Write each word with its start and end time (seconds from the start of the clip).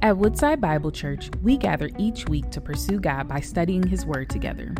At 0.00 0.16
Woodside 0.16 0.60
Bible 0.60 0.92
Church, 0.92 1.28
we 1.42 1.56
gather 1.56 1.90
each 1.98 2.28
week 2.28 2.50
to 2.50 2.60
pursue 2.60 3.00
God 3.00 3.26
by 3.26 3.40
studying 3.40 3.84
His 3.84 4.06
Word 4.06 4.30
together. 4.30 4.72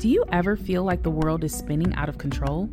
Do 0.00 0.08
you 0.08 0.24
ever 0.32 0.56
feel 0.56 0.82
like 0.82 1.02
the 1.02 1.10
world 1.10 1.44
is 1.44 1.54
spinning 1.54 1.94
out 1.94 2.08
of 2.08 2.16
control? 2.16 2.70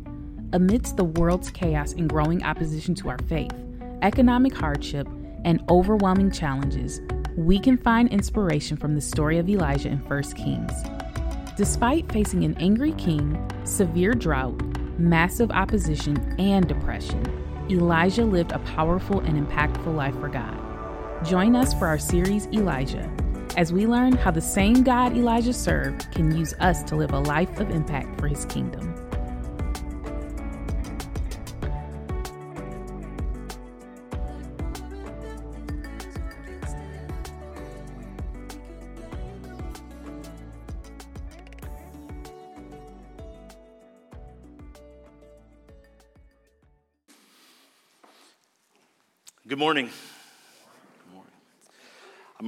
Amidst 0.54 0.96
the 0.96 1.04
world's 1.04 1.50
chaos 1.50 1.92
and 1.92 2.08
growing 2.08 2.42
opposition 2.42 2.94
to 2.94 3.10
our 3.10 3.18
faith, 3.28 3.52
economic 4.00 4.54
hardship, 4.54 5.06
and 5.44 5.62
overwhelming 5.68 6.30
challenges, 6.30 7.02
we 7.36 7.58
can 7.58 7.76
find 7.76 8.10
inspiration 8.10 8.78
from 8.78 8.94
the 8.94 9.00
story 9.02 9.36
of 9.36 9.50
Elijah 9.50 9.90
in 9.90 9.98
1 9.98 10.22
Kings. 10.32 10.72
Despite 11.58 12.10
facing 12.10 12.44
an 12.44 12.56
angry 12.56 12.92
king, 12.92 13.38
severe 13.64 14.14
drought, 14.14 14.58
massive 14.98 15.50
opposition, 15.50 16.34
and 16.38 16.66
depression, 16.66 17.22
Elijah 17.70 18.24
lived 18.24 18.52
a 18.52 18.58
powerful 18.60 19.20
and 19.20 19.46
impactful 19.46 19.94
life 19.94 20.18
for 20.18 20.30
God. 20.30 20.63
Join 21.24 21.56
us 21.56 21.72
for 21.72 21.86
our 21.86 21.98
series 21.98 22.46
Elijah 22.48 23.10
as 23.56 23.72
we 23.72 23.86
learn 23.86 24.12
how 24.12 24.30
the 24.30 24.42
same 24.42 24.82
God 24.82 25.16
Elijah 25.16 25.54
served 25.54 26.12
can 26.12 26.36
use 26.36 26.52
us 26.60 26.82
to 26.82 26.96
live 26.96 27.12
a 27.12 27.20
life 27.20 27.60
of 27.60 27.70
impact 27.70 28.20
for 28.20 28.28
his 28.28 28.44
kingdom. 28.44 28.93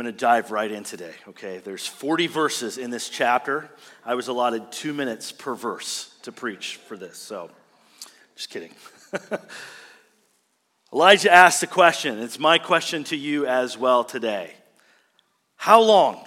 Going 0.06 0.14
to 0.14 0.20
dive 0.20 0.52
right 0.52 0.70
in 0.70 0.84
today, 0.84 1.14
okay? 1.26 1.58
There's 1.58 1.84
40 1.84 2.28
verses 2.28 2.78
in 2.78 2.90
this 2.90 3.08
chapter. 3.08 3.68
I 4.04 4.14
was 4.14 4.28
allotted 4.28 4.70
two 4.70 4.94
minutes 4.94 5.32
per 5.32 5.56
verse 5.56 6.16
to 6.22 6.30
preach 6.30 6.76
for 6.86 6.96
this, 6.96 7.18
so 7.18 7.50
just 8.36 8.48
kidding. 8.50 8.70
Elijah 10.92 11.32
asked 11.32 11.60
a 11.64 11.66
question. 11.66 12.20
It's 12.20 12.38
my 12.38 12.58
question 12.58 13.02
to 13.04 13.16
you 13.16 13.46
as 13.46 13.76
well 13.76 14.04
today. 14.04 14.54
How 15.56 15.80
long? 15.80 16.24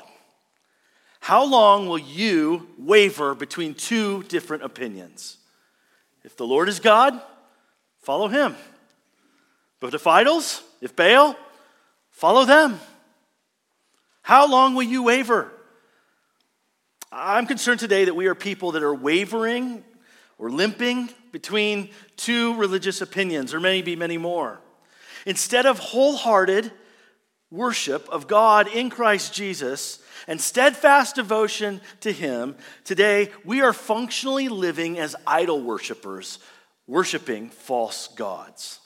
How 1.21 1.45
long 1.45 1.87
will 1.87 1.99
you 1.99 2.67
waver 2.77 3.33
between 3.33 3.75
two 3.75 4.23
different 4.23 4.63
opinions? 4.63 5.37
If 6.25 6.35
the 6.35 6.45
Lord 6.45 6.67
is 6.67 6.81
God, 6.81 7.21
follow 8.01 8.27
him. 8.27 8.57
But 9.79 9.93
if 9.93 10.05
idols, 10.05 10.63
if 10.81 10.97
Baal, 10.97 11.37
follow 12.11 12.43
them. 12.43 12.81
How 14.29 14.47
long 14.47 14.75
will 14.75 14.83
you 14.83 15.01
waver? 15.01 15.51
I'm 17.11 17.47
concerned 17.47 17.79
today 17.79 18.05
that 18.05 18.13
we 18.13 18.27
are 18.27 18.35
people 18.35 18.73
that 18.73 18.83
are 18.83 18.93
wavering 18.93 19.83
or 20.37 20.51
limping 20.51 21.09
between 21.31 21.89
two 22.15 22.53
religious 22.53 23.01
opinions, 23.01 23.55
or 23.55 23.59
maybe 23.59 23.95
many 23.95 24.19
more. 24.19 24.61
Instead 25.25 25.65
of 25.65 25.79
wholehearted 25.79 26.71
worship 27.49 28.07
of 28.09 28.27
God 28.27 28.67
in 28.67 28.91
Christ 28.91 29.33
Jesus 29.33 29.97
and 30.27 30.39
steadfast 30.39 31.15
devotion 31.15 31.81
to 32.01 32.11
Him, 32.11 32.55
today 32.83 33.31
we 33.43 33.61
are 33.61 33.73
functionally 33.73 34.47
living 34.47 34.99
as 34.99 35.15
idol 35.25 35.59
worshippers, 35.59 36.37
worshiping 36.85 37.49
false 37.49 38.09
gods. 38.09 38.77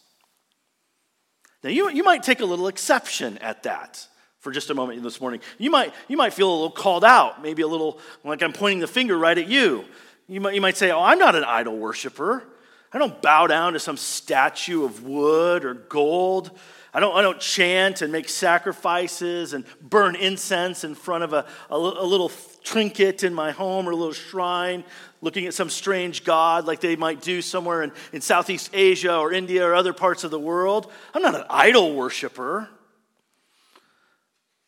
Now, 1.65 1.69
you, 1.69 1.89
you 1.89 2.05
might 2.05 2.23
take 2.23 2.39
a 2.39 2.45
little 2.45 2.69
exception 2.69 3.37
at 3.39 3.63
that 3.63 4.07
for 4.43 4.51
just 4.51 4.69
a 4.69 4.75
moment 4.75 5.01
this 5.01 5.21
morning. 5.21 5.39
You 5.57 5.71
might, 5.71 5.93
you 6.09 6.17
might 6.17 6.33
feel 6.33 6.49
a 6.49 6.53
little 6.53 6.69
called 6.69 7.05
out, 7.05 7.41
maybe 7.41 7.61
a 7.61 7.67
little 7.67 7.97
like 8.25 8.43
I'm 8.43 8.51
pointing 8.51 8.79
the 8.79 8.87
finger 8.87 9.17
right 9.17 9.37
at 9.37 9.47
you. 9.47 9.85
You 10.27 10.41
might, 10.41 10.53
you 10.53 10.59
might 10.59 10.75
say, 10.75 10.91
Oh, 10.91 11.01
I'm 11.01 11.17
not 11.17 11.33
an 11.33 11.45
idol 11.45 11.77
worshiper. 11.77 12.43
I 12.91 12.97
don't 12.97 13.21
bow 13.21 13.47
down 13.47 13.71
to 13.73 13.79
some 13.79 13.95
statue 13.95 14.83
of 14.83 15.03
wood 15.03 15.63
or 15.63 15.73
gold. 15.73 16.51
I 16.93 16.99
don't, 16.99 17.15
I 17.15 17.21
don't 17.21 17.39
chant 17.39 18.01
and 18.01 18.11
make 18.11 18.27
sacrifices 18.27 19.53
and 19.53 19.63
burn 19.81 20.17
incense 20.17 20.83
in 20.83 20.93
front 20.93 21.23
of 21.23 21.31
a, 21.31 21.45
a, 21.71 21.75
a 21.75 22.05
little 22.05 22.31
trinket 22.63 23.23
in 23.23 23.33
my 23.33 23.51
home 23.51 23.87
or 23.87 23.91
a 23.91 23.95
little 23.95 24.13
shrine, 24.13 24.83
looking 25.21 25.47
at 25.47 25.53
some 25.53 25.69
strange 25.69 26.25
god 26.25 26.67
like 26.67 26.81
they 26.81 26.97
might 26.97 27.21
do 27.21 27.41
somewhere 27.41 27.81
in, 27.81 27.93
in 28.11 28.19
Southeast 28.19 28.71
Asia 28.73 29.17
or 29.17 29.31
India 29.31 29.65
or 29.65 29.73
other 29.73 29.93
parts 29.93 30.25
of 30.25 30.31
the 30.31 30.39
world. 30.39 30.91
I'm 31.13 31.21
not 31.21 31.33
an 31.33 31.45
idol 31.49 31.95
worshiper. 31.95 32.69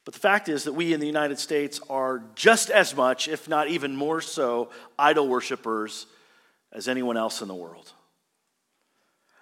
But 0.05 0.13
the 0.13 0.19
fact 0.19 0.49
is 0.49 0.65
that 0.65 0.73
we 0.73 0.93
in 0.93 0.99
the 0.99 1.07
United 1.07 1.39
States 1.39 1.81
are 1.89 2.23
just 2.35 2.69
as 2.69 2.95
much, 2.95 3.27
if 3.27 3.49
not 3.49 3.67
even 3.67 3.95
more 3.95 4.21
so, 4.21 4.69
idol 4.99 5.27
worshippers 5.27 6.05
as 6.71 6.87
anyone 6.87 7.17
else 7.17 7.41
in 7.41 7.47
the 7.47 7.55
world. 7.55 7.91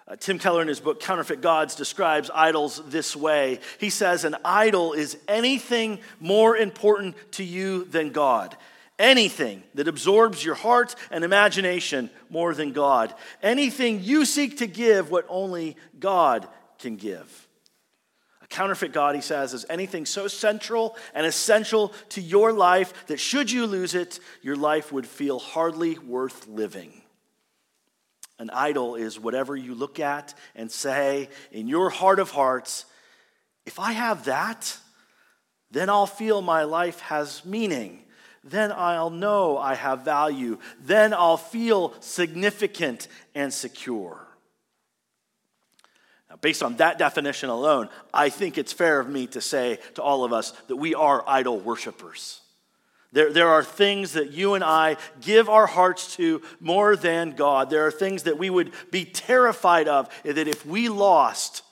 Uh, 0.08 0.16
Tim 0.16 0.38
Keller, 0.38 0.62
in 0.62 0.68
his 0.68 0.80
book 0.80 1.00
Counterfeit 1.00 1.40
Gods, 1.40 1.74
describes 1.74 2.30
idols 2.34 2.80
this 2.86 3.14
way. 3.14 3.60
He 3.78 3.90
says, 3.90 4.24
An 4.24 4.36
idol 4.44 4.92
is 4.92 5.16
anything 5.28 5.98
more 6.18 6.56
important 6.56 7.16
to 7.32 7.44
you 7.44 7.84
than 7.84 8.10
God. 8.10 8.56
Anything 8.98 9.62
that 9.74 9.88
absorbs 9.88 10.44
your 10.44 10.54
heart 10.54 10.94
and 11.10 11.24
imagination 11.24 12.10
more 12.30 12.54
than 12.54 12.72
God. 12.72 13.14
Anything 13.42 14.02
you 14.02 14.24
seek 14.24 14.58
to 14.58 14.66
give 14.66 15.10
what 15.10 15.26
only 15.28 15.76
God 15.98 16.46
can 16.78 16.96
give. 16.96 17.43
Counterfeit 18.54 18.92
God, 18.92 19.16
he 19.16 19.20
says, 19.20 19.52
is 19.52 19.66
anything 19.68 20.06
so 20.06 20.28
central 20.28 20.96
and 21.12 21.26
essential 21.26 21.92
to 22.10 22.20
your 22.20 22.52
life 22.52 23.08
that 23.08 23.18
should 23.18 23.50
you 23.50 23.66
lose 23.66 23.96
it, 23.96 24.20
your 24.42 24.54
life 24.54 24.92
would 24.92 25.08
feel 25.08 25.40
hardly 25.40 25.98
worth 25.98 26.46
living. 26.46 27.02
An 28.38 28.50
idol 28.50 28.94
is 28.94 29.18
whatever 29.18 29.56
you 29.56 29.74
look 29.74 29.98
at 29.98 30.34
and 30.54 30.70
say 30.70 31.30
in 31.50 31.66
your 31.66 31.90
heart 31.90 32.20
of 32.20 32.30
hearts, 32.30 32.84
if 33.66 33.80
I 33.80 33.90
have 33.90 34.26
that, 34.26 34.78
then 35.72 35.90
I'll 35.90 36.06
feel 36.06 36.40
my 36.40 36.62
life 36.62 37.00
has 37.00 37.44
meaning. 37.44 38.04
Then 38.44 38.70
I'll 38.70 39.10
know 39.10 39.58
I 39.58 39.74
have 39.74 40.04
value. 40.04 40.58
Then 40.80 41.12
I'll 41.12 41.38
feel 41.38 41.92
significant 41.98 43.08
and 43.34 43.52
secure. 43.52 44.23
Based 46.44 46.62
on 46.62 46.76
that 46.76 46.98
definition 46.98 47.48
alone, 47.48 47.88
I 48.12 48.28
think 48.28 48.58
it's 48.58 48.70
fair 48.70 49.00
of 49.00 49.08
me 49.08 49.26
to 49.28 49.40
say 49.40 49.78
to 49.94 50.02
all 50.02 50.24
of 50.24 50.34
us 50.34 50.50
that 50.68 50.76
we 50.76 50.94
are 50.94 51.24
idol 51.26 51.58
worshippers. 51.58 52.42
There, 53.12 53.32
there 53.32 53.48
are 53.48 53.64
things 53.64 54.12
that 54.12 54.32
you 54.32 54.52
and 54.52 54.62
I 54.62 54.98
give 55.22 55.48
our 55.48 55.66
hearts 55.66 56.16
to 56.16 56.42
more 56.60 56.96
than 56.96 57.30
God. 57.30 57.70
There 57.70 57.86
are 57.86 57.90
things 57.90 58.24
that 58.24 58.36
we 58.36 58.50
would 58.50 58.72
be 58.90 59.06
terrified 59.06 59.88
of 59.88 60.10
that 60.22 60.46
if 60.46 60.66
we 60.66 60.90
lost, 60.90 61.62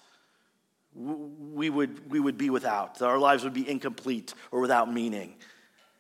we 0.95 1.69
would, 1.69 2.11
we 2.11 2.19
would 2.19 2.39
be 2.39 2.49
without. 2.49 3.03
Our 3.03 3.19
lives 3.19 3.45
would 3.45 3.53
be 3.53 3.69
incomplete 3.69 4.33
or 4.51 4.61
without 4.61 4.91
meaning. 4.91 5.35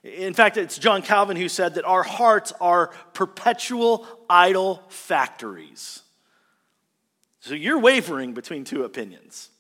In 0.03 0.33
fact, 0.33 0.57
it's 0.57 0.79
John 0.79 1.03
Calvin 1.03 1.37
who 1.37 1.51
said 1.51 1.75
that 1.75 1.85
our 1.85 2.05
hearts 2.05 2.55
are 2.59 2.87
perpetual 3.13 4.07
idol 4.31 4.83
factories. 4.89 6.03
So 7.43 7.55
you're 7.55 7.81
wavering 7.81 8.35
between 8.35 8.63
two 8.63 8.85
opinions. 8.85 9.51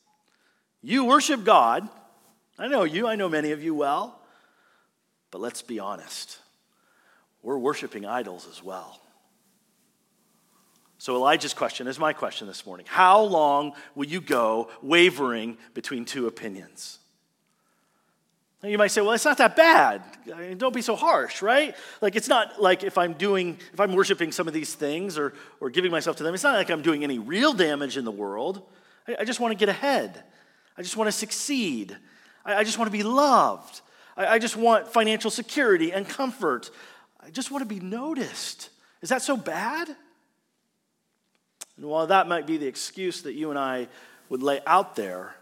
You 0.82 1.04
worship 1.04 1.43
God. 1.43 1.88
I 2.56 2.69
know 2.69 2.84
you, 2.84 3.09
I 3.09 3.16
know 3.16 3.28
many 3.28 3.50
of 3.50 3.62
you 3.62 3.75
well. 3.75 4.20
But 5.32 5.41
let's 5.41 5.62
be 5.62 5.81
honest, 5.81 6.38
we're 7.43 7.59
worshiping 7.59 8.06
idols 8.06 8.47
as 8.48 8.62
well. 8.62 9.00
So 10.98 11.16
Elijah's 11.16 11.54
question 11.54 11.88
is 11.88 11.98
my 11.98 12.12
question 12.12 12.47
this 12.47 12.65
morning 12.65 12.87
How 12.88 13.20
long 13.20 13.73
will 13.96 14.06
you 14.06 14.20
go 14.20 14.70
wavering 14.81 15.58
between 15.75 16.05
two 16.05 16.28
opinions? 16.28 17.00
You 18.64 18.79
might 18.79 18.93
say, 18.93 19.00
well, 19.00 19.12
it's 19.12 19.25
not 19.25 19.38
that 19.38 19.56
bad. 19.56 20.03
Mean, 20.25 20.56
don't 20.56 20.75
be 20.75 20.82
so 20.82 20.94
harsh, 20.94 21.43
right? 21.43 21.75
Like, 22.00 22.14
it's 22.14 22.29
not 22.29 22.62
like 22.62 22.85
if 22.85 22.97
I'm 22.97 23.14
doing, 23.14 23.59
if 23.73 23.81
I'm 23.81 23.93
worshiping 23.93 24.31
some 24.31 24.47
of 24.47 24.55
these 24.55 24.75
things 24.75 25.19
or, 25.19 25.35
or 25.59 25.69
giving 25.69 25.91
myself 25.91 26.17
to 26.19 26.23
them, 26.23 26.32
it's 26.32 26.44
not 26.44 26.55
like 26.55 26.70
I'm 26.70 26.82
doing 26.82 27.03
any 27.03 27.19
real 27.19 27.53
damage 27.53 27.97
in 27.97 28.05
the 28.05 28.12
world. 28.12 28.62
I, 29.09 29.17
I 29.20 29.25
just 29.25 29.41
want 29.41 29.50
to 29.50 29.59
get 29.59 29.69
ahead. 29.69 30.23
I 30.79 30.82
just 30.82 30.97
want 30.97 31.09
to 31.09 31.12
succeed. 31.12 31.97
I, 32.44 32.56
I 32.56 32.64
just 32.64 32.79
want 32.79 32.87
to 32.87 32.97
be 32.97 33.03
loved. 33.03 33.81
I, 34.17 34.26
I 34.26 34.38
just 34.38 34.56
want 34.56 34.87
financial 34.87 35.31
security 35.31 35.93
and 35.93 36.09
comfort. 36.09 36.70
I 37.20 37.31
just 37.31 37.50
want 37.50 37.62
to 37.62 37.75
be 37.75 37.81
noticed. 37.81 38.70
Is 39.00 39.09
that 39.09 39.23
so 39.23 39.37
bad? 39.37 39.88
And 41.76 41.87
while 41.87 42.06
that 42.06 42.29
might 42.29 42.47
be 42.47 42.59
the 42.59 42.69
excuse 42.69 43.23
that 43.23 43.32
you 43.32 43.50
and 43.50 43.59
I 43.59 43.88
would 44.29 44.43
lay 44.43 44.61
out 44.69 44.94
there, 44.94 45.35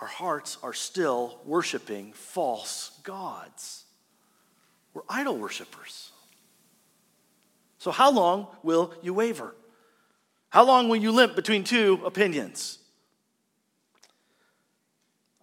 our 0.00 0.06
hearts 0.06 0.58
are 0.62 0.72
still 0.72 1.40
worshiping 1.44 2.12
false 2.12 2.92
gods. 3.02 3.84
We're 4.94 5.02
idol 5.08 5.36
worshippers. 5.36 6.12
So, 7.78 7.90
how 7.90 8.10
long 8.10 8.48
will 8.62 8.92
you 9.02 9.14
waver? 9.14 9.54
How 10.50 10.64
long 10.64 10.88
will 10.88 10.96
you 10.96 11.12
limp 11.12 11.36
between 11.36 11.64
two 11.64 12.00
opinions? 12.04 12.78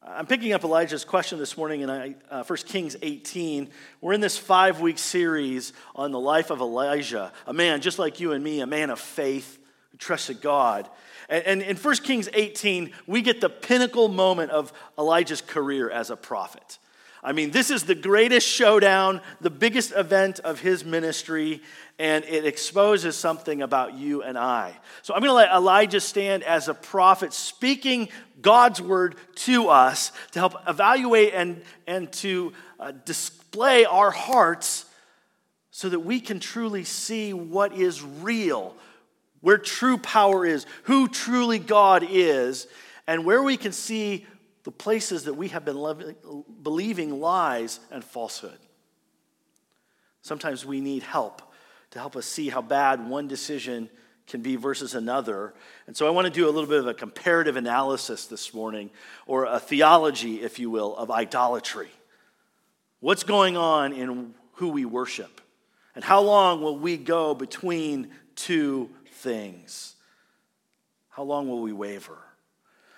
I'm 0.08 0.28
picking 0.28 0.54
up 0.54 0.64
Elijah's 0.64 1.04
question 1.04 1.40
this 1.40 1.58
morning 1.58 1.82
in 1.82 1.90
uh, 1.90 2.44
1 2.44 2.58
Kings 2.68 2.96
18. 3.02 3.70
We're 4.02 4.14
in 4.14 4.22
this 4.22 4.38
five 4.38 4.80
week 4.80 5.00
series 5.00 5.74
on 5.96 6.12
the 6.12 6.20
life 6.20 6.52
of 6.52 6.62
Elijah, 6.62 7.34
a 7.48 7.54
man 7.54 7.82
just 7.82 7.98
like 7.98 8.20
you 8.20 8.32
and 8.34 8.44
me, 8.44 8.62
a 8.62 8.68
man 8.68 8.92
of 8.92 9.00
faith 9.00 9.58
who 9.92 9.98
trusted 9.98 10.42
God. 10.42 10.88
And, 11.30 11.44
and 11.46 11.62
in 11.62 11.78
1 11.78 11.96
Kings 11.98 12.30
18, 12.34 12.92
we 13.08 13.22
get 13.22 13.42
the 13.42 13.50
pinnacle 13.50 14.08
moment 14.08 14.52
of 14.52 14.72
Elijah's 14.98 15.42
career 15.42 15.90
as 15.90 16.10
a 16.10 16.16
prophet. 16.16 16.80
I 17.26 17.32
mean, 17.32 17.50
this 17.50 17.72
is 17.72 17.84
the 17.84 17.96
greatest 17.96 18.48
showdown, 18.48 19.20
the 19.42 19.50
biggest 19.50 19.92
event 19.94 20.40
of 20.42 20.60
his 20.60 20.86
ministry, 20.86 21.64
and 21.98 22.24
it 22.26 22.46
exposes 22.46 23.16
something 23.16 23.64
about 23.64 23.96
you 23.96 24.22
and 24.22 24.38
I. 24.38 24.78
So 25.02 25.16
I'm 25.16 25.22
going 25.22 25.32
to 25.32 25.34
let 25.34 25.52
Elijah 25.52 26.00
stand 26.00 26.44
as 26.44 26.68
a 26.68 26.76
prophet, 26.76 27.34
speaking 27.34 28.10
God's 28.44 28.80
word 28.80 29.16
to 29.38 29.70
us 29.70 30.12
to 30.34 30.40
help 30.40 30.54
evaluate 30.68 31.34
and, 31.34 31.64
and 31.88 32.12
to 32.14 32.54
uh, 32.80 32.92
display 32.92 33.86
our 33.86 34.12
hearts 34.12 34.86
so 35.72 35.90
that 35.90 36.02
we 36.02 36.20
can 36.20 36.40
truly 36.40 36.84
see 36.84 37.34
what 37.34 37.74
is 37.74 38.04
real, 38.04 38.76
where 39.46 39.60
true 39.60 40.00
power 40.00 40.44
is, 40.44 40.66
who 40.86 41.08
truly 41.08 41.60
God 41.60 42.04
is, 42.10 42.66
and 43.06 43.26
where 43.26 43.44
we 43.44 43.58
can 43.58 43.72
see 43.72 44.26
the 44.64 44.72
places 44.72 45.26
that 45.26 45.36
we 45.36 45.50
have 45.50 45.64
been 45.64 46.16
believing 46.64 47.22
lies 47.22 47.80
and 47.92 48.04
falsehood. 48.04 48.58
Sometimes 50.24 50.66
we 50.66 50.82
need 50.82 51.04
help 51.04 51.44
to 51.92 52.00
help 52.00 52.16
us 52.16 52.26
see 52.26 52.50
how 52.50 52.64
bad 52.64 53.08
one 53.08 53.28
decision 53.28 53.88
can 54.26 54.42
be 54.42 54.56
versus 54.56 54.96
another. 54.96 55.54
And 55.86 55.96
so 55.96 56.08
I 56.08 56.10
want 56.10 56.26
to 56.26 56.34
do 56.34 56.46
a 56.46 56.50
little 56.50 56.68
bit 56.68 56.80
of 56.80 56.88
a 56.88 56.96
comparative 56.96 57.56
analysis 57.56 58.26
this 58.26 58.52
morning, 58.52 58.90
or 59.28 59.46
a 59.46 59.60
theology, 59.60 60.42
if 60.42 60.58
you 60.58 60.72
will, 60.72 60.98
of 60.98 61.12
idolatry. 61.12 61.92
What's 63.00 63.22
going 63.22 63.58
on 63.58 63.94
in 63.94 64.34
who 64.54 64.70
we 64.70 64.86
worship? 64.86 65.40
And 65.94 66.04
how 66.04 66.22
long 66.22 66.62
will 66.62 66.80
we 66.80 66.98
go 66.98 67.36
between 67.36 68.10
two 68.36 68.90
things? 69.26 69.96
How 71.10 71.24
long 71.24 71.50
will 71.50 71.64
we 71.64 71.74
waver? 71.74 72.20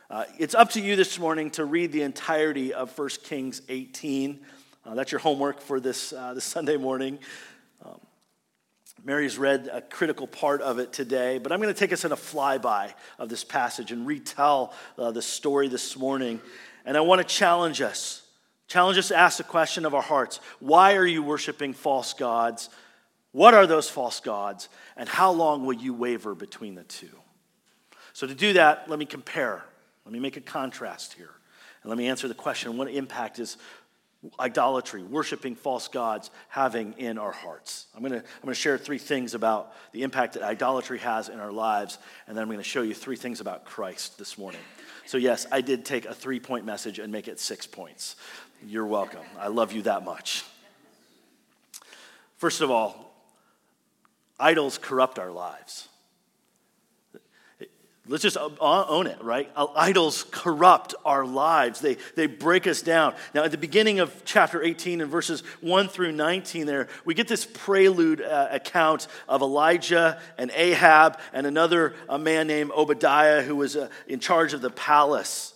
Uh, 0.09 0.25
it's 0.37 0.53
up 0.53 0.71
to 0.71 0.81
you 0.81 0.97
this 0.97 1.17
morning 1.17 1.49
to 1.51 1.63
read 1.63 1.93
the 1.93 2.01
entirety 2.01 2.73
of 2.73 2.95
1 2.97 3.09
Kings 3.23 3.61
18. 3.69 4.41
Uh, 4.85 4.93
that's 4.93 5.09
your 5.09 5.19
homework 5.19 5.61
for 5.61 5.79
this, 5.79 6.11
uh, 6.11 6.33
this 6.33 6.43
Sunday 6.43 6.75
morning. 6.75 7.17
Um, 7.85 8.01
Mary's 9.05 9.37
read 9.37 9.69
a 9.71 9.79
critical 9.79 10.27
part 10.27 10.61
of 10.61 10.79
it 10.79 10.91
today, 10.91 11.37
but 11.37 11.53
I'm 11.53 11.61
going 11.61 11.73
to 11.73 11.79
take 11.79 11.93
us 11.93 12.03
in 12.03 12.11
a 12.11 12.17
flyby 12.17 12.91
of 13.17 13.29
this 13.29 13.45
passage 13.45 13.93
and 13.93 14.05
retell 14.05 14.73
uh, 14.97 15.11
the 15.11 15.21
story 15.21 15.69
this 15.69 15.95
morning. 15.95 16.41
And 16.83 16.97
I 16.97 17.01
want 17.01 17.25
to 17.25 17.35
challenge 17.35 17.79
us. 17.79 18.21
Challenge 18.67 18.97
us 18.97 19.07
to 19.07 19.15
ask 19.15 19.37
the 19.37 19.45
question 19.45 19.85
of 19.85 19.95
our 19.95 20.01
hearts 20.01 20.41
Why 20.59 20.97
are 20.97 21.05
you 21.05 21.23
worshiping 21.23 21.71
false 21.71 22.13
gods? 22.13 22.69
What 23.37 23.53
are 23.53 23.67
those 23.67 23.87
false 23.87 24.19
gods? 24.19 24.67
And 24.95 25.07
how 25.07 25.29
long 25.29 25.63
will 25.63 25.75
you 25.75 25.93
waver 25.93 26.33
between 26.33 26.73
the 26.73 26.81
two? 26.81 27.11
So, 28.13 28.25
to 28.25 28.33
do 28.33 28.53
that, 28.53 28.89
let 28.89 28.97
me 28.97 29.05
compare 29.05 29.63
let 30.05 30.11
me 30.11 30.19
make 30.19 30.37
a 30.37 30.41
contrast 30.41 31.13
here. 31.13 31.29
And 31.83 31.89
let 31.89 31.99
me 31.99 32.07
answer 32.07 32.27
the 32.27 32.33
question 32.33 32.77
what 32.77 32.89
impact 32.89 33.37
is 33.37 33.57
idolatry, 34.39 35.03
worshiping 35.03 35.53
false 35.53 35.87
gods, 35.87 36.31
having 36.49 36.95
in 36.97 37.19
our 37.19 37.31
hearts? 37.31 37.85
I'm 37.95 38.01
going 38.01 38.13
to 38.13 38.25
I'm 38.41 38.47
to 38.47 38.55
share 38.55 38.75
three 38.75 38.97
things 38.97 39.35
about 39.35 39.71
the 39.91 40.01
impact 40.01 40.33
that 40.33 40.41
idolatry 40.41 40.97
has 40.97 41.29
in 41.29 41.39
our 41.39 41.51
lives, 41.51 41.99
and 42.25 42.35
then 42.35 42.41
I'm 42.41 42.47
going 42.47 42.57
to 42.57 42.63
show 42.63 42.81
you 42.81 42.95
three 42.95 43.17
things 43.17 43.39
about 43.39 43.65
Christ 43.65 44.17
this 44.17 44.39
morning. 44.39 44.61
So, 45.05 45.19
yes, 45.19 45.45
I 45.51 45.61
did 45.61 45.85
take 45.85 46.05
a 46.05 46.13
three 46.15 46.39
point 46.39 46.65
message 46.65 46.97
and 46.97 47.11
make 47.11 47.27
it 47.27 47.39
six 47.39 47.67
points. 47.67 48.15
You're 48.65 48.87
welcome. 48.87 49.25
I 49.37 49.49
love 49.49 49.73
you 49.73 49.83
that 49.83 50.03
much. 50.03 50.43
First 52.37 52.61
of 52.61 52.71
all, 52.71 53.06
idols 54.39 54.77
corrupt 54.77 55.19
our 55.19 55.31
lives. 55.31 55.87
Let's 58.09 58.23
just 58.23 58.37
own 58.37 59.07
it, 59.07 59.21
right? 59.21 59.49
Idols 59.55 60.25
corrupt 60.31 60.95
our 61.03 61.25
lives. 61.25 61.81
They, 61.81 61.97
they 62.15 62.25
break 62.25 62.65
us 62.65 62.81
down. 62.81 63.13
Now, 63.33 63.43
at 63.43 63.51
the 63.51 63.57
beginning 63.57 63.99
of 63.99 64.13
chapter 64.23 64.63
18 64.63 65.01
and 65.01 65.11
verses 65.11 65.41
1 65.59 65.89
through 65.89 66.13
19, 66.13 66.65
there, 66.67 66.87
we 67.03 67.13
get 67.13 67.27
this 67.27 67.45
prelude 67.45 68.21
uh, 68.21 68.47
account 68.49 69.07
of 69.27 69.41
Elijah 69.41 70.21
and 70.37 70.51
Ahab 70.51 71.19
and 71.33 71.45
another 71.45 71.95
a 72.07 72.17
man 72.17 72.47
named 72.47 72.71
Obadiah 72.71 73.41
who 73.41 73.57
was 73.57 73.75
uh, 73.75 73.89
in 74.07 74.21
charge 74.21 74.53
of 74.53 74.61
the 74.61 74.69
palace. 74.69 75.53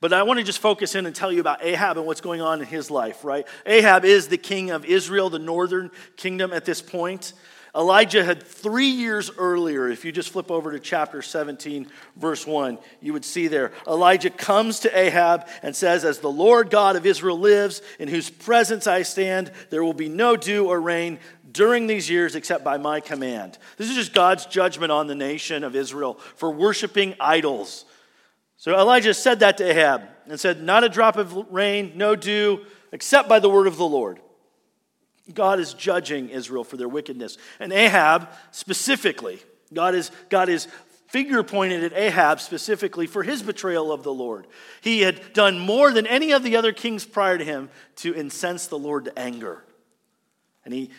But 0.00 0.12
I 0.12 0.24
want 0.24 0.38
to 0.38 0.44
just 0.44 0.58
focus 0.58 0.94
in 0.94 1.06
and 1.06 1.16
tell 1.16 1.32
you 1.32 1.40
about 1.40 1.64
Ahab 1.64 1.96
and 1.96 2.06
what's 2.06 2.20
going 2.20 2.42
on 2.42 2.60
in 2.60 2.66
his 2.66 2.90
life, 2.90 3.24
right? 3.24 3.46
Ahab 3.64 4.04
is 4.04 4.28
the 4.28 4.36
king 4.36 4.70
of 4.70 4.84
Israel, 4.84 5.30
the 5.30 5.38
northern 5.38 5.90
kingdom 6.18 6.52
at 6.52 6.66
this 6.66 6.82
point. 6.82 7.32
Elijah 7.76 8.24
had 8.24 8.42
three 8.42 8.88
years 8.88 9.32
earlier, 9.36 9.88
if 9.88 10.04
you 10.04 10.12
just 10.12 10.30
flip 10.30 10.48
over 10.48 10.70
to 10.70 10.78
chapter 10.78 11.22
17, 11.22 11.88
verse 12.16 12.46
1, 12.46 12.78
you 13.00 13.12
would 13.12 13.24
see 13.24 13.48
there. 13.48 13.72
Elijah 13.88 14.30
comes 14.30 14.80
to 14.80 14.96
Ahab 14.96 15.48
and 15.60 15.74
says, 15.74 16.04
As 16.04 16.20
the 16.20 16.30
Lord 16.30 16.70
God 16.70 16.94
of 16.94 17.04
Israel 17.04 17.38
lives, 17.38 17.82
in 17.98 18.06
whose 18.06 18.30
presence 18.30 18.86
I 18.86 19.02
stand, 19.02 19.50
there 19.70 19.82
will 19.82 19.92
be 19.92 20.08
no 20.08 20.36
dew 20.36 20.68
or 20.68 20.80
rain 20.80 21.18
during 21.50 21.88
these 21.88 22.08
years 22.08 22.36
except 22.36 22.62
by 22.62 22.78
my 22.78 23.00
command. 23.00 23.58
This 23.76 23.90
is 23.90 23.96
just 23.96 24.14
God's 24.14 24.46
judgment 24.46 24.92
on 24.92 25.08
the 25.08 25.16
nation 25.16 25.64
of 25.64 25.74
Israel 25.74 26.14
for 26.36 26.52
worshiping 26.52 27.14
idols. 27.18 27.86
So 28.56 28.78
Elijah 28.78 29.14
said 29.14 29.40
that 29.40 29.58
to 29.58 29.64
Ahab 29.64 30.02
and 30.28 30.38
said, 30.38 30.62
Not 30.62 30.84
a 30.84 30.88
drop 30.88 31.16
of 31.16 31.34
rain, 31.50 31.92
no 31.96 32.14
dew, 32.14 32.64
except 32.92 33.28
by 33.28 33.40
the 33.40 33.50
word 33.50 33.66
of 33.66 33.76
the 33.76 33.86
Lord. 33.86 34.20
God 35.32 35.58
is 35.58 35.72
judging 35.72 36.28
Israel 36.28 36.64
for 36.64 36.76
their 36.76 36.88
wickedness. 36.88 37.38
And 37.58 37.72
Ahab 37.72 38.28
specifically, 38.50 39.40
God 39.72 39.94
is, 39.94 40.10
God 40.28 40.48
is 40.48 40.68
finger 41.08 41.42
pointed 41.42 41.84
at 41.84 41.92
Ahab 41.92 42.40
specifically 42.40 43.06
for 43.06 43.22
his 43.22 43.42
betrayal 43.42 43.92
of 43.92 44.02
the 44.02 44.12
Lord. 44.12 44.46
He 44.82 45.00
had 45.00 45.32
done 45.32 45.58
more 45.58 45.92
than 45.92 46.06
any 46.06 46.32
of 46.32 46.42
the 46.42 46.56
other 46.56 46.72
kings 46.72 47.04
prior 47.04 47.38
to 47.38 47.44
him 47.44 47.70
to 47.96 48.12
incense 48.12 48.66
the 48.66 48.78
Lord 48.78 49.06
to 49.06 49.18
anger. 49.18 49.64
And 50.64 50.74
he, 50.74 50.90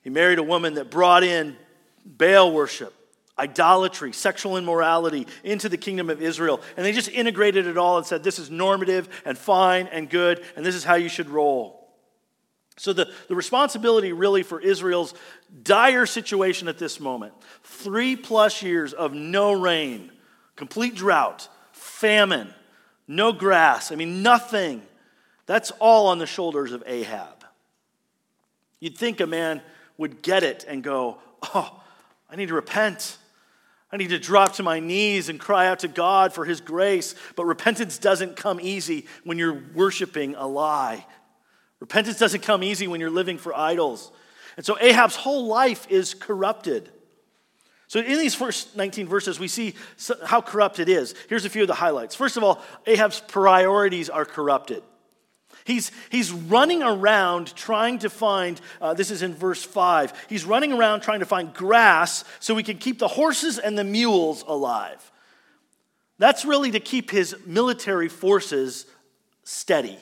he 0.00 0.10
married 0.10 0.38
a 0.38 0.42
woman 0.42 0.74
that 0.74 0.90
brought 0.90 1.22
in 1.22 1.56
Baal 2.04 2.52
worship, 2.52 2.94
idolatry, 3.38 4.12
sexual 4.12 4.56
immorality 4.56 5.26
into 5.44 5.68
the 5.68 5.76
kingdom 5.76 6.10
of 6.10 6.22
Israel. 6.22 6.60
And 6.76 6.84
they 6.86 6.92
just 6.92 7.10
integrated 7.10 7.66
it 7.66 7.76
all 7.76 7.98
and 7.98 8.06
said, 8.06 8.24
this 8.24 8.38
is 8.38 8.50
normative 8.50 9.08
and 9.24 9.36
fine 9.36 9.86
and 9.88 10.08
good, 10.08 10.42
and 10.56 10.64
this 10.64 10.74
is 10.74 10.82
how 10.82 10.94
you 10.94 11.08
should 11.08 11.28
roll. 11.28 11.87
So, 12.78 12.92
the, 12.92 13.12
the 13.26 13.34
responsibility 13.34 14.12
really 14.12 14.42
for 14.42 14.60
Israel's 14.60 15.12
dire 15.62 16.06
situation 16.06 16.68
at 16.68 16.78
this 16.78 17.00
moment 17.00 17.34
three 17.64 18.14
plus 18.16 18.62
years 18.62 18.92
of 18.92 19.12
no 19.12 19.52
rain, 19.52 20.12
complete 20.54 20.94
drought, 20.94 21.48
famine, 21.72 22.54
no 23.08 23.32
grass, 23.32 23.90
I 23.90 23.96
mean, 23.96 24.22
nothing. 24.22 24.82
That's 25.46 25.70
all 25.80 26.08
on 26.08 26.18
the 26.18 26.26
shoulders 26.26 26.72
of 26.72 26.84
Ahab. 26.86 27.44
You'd 28.80 28.96
think 28.96 29.20
a 29.20 29.26
man 29.26 29.62
would 29.96 30.22
get 30.22 30.42
it 30.44 30.64
and 30.68 30.82
go, 30.82 31.18
Oh, 31.54 31.80
I 32.30 32.36
need 32.36 32.48
to 32.48 32.54
repent. 32.54 33.16
I 33.90 33.96
need 33.96 34.10
to 34.10 34.18
drop 34.18 34.54
to 34.54 34.62
my 34.62 34.80
knees 34.80 35.28
and 35.28 35.40
cry 35.40 35.66
out 35.66 35.78
to 35.80 35.88
God 35.88 36.32
for 36.32 36.44
his 36.44 36.60
grace. 36.60 37.14
But 37.36 37.46
repentance 37.46 37.96
doesn't 37.96 38.36
come 38.36 38.60
easy 38.60 39.06
when 39.24 39.38
you're 39.38 39.62
worshiping 39.74 40.34
a 40.34 40.46
lie 40.46 41.06
Repentance 41.80 42.18
doesn't 42.18 42.42
come 42.42 42.62
easy 42.62 42.88
when 42.88 43.00
you're 43.00 43.10
living 43.10 43.38
for 43.38 43.56
idols. 43.56 44.10
And 44.56 44.66
so 44.66 44.76
Ahab's 44.80 45.16
whole 45.16 45.46
life 45.46 45.86
is 45.88 46.14
corrupted. 46.14 46.90
So 47.86 48.00
in 48.00 48.18
these 48.18 48.34
first 48.34 48.76
19 48.76 49.06
verses, 49.06 49.38
we 49.38 49.48
see 49.48 49.74
how 50.26 50.40
corrupt 50.40 50.78
it 50.78 50.88
is. 50.88 51.14
Here's 51.28 51.44
a 51.44 51.50
few 51.50 51.62
of 51.62 51.68
the 51.68 51.74
highlights. 51.74 52.14
First 52.14 52.36
of 52.36 52.42
all, 52.42 52.60
Ahab's 52.86 53.20
priorities 53.20 54.10
are 54.10 54.24
corrupted. 54.24 54.82
He's, 55.64 55.92
he's 56.10 56.32
running 56.32 56.82
around 56.82 57.54
trying 57.54 58.00
to 58.00 58.10
find, 58.10 58.60
uh, 58.80 58.94
this 58.94 59.10
is 59.10 59.22
in 59.22 59.34
verse 59.34 59.62
5, 59.62 60.26
he's 60.28 60.44
running 60.44 60.72
around 60.72 61.00
trying 61.00 61.20
to 61.20 61.26
find 61.26 61.52
grass 61.54 62.24
so 62.40 62.56
he 62.56 62.62
can 62.62 62.78
keep 62.78 62.98
the 62.98 63.08
horses 63.08 63.58
and 63.58 63.78
the 63.78 63.84
mules 63.84 64.44
alive. 64.46 65.12
That's 66.18 66.44
really 66.44 66.72
to 66.72 66.80
keep 66.80 67.10
his 67.10 67.36
military 67.46 68.08
forces 68.08 68.86
steady 69.44 69.98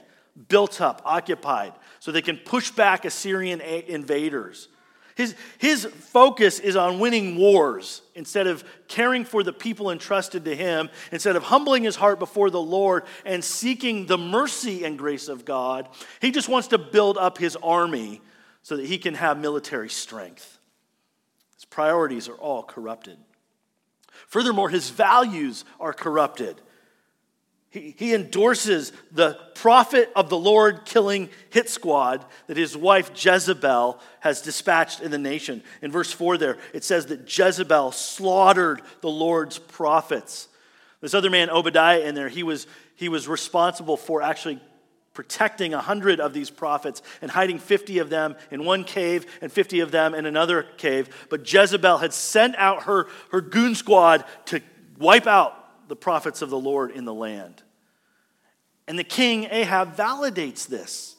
built 0.48 0.80
up, 0.80 1.02
occupied, 1.04 1.72
so 1.98 2.12
they 2.12 2.22
can 2.22 2.36
push 2.36 2.70
back 2.70 3.04
Assyrian 3.04 3.60
invaders. 3.60 4.68
His, 5.16 5.34
his 5.56 5.86
focus 5.86 6.60
is 6.60 6.76
on 6.76 6.98
winning 7.00 7.36
wars 7.36 8.02
instead 8.14 8.46
of 8.46 8.62
caring 8.86 9.24
for 9.24 9.42
the 9.42 9.52
people 9.52 9.90
entrusted 9.90 10.44
to 10.44 10.54
him, 10.54 10.90
instead 11.10 11.36
of 11.36 11.44
humbling 11.44 11.84
his 11.84 11.96
heart 11.96 12.18
before 12.18 12.50
the 12.50 12.60
Lord 12.60 13.04
and 13.24 13.42
seeking 13.42 14.04
the 14.04 14.18
mercy 14.18 14.84
and 14.84 14.98
grace 14.98 15.28
of 15.28 15.46
God. 15.46 15.88
He 16.20 16.30
just 16.30 16.50
wants 16.50 16.68
to 16.68 16.78
build 16.78 17.16
up 17.16 17.38
his 17.38 17.56
army 17.56 18.20
so 18.62 18.76
that 18.76 18.84
he 18.84 18.98
can 18.98 19.14
have 19.14 19.38
military 19.38 19.88
strength. 19.88 20.58
His 21.54 21.64
priorities 21.64 22.28
are 22.28 22.34
all 22.34 22.62
corrupted. 22.62 23.16
Furthermore, 24.26 24.68
his 24.68 24.90
values 24.90 25.64
are 25.80 25.94
corrupted. 25.94 26.60
He, 27.76 27.94
he 27.98 28.14
endorses 28.14 28.90
the 29.12 29.38
prophet 29.54 30.10
of 30.16 30.30
the 30.30 30.38
Lord 30.38 30.86
killing 30.86 31.28
hit 31.50 31.68
squad 31.68 32.24
that 32.46 32.56
his 32.56 32.74
wife 32.74 33.10
Jezebel 33.14 34.00
has 34.20 34.40
dispatched 34.40 35.00
in 35.00 35.10
the 35.10 35.18
nation. 35.18 35.62
In 35.82 35.92
verse 35.92 36.10
4 36.10 36.38
there, 36.38 36.56
it 36.72 36.84
says 36.84 37.04
that 37.06 37.36
Jezebel 37.36 37.92
slaughtered 37.92 38.80
the 39.02 39.10
Lord's 39.10 39.58
prophets. 39.58 40.48
This 41.02 41.12
other 41.12 41.28
man, 41.28 41.50
Obadiah, 41.50 42.00
in 42.00 42.14
there, 42.14 42.30
he 42.30 42.42
was, 42.42 42.66
he 42.94 43.10
was 43.10 43.28
responsible 43.28 43.98
for 43.98 44.22
actually 44.22 44.58
protecting 45.12 45.72
100 45.72 46.18
of 46.18 46.32
these 46.32 46.48
prophets 46.48 47.02
and 47.20 47.30
hiding 47.30 47.58
50 47.58 47.98
of 47.98 48.08
them 48.08 48.36
in 48.50 48.64
one 48.64 48.84
cave 48.84 49.26
and 49.42 49.52
50 49.52 49.80
of 49.80 49.90
them 49.90 50.14
in 50.14 50.24
another 50.24 50.62
cave. 50.78 51.26
But 51.28 51.52
Jezebel 51.52 51.98
had 51.98 52.14
sent 52.14 52.56
out 52.56 52.84
her, 52.84 53.08
her 53.32 53.42
goon 53.42 53.74
squad 53.74 54.24
to 54.46 54.62
wipe 54.98 55.26
out 55.26 55.88
the 55.88 55.96
prophets 55.96 56.40
of 56.40 56.48
the 56.48 56.58
Lord 56.58 56.90
in 56.90 57.04
the 57.04 57.12
land. 57.12 57.62
And 58.88 58.98
the 58.98 59.04
king 59.04 59.48
Ahab 59.50 59.96
validates 59.96 60.66
this. 60.66 61.16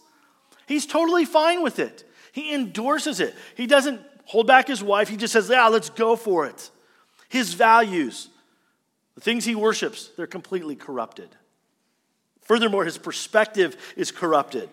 He's 0.68 0.86
totally 0.86 1.26
fine 1.26 1.62
with 1.64 1.80
it. 1.80 2.04
He 2.32 2.54
endorses 2.54 3.20
it. 3.20 3.36
He 3.56 3.68
doesn't 3.68 4.02
hold 4.26 4.48
back 4.48 4.68
his 4.68 4.84
wife. 4.84 5.10
He 5.10 5.18
just 5.18 5.34
says, 5.34 5.50
Yeah, 5.50 5.68
let's 5.68 5.90
go 5.90 6.16
for 6.16 6.46
it. 6.46 6.70
His 7.30 7.54
values, 7.54 8.30
the 9.16 9.22
things 9.22 9.46
he 9.46 9.56
worships, 9.56 10.12
they're 10.16 10.28
completely 10.28 10.76
corrupted. 10.76 11.30
Furthermore, 12.42 12.86
his 12.86 12.98
perspective 12.98 13.76
is 13.98 14.12
corrupted. 14.12 14.70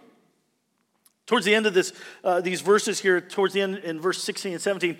Towards 1.26 1.46
the 1.46 1.54
end 1.54 1.66
of 1.66 1.74
this, 1.74 1.92
uh, 2.22 2.40
these 2.40 2.60
verses 2.60 3.00
here, 3.00 3.20
towards 3.20 3.54
the 3.54 3.62
end 3.62 3.78
in 3.78 4.00
verse 4.00 4.22
16 4.22 4.52
and 4.52 4.62
17, 4.62 4.98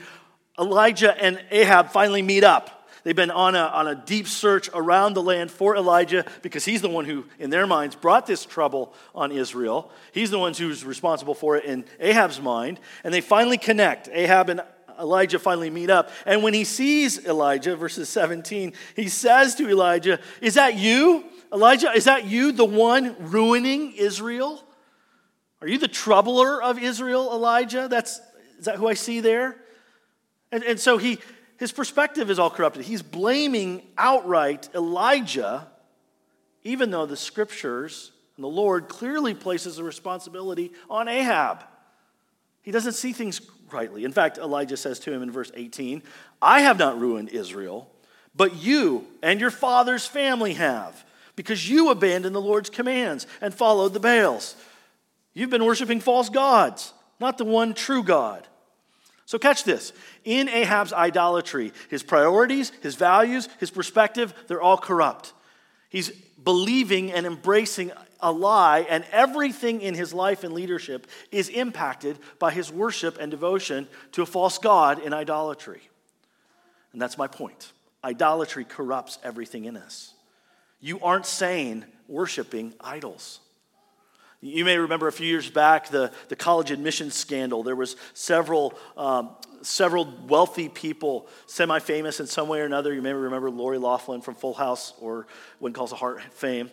Elijah 0.59 1.17
and 1.23 1.41
Ahab 1.51 1.91
finally 1.91 2.23
meet 2.23 2.43
up. 2.43 2.74
They've 3.05 3.15
been 3.15 3.31
on 3.31 3.55
a, 3.55 3.61
on 3.61 3.87
a 3.87 3.95
deep 3.95 4.27
search 4.27 4.71
around 4.73 5.13
the 5.13 5.23
land 5.23 5.51
for 5.51 5.77
Elijah 5.77 6.25
because 6.41 6.65
he's 6.65 6.81
the 6.81 6.89
one 6.89 7.05
who, 7.05 7.27
in 7.39 7.51
their 7.51 7.67
minds, 7.67 7.95
brought 7.95 8.27
this 8.27 8.47
trouble 8.47 8.95
on 9.15 9.31
Israel. 9.31 9.93
He's 10.13 10.31
the 10.31 10.39
one 10.39 10.55
who's 10.55 10.85
responsible 10.85 11.35
for 11.35 11.57
it 11.57 11.67
in 11.67 11.85
Ahab's 12.01 12.41
mind. 12.41 12.81
And 13.05 13.13
they 13.13 13.21
finally 13.21 13.59
connect. 13.59 14.09
Ahab 14.09 14.49
and 14.49 14.63
Elijah 14.99 15.39
finally 15.39 15.69
meet 15.69 15.91
up. 15.91 16.11
And 16.25 16.43
when 16.43 16.55
he 16.55 16.65
sees 16.65 17.25
Elijah, 17.27 17.77
verses 17.77 18.09
17, 18.09 18.73
he 18.97 19.09
says 19.09 19.55
to 19.57 19.69
Elijah, 19.69 20.19
Is 20.41 20.55
that 20.55 20.77
you? 20.77 21.25
Elijah, 21.53 21.93
is 21.93 22.05
that 22.05 22.27
you, 22.27 22.53
the 22.53 22.65
one 22.65 23.17
ruining 23.31 23.93
Israel? 23.93 24.63
Are 25.61 25.69
you 25.69 25.79
the 25.79 25.89
troubler 25.89 26.63
of 26.63 26.79
Israel, 26.79 27.31
Elijah? 27.33 27.87
That's, 27.89 28.21
is 28.59 28.65
that 28.65 28.77
who 28.77 28.89
I 28.89 28.95
see 28.95 29.21
there? 29.21 29.57
And, 30.51 30.63
and 30.65 30.81
so 30.81 30.99
he, 30.99 31.19
his 31.59 31.73
perspective 31.73 32.31
is 32.31 32.39
all 32.39 32.51
corrupted. 32.51 32.85
He's 32.85 33.03
blaming 33.03 33.83
outright 33.97 34.69
Elijah, 34.75 35.69
even 36.63 36.91
though 36.91 37.07
the 37.07 37.17
scriptures 37.17 38.11
and 38.37 38.45
the 38.45 38.49
Lord 38.49 38.89
clearly 38.89 39.35
places 39.35 39.77
the 39.77 39.85
responsibility 39.85 40.73
on 40.91 41.09
Ahab. 41.09 41.65
He 42.63 42.71
doesn't 42.71 42.95
see 42.95 43.13
things 43.13 43.41
rightly. 43.71 44.05
In 44.05 44.13
fact, 44.13 44.39
Elijah 44.39 44.77
says 44.77 44.99
to 45.01 45.13
him 45.13 45.23
in 45.23 45.31
verse 45.31 45.53
18, 45.55 46.03
I 46.43 46.61
have 46.61 46.79
not 46.79 46.99
ruined 46.99 47.29
Israel, 47.29 47.91
but 48.35 48.57
you 48.57 49.07
and 49.23 49.41
your 49.41 49.51
father's 49.51 50.07
family 50.07 50.55
have 50.55 51.05
because 51.37 51.69
you 51.69 51.91
abandoned 51.91 52.35
the 52.35 52.41
Lord's 52.41 52.71
commands 52.71 53.27
and 53.41 53.55
followed 53.55 53.93
the 53.93 54.01
Baals. 54.01 54.57
You've 55.35 55.51
been 55.51 55.65
worshiping 55.65 56.01
false 56.01 56.29
gods, 56.29 56.93
not 57.21 57.39
the 57.39 57.45
one 57.45 57.75
true 57.75 58.03
God. 58.03 58.47
So, 59.27 59.39
catch 59.39 59.65
this. 59.65 59.93
In 60.25 60.49
Ahab's 60.49 60.93
idolatry, 60.93 61.73
his 61.89 62.03
priorities, 62.03 62.71
his 62.83 62.95
values, 62.95 63.49
his 63.59 63.71
perspective, 63.71 64.35
they're 64.49 64.61
all 64.61 64.77
corrupt. 64.77 65.33
He's 65.89 66.11
believing 66.43 67.13
and 67.13 67.27
embracing 67.27 67.91
a 68.21 68.31
lie, 68.31 68.81
and 68.89 69.05
everything 69.13 69.81
in 69.81 69.95
his 69.95 70.13
life 70.13 70.45
and 70.45 70.55
leadership 70.55 71.07
is 71.31 71.49
impacted 71.49 72.19
by 72.39 72.51
his 72.51 72.71
worship 72.71 73.19
and 73.19 73.31
devotion 73.31 73.87
to 74.13 74.23
a 74.23 74.27
false 74.27 74.59
God 74.59 74.99
in 74.99 75.13
idolatry. 75.13 75.81
And 76.93 77.01
that's 77.01 77.19
my 77.19 77.27
point. 77.27 77.73
Idolatry 78.03 78.65
corrupts 78.65 79.19
everything 79.23 79.65
in 79.65 79.77
us 79.77 80.15
you 80.85 81.01
aren't 81.01 81.25
sane 81.25 81.87
worshiping 82.09 82.75
idols. 82.79 83.41
You 84.45 84.67
may 84.67 84.77
remember 84.77 85.09
a 85.09 85.13
few 85.13 85.27
years 85.27 85.49
back 85.49 85.89
the, 85.89 86.13
the 86.29 86.37
college 86.37 86.71
admissions 86.71 87.15
scandal. 87.15 87.63
There 87.63 87.75
was 87.75 87.97
several, 88.13 88.75
um, 88.95 89.31
several 89.63 90.13
wealthy 90.29 90.69
people, 90.69 91.29
semi-famous 91.47 92.21
in 92.21 92.27
some 92.27 92.47
way 92.49 92.61
or 92.61 92.67
another. 92.67 92.93
You 92.93 93.01
may 93.01 93.15
remember 93.15 93.51
Lori 93.51 93.79
Loughlin 93.79 94.21
from 94.21 94.35
Full 94.35 94.53
House 94.53 94.93
or 95.01 95.27
When 95.61 95.73
Calls 95.73 95.93
a 95.93 95.97
Heart 95.97 96.23
fame. 96.35 96.71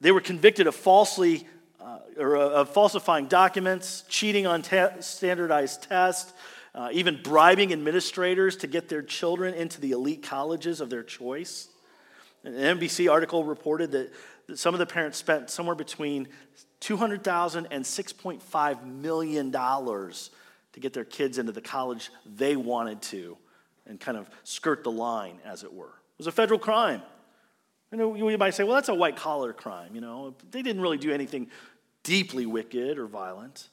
They 0.00 0.10
were 0.10 0.20
convicted 0.20 0.66
of 0.66 0.74
falsely 0.74 1.46
uh, 1.80 1.98
or 2.18 2.36
uh, 2.36 2.48
of 2.48 2.70
falsifying 2.70 3.26
documents, 3.26 4.02
cheating 4.08 4.48
on 4.48 4.64
standardized 5.00 5.84
tests, 5.84 6.32
uh, 6.74 6.88
even 6.92 7.20
bribing 7.22 7.72
administrators 7.72 8.56
to 8.56 8.66
get 8.66 8.88
their 8.88 9.02
children 9.02 9.54
into 9.54 9.80
the 9.80 9.92
elite 9.92 10.24
colleges 10.24 10.80
of 10.80 10.90
their 10.90 11.04
choice. 11.04 11.68
An 12.42 12.54
NBC 12.54 13.08
article 13.08 13.44
reported 13.44 13.92
that, 13.92 14.12
that 14.48 14.58
some 14.58 14.74
of 14.74 14.80
the 14.80 14.86
parents 14.86 15.18
spent 15.18 15.48
somewhere 15.48 15.76
between 15.76 16.26
$200,000 16.82 17.66
and 17.70 17.84
$6.5 17.84 18.84
million 18.84 19.52
to 19.52 20.80
get 20.80 20.92
their 20.92 21.04
kids 21.04 21.38
into 21.38 21.52
the 21.52 21.60
college 21.60 22.10
they 22.26 22.56
wanted 22.56 23.00
to 23.02 23.36
and 23.86 24.00
kind 24.00 24.18
of 24.18 24.28
skirt 24.44 24.84
the 24.84 24.90
line, 24.90 25.38
as 25.44 25.62
it 25.62 25.72
were. 25.72 25.86
It 25.86 26.18
was 26.18 26.26
a 26.26 26.32
federal 26.32 26.58
crime. 26.58 27.02
You 27.90 27.98
know, 27.98 28.14
you 28.14 28.38
might 28.38 28.54
say, 28.54 28.64
well, 28.64 28.74
that's 28.74 28.88
a 28.88 28.94
white 28.94 29.16
collar 29.16 29.52
crime. 29.52 29.94
You 29.94 30.00
know, 30.00 30.34
they 30.50 30.62
didn't 30.62 30.82
really 30.82 30.98
do 30.98 31.12
anything 31.12 31.48
deeply 32.02 32.46
wicked 32.46 32.98
or 32.98 33.06
violent. 33.06 33.68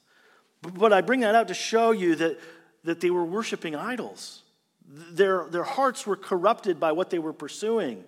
But 0.61 0.93
I 0.93 1.01
bring 1.01 1.21
that 1.21 1.35
out 1.35 1.47
to 1.47 1.53
show 1.53 1.91
you 1.91 2.15
that, 2.15 2.39
that 2.83 2.99
they 2.99 3.09
were 3.09 3.23
worshiping 3.23 3.75
idols. 3.75 4.43
Their, 4.87 5.45
their 5.49 5.63
hearts 5.63 6.05
were 6.05 6.15
corrupted 6.15 6.79
by 6.79 6.91
what 6.91 7.09
they 7.09 7.19
were 7.19 7.33
pursuing. 7.33 8.03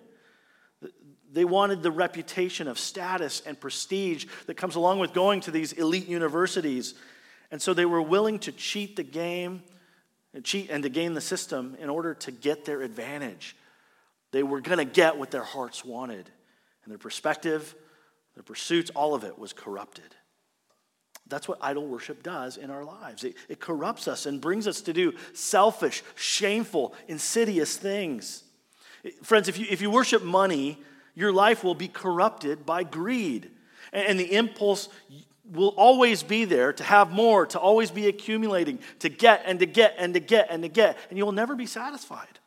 They 1.32 1.46
wanted 1.46 1.82
the 1.82 1.90
reputation 1.90 2.68
of 2.68 2.78
status 2.78 3.40
and 3.46 3.58
prestige 3.58 4.26
that 4.46 4.58
comes 4.58 4.74
along 4.74 4.98
with 4.98 5.14
going 5.14 5.40
to 5.42 5.50
these 5.50 5.72
elite 5.72 6.06
universities. 6.06 6.94
And 7.50 7.60
so 7.60 7.72
they 7.72 7.86
were 7.86 8.02
willing 8.02 8.38
to 8.40 8.52
cheat 8.52 8.96
the 8.96 9.02
game 9.02 9.62
and 10.34 10.44
cheat 10.44 10.68
and 10.68 10.82
to 10.82 10.90
gain 10.90 11.14
the 11.14 11.22
system 11.22 11.74
in 11.80 11.88
order 11.88 12.12
to 12.14 12.30
get 12.30 12.66
their 12.66 12.82
advantage. 12.82 13.56
They 14.30 14.42
were 14.42 14.60
going 14.60 14.78
to 14.78 14.84
get 14.84 15.16
what 15.16 15.30
their 15.30 15.42
hearts 15.42 15.82
wanted. 15.84 16.28
And 16.84 16.90
their 16.90 16.98
perspective, 16.98 17.74
their 18.34 18.42
pursuits, 18.42 18.90
all 18.90 19.14
of 19.14 19.24
it 19.24 19.38
was 19.38 19.54
corrupted. 19.54 20.14
That's 21.28 21.48
what 21.48 21.58
idol 21.62 21.86
worship 21.86 22.22
does 22.22 22.58
in 22.58 22.70
our 22.70 22.84
lives. 22.84 23.24
It, 23.24 23.36
it 23.48 23.58
corrupts 23.58 24.06
us 24.06 24.26
and 24.26 24.38
brings 24.38 24.66
us 24.66 24.82
to 24.82 24.92
do 24.92 25.14
selfish, 25.32 26.02
shameful, 26.14 26.94
insidious 27.08 27.78
things. 27.78 28.44
Friends, 29.22 29.48
if 29.48 29.58
you, 29.58 29.66
if 29.70 29.80
you 29.80 29.90
worship 29.90 30.22
money, 30.22 30.78
your 31.14 31.32
life 31.32 31.62
will 31.62 31.74
be 31.74 31.88
corrupted 31.88 32.64
by 32.64 32.84
greed. 32.84 33.50
And 33.92 34.18
the 34.18 34.32
impulse 34.34 34.88
will 35.44 35.74
always 35.76 36.22
be 36.22 36.44
there 36.44 36.72
to 36.72 36.84
have 36.84 37.10
more, 37.10 37.46
to 37.46 37.58
always 37.58 37.90
be 37.90 38.08
accumulating, 38.08 38.78
to 39.00 39.08
get 39.08 39.42
and 39.44 39.58
to 39.60 39.66
get 39.66 39.94
and 39.98 40.14
to 40.14 40.20
get 40.20 40.48
and 40.50 40.62
to 40.62 40.68
get, 40.68 40.96
and 41.10 41.18
you 41.18 41.24
will 41.24 41.32
never 41.32 41.54
be 41.54 41.66
satisfied. 41.66 42.38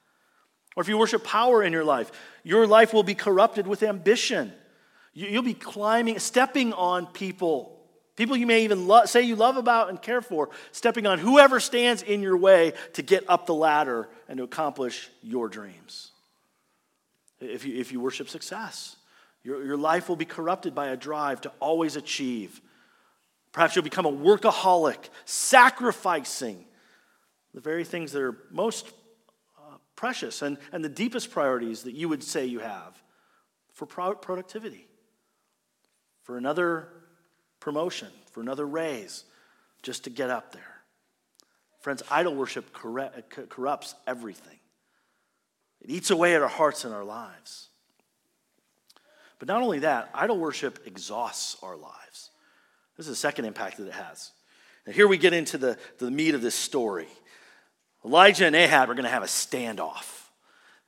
Or 0.76 0.82
if 0.82 0.90
you 0.90 0.98
worship 0.98 1.24
power 1.24 1.64
in 1.64 1.72
your 1.72 1.84
life, 1.84 2.12
your 2.44 2.68
life 2.68 2.94
will 2.94 3.04
be 3.04 3.16
corrupted 3.16 3.68
with 3.68 3.84
ambition. 3.84 4.52
You'll 5.14 5.44
be 5.44 5.54
climbing, 5.54 6.20
stepping 6.20 6.74
on 6.74 7.06
people, 7.06 7.80
people 8.18 8.36
you 8.36 8.48
may 8.48 8.64
even 8.64 8.88
lo- 8.88 9.06
say 9.06 9.22
you 9.22 9.36
love 9.36 9.56
about 9.56 9.90
and 9.90 10.02
care 10.02 10.22
for, 10.22 10.50
stepping 10.72 11.06
on 11.06 11.20
whoever 11.20 11.60
stands 11.60 12.02
in 12.02 12.22
your 12.22 12.36
way 12.36 12.74
to 12.94 13.02
get 13.02 13.24
up 13.30 13.46
the 13.46 13.54
ladder 13.54 14.10
and 14.28 14.38
to 14.38 14.44
accomplish 14.44 15.10
your 15.22 15.48
dreams 15.48 16.12
if 17.50 17.66
you, 17.66 17.80
if 17.80 17.92
you 17.92 18.00
worship 18.00 18.30
success. 18.30 18.96
Your, 19.44 19.64
your 19.64 19.78
life 19.78 20.10
will 20.10 20.16
be 20.16 20.26
corrupted 20.26 20.74
by 20.74 20.88
a 20.88 20.98
drive 20.98 21.42
to 21.42 21.52
always 21.60 21.96
achieve. 21.96 22.62
Perhaps 23.52 23.76
you'll 23.76 23.84
become 23.84 24.06
a 24.06 24.12
workaholic, 24.12 25.10
sacrificing 25.26 26.66
the 27.54 27.62
very 27.62 27.86
things 27.86 28.12
that 28.12 28.22
are 28.22 28.38
most 28.52 28.88
uh, 29.58 29.78
precious 29.96 30.42
and, 30.42 30.58
and 30.72 30.84
the 30.84 30.90
deepest 30.90 31.32
priorities 31.32 31.84
that 31.84 31.94
you 31.94 32.10
would 32.10 32.24
say 32.24 32.46
you 32.46 32.60
have 32.60 33.02
for 33.72 33.86
pro- 33.86 34.16
productivity, 34.16 34.88
for 36.24 36.38
another 36.38 36.90
promotion, 37.60 38.10
for 38.32 38.42
another 38.42 38.66
raise, 38.66 39.24
just 39.84 40.04
to 40.06 40.10
get 40.10 40.30
up 40.30 40.52
there. 40.52 40.82
Friends, 41.80 42.02
idol 42.10 42.34
worship 42.34 42.74
corrupts 42.74 43.96
everything. 44.08 44.58
It 45.86 45.92
eats 45.92 46.10
away 46.10 46.34
at 46.34 46.42
our 46.42 46.48
hearts 46.48 46.84
and 46.84 46.96
our 46.96 47.04
lives. 47.04 47.68
But 49.38 49.48
not 49.48 49.62
only 49.62 49.80
that, 49.80 50.10
idol 50.16 50.40
worship 50.40 50.80
exhausts 50.88 51.58
our 51.62 51.78
lives. 51.78 52.32
This 52.98 53.06
is 53.06 53.12
the 53.12 53.16
second 53.16 53.46
impact 53.46 53.78
that 53.78 53.86
it 53.86 53.94
has. 53.94 54.32
Now, 54.88 54.94
here 54.94 55.08
we 55.08 55.18
get 55.20 55.34
into 55.34 55.60
the, 55.60 55.78
the 56.00 56.10
meat 56.10 56.34
of 56.34 56.42
this 56.42 56.56
story. 56.56 57.08
Elijah 58.04 58.48
and 58.48 58.56
Ahab 58.56 58.90
are 58.90 58.96
going 58.96 59.04
to 59.04 59.12
have 59.12 59.22
a 59.22 59.28
standoff. 59.28 60.24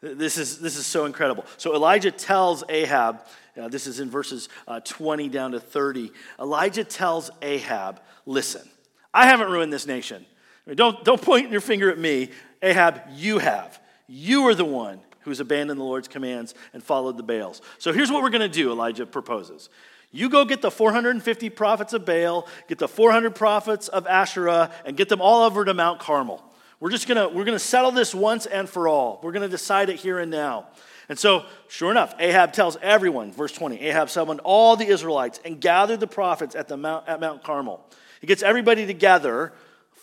This 0.01 0.39
is, 0.39 0.57
this 0.57 0.77
is 0.77 0.87
so 0.87 1.05
incredible. 1.05 1.45
So 1.57 1.75
Elijah 1.75 2.09
tells 2.09 2.63
Ahab, 2.67 3.21
uh, 3.55 3.67
this 3.67 3.85
is 3.85 3.99
in 3.99 4.09
verses 4.09 4.49
uh, 4.67 4.79
20 4.79 5.29
down 5.29 5.51
to 5.51 5.59
30. 5.59 6.11
Elijah 6.39 6.83
tells 6.83 7.29
Ahab, 7.43 8.01
listen, 8.25 8.67
I 9.13 9.27
haven't 9.27 9.51
ruined 9.51 9.71
this 9.71 9.85
nation. 9.85 10.25
I 10.65 10.71
mean, 10.71 10.75
don't, 10.75 11.03
don't 11.05 11.21
point 11.21 11.51
your 11.51 11.61
finger 11.61 11.91
at 11.91 11.99
me. 11.99 12.31
Ahab, 12.63 13.01
you 13.13 13.37
have. 13.37 13.79
You 14.07 14.47
are 14.47 14.55
the 14.55 14.65
one 14.65 14.99
who's 15.21 15.39
abandoned 15.39 15.79
the 15.79 15.83
Lord's 15.83 16.07
commands 16.07 16.55
and 16.73 16.81
followed 16.81 17.17
the 17.17 17.23
Baals. 17.23 17.61
So 17.77 17.91
here's 17.91 18.11
what 18.11 18.23
we're 18.23 18.29
going 18.29 18.41
to 18.41 18.47
do, 18.47 18.71
Elijah 18.71 19.05
proposes. 19.05 19.69
You 20.11 20.29
go 20.29 20.45
get 20.45 20.61
the 20.61 20.71
450 20.71 21.49
prophets 21.49 21.91
of 21.91 22.05
Baal, 22.05 22.47
get 22.69 22.79
the 22.79 22.87
400 22.87 23.35
prophets 23.35 23.89
of 23.89 24.07
Asherah, 24.07 24.71
and 24.85 24.95
get 24.95 25.09
them 25.09 25.21
all 25.21 25.43
over 25.43 25.65
to 25.65 25.73
Mount 25.73 25.99
Carmel. 25.99 26.43
We're 26.79 26.91
just 26.91 27.07
gonna, 27.07 27.27
we're 27.27 27.43
gonna 27.43 27.59
settle 27.59 27.91
this 27.91 28.13
once 28.13 28.45
and 28.45 28.69
for 28.69 28.87
all. 28.87 29.19
We're 29.23 29.31
gonna 29.31 29.49
decide 29.49 29.89
it 29.89 29.97
here 29.97 30.19
and 30.19 30.31
now. 30.31 30.67
And 31.09 31.17
so, 31.17 31.45
sure 31.67 31.89
enough, 31.89 32.13
Ahab 32.19 32.53
tells 32.53 32.77
everyone, 32.81 33.31
verse 33.31 33.51
20, 33.51 33.79
Ahab 33.81 34.09
summoned 34.09 34.41
all 34.43 34.75
the 34.75 34.87
Israelites 34.87 35.39
and 35.43 35.59
gathered 35.59 35.99
the 35.99 36.07
prophets 36.07 36.55
at, 36.55 36.67
the 36.67 36.77
Mount, 36.77 37.07
at 37.07 37.19
Mount 37.19 37.43
Carmel. 37.43 37.83
He 38.21 38.27
gets 38.27 38.43
everybody 38.43 38.85
together 38.85 39.53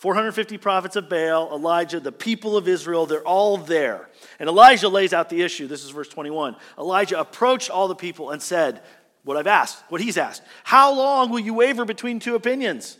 450 0.05 0.59
prophets 0.59 0.95
of 0.95 1.09
Baal, 1.09 1.49
Elijah, 1.51 1.99
the 1.99 2.11
people 2.11 2.57
of 2.57 2.67
Israel, 2.67 3.07
they're 3.07 3.23
all 3.23 3.57
there. 3.57 4.07
And 4.37 4.47
Elijah 4.47 4.87
lays 4.87 5.13
out 5.13 5.31
the 5.31 5.41
issue. 5.41 5.65
This 5.65 5.83
is 5.83 5.89
verse 5.89 6.07
21. 6.09 6.55
Elijah 6.77 7.19
approached 7.19 7.71
all 7.71 7.87
the 7.87 7.95
people 7.95 8.29
and 8.29 8.39
said, 8.39 8.83
What 9.23 9.35
I've 9.35 9.47
asked, 9.47 9.83
what 9.89 10.01
he's 10.01 10.15
asked, 10.15 10.43
How 10.63 10.93
long 10.93 11.31
will 11.31 11.39
you 11.39 11.55
waver 11.55 11.85
between 11.85 12.19
two 12.19 12.35
opinions? 12.35 12.99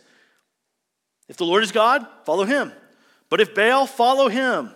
If 1.28 1.36
the 1.36 1.44
Lord 1.44 1.62
is 1.62 1.70
God, 1.70 2.04
follow 2.24 2.42
him. 2.42 2.72
But 3.30 3.40
if 3.40 3.54
Baal, 3.54 3.86
follow 3.86 4.26
him. 4.26 4.72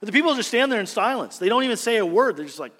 But 0.00 0.06
the 0.06 0.12
people 0.12 0.34
just 0.36 0.48
stand 0.48 0.72
there 0.72 0.80
in 0.80 0.86
silence. 0.86 1.36
They 1.36 1.50
don't 1.50 1.64
even 1.64 1.76
say 1.76 1.98
a 1.98 2.06
word. 2.06 2.38
They're 2.38 2.46
just 2.46 2.58
like, 2.58 2.72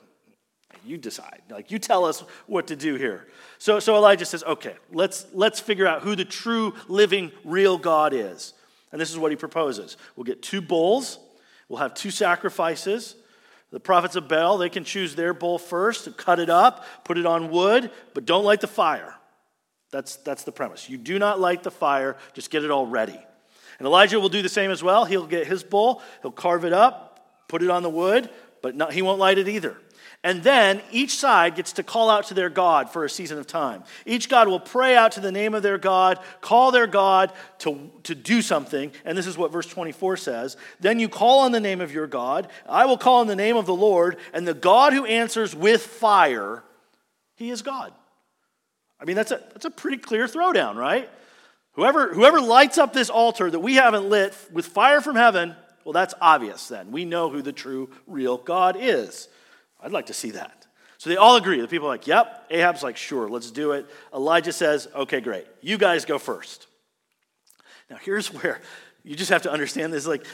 you 0.83 0.97
decide. 0.97 1.43
Like, 1.51 1.71
you 1.71 1.79
tell 1.79 2.07
us 2.07 2.21
what 2.47 2.69
to 2.69 2.77
do 2.77 2.95
here. 2.95 3.29
So, 3.59 3.81
so 3.81 3.97
Elijah 3.97 4.25
says, 4.25 4.43
okay, 4.45 4.77
let's, 4.91 5.27
let's 5.35 5.61
figure 5.61 5.87
out 5.87 6.01
who 6.01 6.17
the 6.17 6.25
true, 6.25 6.73
living, 6.89 7.33
real 7.45 7.77
God 7.77 8.15
is. 8.15 8.55
And 8.93 9.01
this 9.01 9.11
is 9.11 9.19
what 9.19 9.31
he 9.31 9.37
proposes. 9.37 9.97
We'll 10.17 10.25
get 10.25 10.43
two 10.43 10.61
bulls, 10.61 11.19
we'll 11.69 11.81
have 11.81 11.95
two 11.95 12.11
sacrifices. 12.11 13.15
The 13.71 13.81
prophets 13.81 14.17
of 14.17 14.29
Baal, 14.29 14.57
they 14.57 14.71
can 14.71 14.83
choose 14.85 15.15
their 15.15 15.35
bull 15.35 15.59
first, 15.59 16.17
cut 16.17 16.41
it 16.41 16.49
up, 16.49 16.87
put 17.05 17.19
it 17.19 17.27
on 17.27 17.51
wood, 17.51 17.91
but 18.15 18.25
don't 18.25 18.45
light 18.45 18.63
the 18.63 18.67
fire. 18.67 19.15
That's, 19.91 20.17
that's 20.17 20.45
the 20.45 20.53
premise. 20.53 20.89
You 20.89 20.97
do 20.97 21.19
not 21.19 21.39
light 21.39 21.63
the 21.63 21.71
fire, 21.71 22.17
just 22.33 22.51
get 22.51 22.65
it 22.65 22.71
all 22.71 22.87
ready. 22.87 23.19
And 23.79 23.87
Elijah 23.87 24.19
will 24.19 24.31
do 24.31 24.41
the 24.41 24.49
same 24.49 24.71
as 24.71 24.83
well. 24.83 25.05
He'll 25.05 25.27
get 25.27 25.47
his 25.47 25.63
bull, 25.63 26.03
he'll 26.23 26.33
carve 26.33 26.65
it 26.65 26.73
up, 26.73 27.47
put 27.47 27.63
it 27.63 27.69
on 27.69 27.83
the 27.83 27.91
wood, 27.91 28.31
but 28.63 28.75
not, 28.75 28.93
he 28.93 29.03
won't 29.03 29.19
light 29.19 29.39
it 29.39 29.49
either. 29.49 29.77
And 30.25 30.43
then 30.43 30.83
each 30.91 31.17
side 31.17 31.55
gets 31.55 31.75
to 31.75 31.85
call 31.85 32.11
out 32.11 32.27
to 32.27 32.35
their 32.35 32.51
God 32.51 32.91
for 32.91 33.05
a 33.05 33.11
season 33.11 33.39
of 33.39 33.47
time. 33.47 33.85
Each 34.05 34.29
God 34.29 34.49
will 34.49 34.59
pray 34.59 34.97
out 34.97 35.13
to 35.13 35.21
the 35.21 35.31
name 35.31 35.55
of 35.55 35.63
their 35.63 35.79
God, 35.79 36.19
call 36.41 36.73
their 36.73 36.89
God 36.89 37.33
to, 37.59 37.91
to 38.03 38.17
do 38.17 38.43
something. 38.43 38.91
And 39.05 39.17
this 39.17 39.29
is 39.29 39.39
what 39.39 39.53
verse 39.53 39.67
24 39.67 40.17
says. 40.17 40.57
Then 40.81 40.99
you 40.99 41.09
call 41.09 41.41
on 41.41 41.53
the 41.53 41.61
name 41.61 41.81
of 41.81 41.93
your 41.93 42.09
God. 42.09 42.49
I 42.69 42.87
will 42.87 42.99
call 42.99 43.21
on 43.21 43.29
the 43.29 43.37
name 43.37 43.57
of 43.57 43.67
the 43.67 43.75
Lord, 43.75 44.17
and 44.33 44.47
the 44.47 44.55
God 44.55 44.93
who 44.93 45.05
answers 45.05 45.55
with 45.55 45.83
fire, 45.83 46.65
he 47.37 47.51
is 47.51 47.63
God. 47.63 47.93
I 49.01 49.05
mean, 49.05 49.15
that's 49.15 49.31
a, 49.31 49.41
that's 49.53 49.67
a 49.67 49.71
pretty 49.71 49.99
clear 49.99 50.27
throwdown, 50.27 50.75
right? 50.75 51.09
Whoever, 51.73 52.13
whoever 52.13 52.41
lights 52.41 52.77
up 52.77 52.93
this 52.93 53.09
altar 53.09 53.49
that 53.49 53.61
we 53.61 53.77
haven't 53.77 54.09
lit 54.09 54.35
with 54.53 54.67
fire 54.67 55.01
from 55.01 55.15
heaven, 55.15 55.55
well, 55.85 55.93
that's 55.93 56.15
obvious 56.21 56.67
then. 56.67 56.91
We 56.91 57.05
know 57.05 57.31
who 57.31 57.41
the 57.41 57.53
true, 57.53 57.91
real 58.09 58.37
God 58.37 58.77
is. 58.77 59.29
I'd 59.81 59.93
like 59.93 60.07
to 60.07 60.15
see 60.15 60.33
that. 60.33 60.67
So 60.99 61.11
they 61.11 61.17
all 61.17 61.37
agree. 61.37 61.61
The 61.61 61.69
people 61.69 61.87
are 61.87 61.93
like, 61.93 62.07
yep. 62.07 62.47
Ahab's 62.51 62.83
like, 62.83 62.97
sure, 62.97 63.29
let's 63.29 63.51
do 63.53 63.73
it. 63.73 63.87
Elijah 64.13 64.53
says, 64.53 64.89
okay, 64.95 65.21
great. 65.21 65.47
You 65.61 65.79
guys 65.79 66.05
go 66.05 66.19
first. 66.19 66.67
Now, 67.89 67.97
here's 67.97 68.33
where 68.33 68.61
you 69.05 69.15
just 69.15 69.31
have 69.31 69.43
to 69.43 69.53
understand 69.53 69.93
this. 69.93 70.07
Like, 70.07 70.27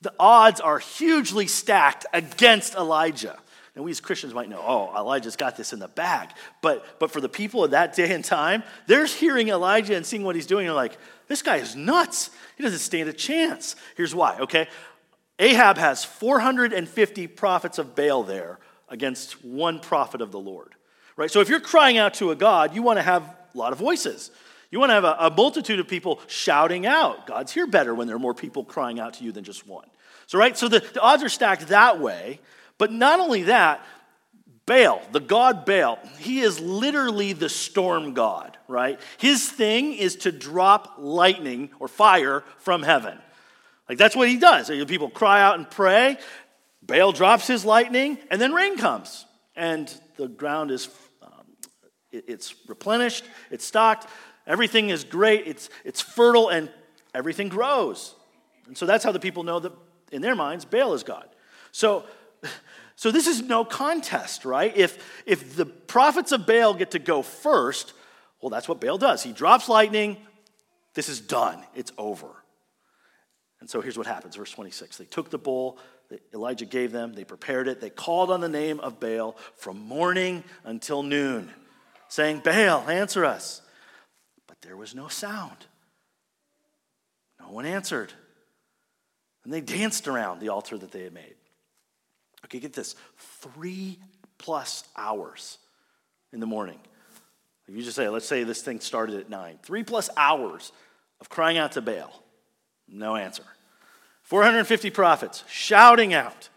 the 0.00 0.12
odds 0.18 0.60
are 0.60 0.80
hugely 0.80 1.46
stacked 1.46 2.04
against 2.12 2.74
Elijah. 2.74 3.38
And 3.74 3.84
we 3.84 3.92
as 3.92 4.00
Christians 4.00 4.34
might 4.34 4.50
know, 4.50 4.60
oh, 4.60 4.92
Elijah's 4.98 5.36
got 5.36 5.56
this 5.56 5.72
in 5.72 5.78
the 5.78 5.88
bag. 5.88 6.30
But, 6.60 6.84
but 6.98 7.10
for 7.10 7.20
the 7.20 7.28
people 7.28 7.64
of 7.64 7.70
that 7.70 7.94
day 7.94 8.12
and 8.12 8.24
time, 8.24 8.64
they're 8.86 9.06
hearing 9.06 9.48
Elijah 9.48 9.96
and 9.96 10.04
seeing 10.04 10.24
what 10.24 10.34
he's 10.34 10.46
doing. 10.46 10.66
They're 10.66 10.74
like, 10.74 10.98
this 11.28 11.40
guy 11.40 11.56
is 11.56 11.76
nuts. 11.76 12.30
He 12.56 12.64
doesn't 12.64 12.80
stand 12.80 13.08
a 13.08 13.12
chance. 13.12 13.76
Here's 13.96 14.14
why, 14.14 14.36
okay? 14.40 14.68
Ahab 15.38 15.78
has 15.78 16.04
450 16.04 17.28
prophets 17.28 17.78
of 17.78 17.94
Baal 17.94 18.24
there 18.24 18.58
against 18.92 19.44
one 19.44 19.80
prophet 19.80 20.20
of 20.20 20.30
the 20.30 20.38
Lord, 20.38 20.74
right? 21.16 21.30
So 21.30 21.40
if 21.40 21.48
you're 21.48 21.58
crying 21.58 21.98
out 21.98 22.14
to 22.14 22.30
a 22.30 22.36
God, 22.36 22.76
you 22.76 22.82
want 22.82 22.98
to 22.98 23.02
have 23.02 23.22
a 23.22 23.58
lot 23.58 23.72
of 23.72 23.78
voices. 23.78 24.30
You 24.70 24.78
want 24.78 24.90
to 24.90 24.94
have 24.94 25.04
a, 25.04 25.16
a 25.18 25.30
multitude 25.30 25.80
of 25.80 25.88
people 25.88 26.20
shouting 26.28 26.86
out. 26.86 27.26
God's 27.26 27.52
here 27.52 27.66
better 27.66 27.94
when 27.94 28.06
there 28.06 28.14
are 28.14 28.20
more 28.20 28.34
people 28.34 28.64
crying 28.64 29.00
out 29.00 29.14
to 29.14 29.24
you 29.24 29.32
than 29.32 29.42
just 29.42 29.66
one. 29.66 29.88
So, 30.26 30.38
right? 30.38 30.56
So 30.56 30.68
the, 30.68 30.78
the 30.80 31.00
odds 31.00 31.22
are 31.22 31.28
stacked 31.28 31.68
that 31.68 31.98
way. 31.98 32.38
But 32.78 32.92
not 32.92 33.18
only 33.20 33.44
that, 33.44 33.84
Baal, 34.66 35.02
the 35.10 35.20
god 35.20 35.64
Baal, 35.64 35.98
he 36.18 36.40
is 36.40 36.60
literally 36.60 37.32
the 37.32 37.48
storm 37.48 38.14
god, 38.14 38.56
right? 38.68 39.00
His 39.18 39.50
thing 39.50 39.94
is 39.94 40.16
to 40.16 40.32
drop 40.32 40.94
lightning 40.98 41.70
or 41.80 41.88
fire 41.88 42.44
from 42.58 42.82
heaven. 42.82 43.18
Like 43.88 43.98
that's 43.98 44.16
what 44.16 44.28
he 44.28 44.38
does. 44.38 44.70
People 44.86 45.10
cry 45.10 45.42
out 45.42 45.58
and 45.58 45.70
pray. 45.70 46.16
Baal 46.82 47.12
drops 47.12 47.46
his 47.46 47.64
lightning, 47.64 48.18
and 48.30 48.40
then 48.40 48.52
rain 48.52 48.76
comes, 48.76 49.24
and 49.54 49.92
the 50.16 50.28
ground 50.28 50.70
is 50.70 50.88
um, 51.22 51.46
it, 52.10 52.24
it's 52.28 52.54
replenished, 52.68 53.24
it's 53.50 53.64
stocked, 53.64 54.08
everything 54.46 54.90
is 54.90 55.04
great, 55.04 55.46
it's 55.46 55.70
it's 55.84 56.00
fertile, 56.00 56.48
and 56.48 56.70
everything 57.14 57.48
grows. 57.48 58.14
And 58.66 58.76
so 58.76 58.86
that's 58.86 59.04
how 59.04 59.12
the 59.12 59.20
people 59.20 59.42
know 59.44 59.60
that 59.60 59.72
in 60.10 60.22
their 60.22 60.34
minds 60.34 60.64
Baal 60.64 60.94
is 60.94 61.02
God. 61.02 61.28
So 61.70 62.04
so 62.96 63.10
this 63.10 63.26
is 63.26 63.42
no 63.42 63.64
contest, 63.64 64.44
right? 64.44 64.76
If, 64.76 65.24
if 65.26 65.56
the 65.56 65.66
prophets 65.66 66.32
of 66.32 66.46
Baal 66.46 66.74
get 66.74 66.92
to 66.92 66.98
go 66.98 67.22
first, 67.22 67.94
well, 68.40 68.50
that's 68.50 68.68
what 68.68 68.80
Baal 68.80 68.98
does. 68.98 69.22
He 69.22 69.32
drops 69.32 69.68
lightning. 69.68 70.18
This 70.94 71.08
is 71.08 71.20
done. 71.20 71.64
It's 71.74 71.92
over. 71.98 72.28
And 73.60 73.70
so 73.70 73.80
here's 73.80 73.96
what 73.96 74.06
happens, 74.06 74.36
verse 74.36 74.50
26. 74.50 74.98
They 74.98 75.04
took 75.04 75.30
the 75.30 75.38
bull 75.38 75.78
Elijah 76.32 76.64
gave 76.64 76.92
them, 76.92 77.12
they 77.12 77.24
prepared 77.24 77.68
it, 77.68 77.80
they 77.80 77.90
called 77.90 78.30
on 78.30 78.40
the 78.40 78.48
name 78.48 78.80
of 78.80 79.00
Baal 79.00 79.36
from 79.56 79.78
morning 79.80 80.44
until 80.64 81.02
noon, 81.02 81.50
saying, 82.08 82.40
Baal, 82.40 82.88
answer 82.88 83.24
us. 83.24 83.62
But 84.46 84.60
there 84.62 84.76
was 84.76 84.94
no 84.94 85.08
sound. 85.08 85.66
No 87.40 87.50
one 87.50 87.66
answered. 87.66 88.12
And 89.44 89.52
they 89.52 89.60
danced 89.60 90.06
around 90.08 90.40
the 90.40 90.50
altar 90.50 90.78
that 90.78 90.92
they 90.92 91.02
had 91.02 91.12
made. 91.12 91.34
Okay, 92.44 92.60
get 92.60 92.72
this 92.72 92.94
three 93.16 93.98
plus 94.38 94.84
hours 94.96 95.58
in 96.32 96.40
the 96.40 96.46
morning. 96.46 96.78
If 97.68 97.76
you 97.76 97.82
just 97.82 97.96
say, 97.96 98.08
let's 98.08 98.26
say 98.26 98.44
this 98.44 98.62
thing 98.62 98.80
started 98.80 99.18
at 99.18 99.30
nine, 99.30 99.58
three 99.62 99.82
plus 99.82 100.10
hours 100.16 100.72
of 101.20 101.28
crying 101.28 101.58
out 101.58 101.72
to 101.72 101.80
Baal, 101.80 102.12
no 102.88 103.16
answer. 103.16 103.44
450 104.32 104.88
prophets 104.88 105.44
shouting 105.46 106.14
out, 106.14 106.48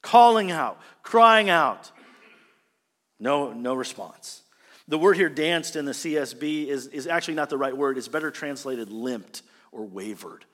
calling 0.00 0.52
out, 0.52 0.78
crying 1.02 1.50
out, 1.50 1.90
no, 3.18 3.52
no 3.52 3.74
response. 3.74 4.42
The 4.86 4.96
word 4.96 5.16
here, 5.16 5.28
danced 5.28 5.74
in 5.74 5.86
the 5.86 5.92
CSB, 5.92 6.68
is, 6.68 6.86
is 6.86 7.08
actually 7.08 7.34
not 7.34 7.50
the 7.50 7.58
right 7.58 7.76
word. 7.76 7.98
It's 7.98 8.06
better 8.06 8.30
translated 8.30 8.92
limped 8.92 9.42
or 9.72 9.84
wavered. 9.84 10.44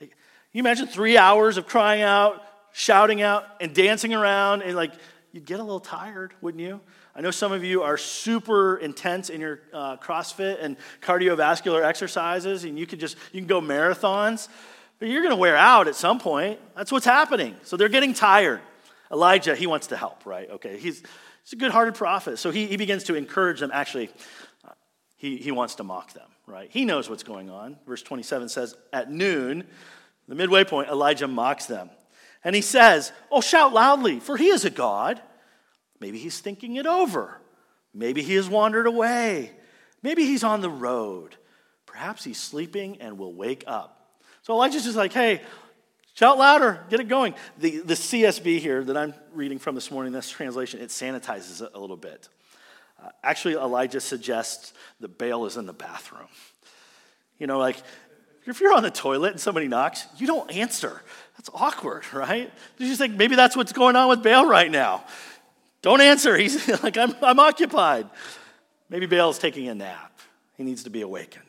You 0.00 0.08
imagine 0.54 0.88
three 0.88 1.16
hours 1.16 1.56
of 1.56 1.68
crying 1.68 2.02
out, 2.02 2.42
shouting 2.72 3.22
out 3.22 3.44
and 3.60 3.72
dancing 3.72 4.12
around 4.12 4.62
and 4.62 4.74
like 4.74 4.94
you'd 5.30 5.46
get 5.46 5.60
a 5.60 5.62
little 5.62 5.80
tired 5.80 6.32
wouldn't 6.40 6.62
you 6.62 6.80
i 7.16 7.20
know 7.20 7.30
some 7.30 7.50
of 7.50 7.64
you 7.64 7.82
are 7.82 7.96
super 7.96 8.76
intense 8.76 9.30
in 9.30 9.40
your 9.40 9.60
uh, 9.72 9.96
crossfit 9.96 10.58
and 10.62 10.76
cardiovascular 11.00 11.84
exercises 11.84 12.64
and 12.64 12.78
you 12.78 12.86
could 12.86 13.00
just 13.00 13.16
you 13.32 13.40
can 13.40 13.48
go 13.48 13.60
marathons 13.60 14.48
but 14.98 15.08
you're 15.08 15.22
going 15.22 15.34
to 15.34 15.36
wear 15.36 15.56
out 15.56 15.88
at 15.88 15.94
some 15.94 16.18
point 16.18 16.58
that's 16.76 16.92
what's 16.92 17.06
happening 17.06 17.56
so 17.62 17.76
they're 17.76 17.88
getting 17.88 18.14
tired 18.14 18.60
elijah 19.12 19.54
he 19.54 19.66
wants 19.66 19.88
to 19.88 19.96
help 19.96 20.26
right 20.26 20.50
okay 20.50 20.76
he's, 20.78 21.02
he's 21.42 21.52
a 21.52 21.56
good-hearted 21.56 21.94
prophet 21.94 22.38
so 22.38 22.50
he, 22.50 22.66
he 22.66 22.76
begins 22.76 23.04
to 23.04 23.14
encourage 23.14 23.60
them 23.60 23.70
actually 23.72 24.10
uh, 24.64 24.72
he, 25.16 25.36
he 25.36 25.50
wants 25.50 25.76
to 25.76 25.84
mock 25.84 26.12
them 26.12 26.28
right 26.46 26.70
he 26.70 26.84
knows 26.84 27.08
what's 27.08 27.22
going 27.22 27.50
on 27.50 27.76
verse 27.86 28.02
27 28.02 28.48
says 28.48 28.74
at 28.92 29.10
noon 29.10 29.64
the 30.26 30.34
midway 30.34 30.64
point 30.64 30.88
elijah 30.88 31.28
mocks 31.28 31.66
them 31.66 31.90
and 32.44 32.54
he 32.54 32.62
says, 32.62 33.12
Oh, 33.30 33.40
shout 33.40 33.72
loudly, 33.72 34.20
for 34.20 34.36
he 34.36 34.48
is 34.48 34.64
a 34.64 34.70
God. 34.70 35.20
Maybe 36.00 36.18
he's 36.18 36.40
thinking 36.40 36.76
it 36.76 36.86
over. 36.86 37.40
Maybe 37.92 38.22
he 38.22 38.34
has 38.34 38.48
wandered 38.48 38.86
away. 38.86 39.52
Maybe 40.02 40.24
he's 40.24 40.44
on 40.44 40.60
the 40.60 40.70
road. 40.70 41.36
Perhaps 41.86 42.22
he's 42.24 42.38
sleeping 42.38 43.00
and 43.00 43.18
will 43.18 43.34
wake 43.34 43.64
up. 43.66 43.97
So 44.48 44.54
Elijah's 44.54 44.82
just 44.82 44.96
like, 44.96 45.12
Hey, 45.12 45.42
Shout 46.18 46.36
louder, 46.36 46.84
get 46.90 46.98
it 46.98 47.06
going. 47.06 47.32
The, 47.58 47.78
the 47.78 47.94
CSB 47.94 48.58
here 48.58 48.82
that 48.82 48.96
I'm 48.96 49.14
reading 49.32 49.60
from 49.60 49.76
this 49.76 49.88
morning, 49.88 50.12
this 50.12 50.28
translation, 50.28 50.80
it 50.80 50.88
sanitizes 50.88 51.62
it 51.62 51.70
a 51.74 51.78
little 51.78 51.96
bit. 51.96 52.28
Uh, 53.00 53.10
actually, 53.22 53.54
Elijah 53.54 54.00
suggests 54.00 54.72
that 54.98 55.16
Baal 55.16 55.46
is 55.46 55.56
in 55.56 55.66
the 55.66 55.72
bathroom. 55.72 56.26
You 57.38 57.46
know, 57.46 57.60
like 57.60 57.80
if 58.46 58.60
you're 58.60 58.74
on 58.74 58.82
the 58.82 58.90
toilet 58.90 59.30
and 59.30 59.40
somebody 59.40 59.68
knocks, 59.68 60.06
you 60.16 60.26
don't 60.26 60.50
answer. 60.50 61.02
That's 61.36 61.50
awkward, 61.54 62.02
right? 62.12 62.50
You 62.78 62.86
just 62.88 62.98
think 62.98 63.14
maybe 63.14 63.36
that's 63.36 63.56
what's 63.56 63.72
going 63.72 63.94
on 63.94 64.08
with 64.08 64.24
Baal 64.24 64.44
right 64.44 64.72
now. 64.72 65.04
Don't 65.82 66.00
answer. 66.00 66.36
He's 66.36 66.66
like, 66.82 66.96
I'm, 66.96 67.14
I'm 67.22 67.38
occupied. 67.38 68.10
Maybe 68.90 69.06
Baal's 69.06 69.38
taking 69.38 69.68
a 69.68 69.74
nap. 69.76 70.18
He 70.56 70.64
needs 70.64 70.82
to 70.82 70.90
be 70.90 71.02
awakened. 71.02 71.47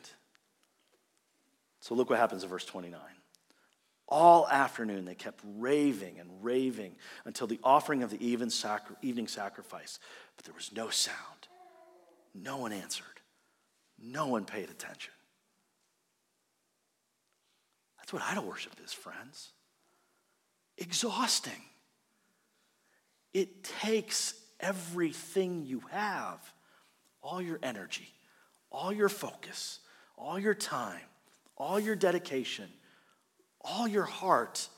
So 1.80 1.94
look 1.94 2.10
what 2.10 2.18
happens 2.18 2.42
in 2.42 2.48
verse 2.48 2.64
29. 2.64 3.00
All 4.08 4.48
afternoon 4.48 5.04
they 5.04 5.14
kept 5.14 5.40
raving 5.44 6.18
and 6.18 6.28
raving 6.42 6.96
until 7.24 7.46
the 7.46 7.60
offering 7.62 8.02
of 8.02 8.10
the 8.10 8.26
evening 8.26 9.28
sacrifice, 9.28 9.98
but 10.36 10.44
there 10.44 10.54
was 10.54 10.72
no 10.74 10.90
sound. 10.90 11.16
No 12.34 12.58
one 12.58 12.72
answered. 12.72 13.06
No 13.98 14.26
one 14.26 14.44
paid 14.44 14.70
attention. 14.70 15.12
That's 17.98 18.12
what 18.12 18.22
idol 18.22 18.44
worship 18.44 18.74
is, 18.84 18.92
friends. 18.92 19.50
Exhausting. 20.78 21.62
It 23.32 23.62
takes 23.62 24.34
everything 24.58 25.64
you 25.66 25.82
have 25.90 26.40
all 27.22 27.40
your 27.40 27.58
energy, 27.62 28.08
all 28.70 28.92
your 28.92 29.08
focus, 29.08 29.80
all 30.16 30.38
your 30.38 30.54
time, 30.54 31.00
all 31.60 31.78
your 31.78 31.94
dedication 31.94 32.68
all 33.62 33.86
your 33.86 34.04
heart 34.04 34.68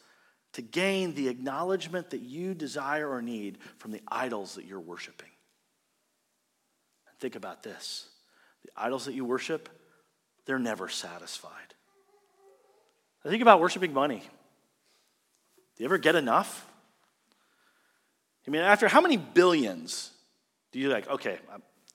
to 0.54 0.62
gain 0.62 1.14
the 1.14 1.28
acknowledgement 1.28 2.10
that 2.10 2.20
you 2.20 2.54
desire 2.54 3.08
or 3.08 3.22
need 3.22 3.58
from 3.78 3.90
the 3.92 4.02
idols 4.08 4.56
that 4.56 4.64
you're 4.64 4.80
worshiping. 4.80 5.28
And 7.08 7.18
think 7.18 7.36
about 7.36 7.62
this 7.62 8.06
the 8.64 8.70
idols 8.76 9.06
that 9.06 9.14
you 9.14 9.24
worship, 9.24 9.68
they're 10.46 10.58
never 10.58 10.88
satisfied. 10.88 11.50
I 13.24 13.28
think 13.28 13.42
about 13.42 13.60
worshiping 13.60 13.92
money. 13.92 14.20
Do 14.20 15.84
you 15.84 15.86
ever 15.86 15.98
get 15.98 16.14
enough? 16.14 16.66
I 18.46 18.50
mean, 18.50 18.62
after 18.62 18.88
how 18.88 19.00
many 19.00 19.16
billions 19.16 20.10
do 20.72 20.78
you 20.78 20.88
like, 20.88 21.08
okay, 21.08 21.38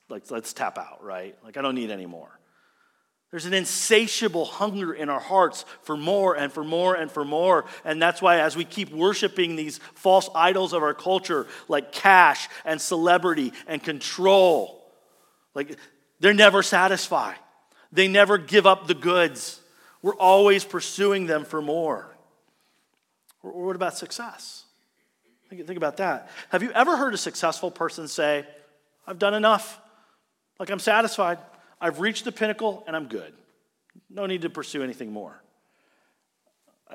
like, 0.10 0.30
let's 0.32 0.54
tap 0.54 0.78
out, 0.78 1.04
right? 1.04 1.38
Like, 1.44 1.58
I 1.58 1.62
don't 1.62 1.76
need 1.76 1.92
any 1.92 2.06
more. 2.06 2.37
There's 3.30 3.46
an 3.46 3.54
insatiable 3.54 4.46
hunger 4.46 4.94
in 4.94 5.10
our 5.10 5.20
hearts 5.20 5.66
for 5.84 5.98
more 5.98 6.36
and 6.36 6.52
for 6.52 6.64
more 6.64 6.96
and 6.96 7.12
for 7.12 7.26
more. 7.26 7.66
And 7.84 8.02
that's 8.02 8.22
why, 8.22 8.40
as 8.40 8.56
we 8.56 8.64
keep 8.64 8.90
worshiping 8.92 9.56
these 9.56 9.80
false 9.96 10.30
idols 10.34 10.72
of 10.72 10.82
our 10.82 10.94
culture, 10.94 11.46
like 11.68 11.92
cash 11.92 12.48
and 12.64 12.80
celebrity 12.80 13.52
and 13.68 13.84
control, 13.84 14.90
like 15.54 15.78
they're 16.22 16.34
never 16.34 16.64
satisfied. 16.64 17.36
They 17.92 18.08
never 18.08 18.38
give 18.38 18.66
up 18.66 18.88
the 18.88 18.94
goods. 18.94 19.60
We're 20.02 20.16
always 20.16 20.64
pursuing 20.64 21.28
them 21.28 21.44
for 21.44 21.62
more. 21.62 22.16
Or 23.44 23.66
what 23.66 23.76
about 23.76 23.98
success? 23.98 24.64
Think, 25.50 25.78
about 25.78 25.98
that. 25.98 26.30
Have 26.50 26.62
you 26.62 26.72
ever 26.72 26.98
heard 26.98 27.14
a 27.14 27.18
successful 27.18 27.72
person 27.72 28.08
say, 28.10 28.46
I've 29.06 29.20
done 29.20 29.34
enough? 29.34 29.80
Like 30.60 30.70
I'm 30.70 30.80
satisfied. 30.80 31.38
I've 31.80 32.00
reached 32.00 32.26
the 32.26 32.32
pinnacle 32.32 32.84
and 32.88 32.96
I'm 32.96 33.08
good. 33.08 33.34
No 34.10 34.26
need 34.26 34.44
to 34.44 34.50
pursue 34.50 34.84
anything 34.84 35.12
more. 35.12 35.42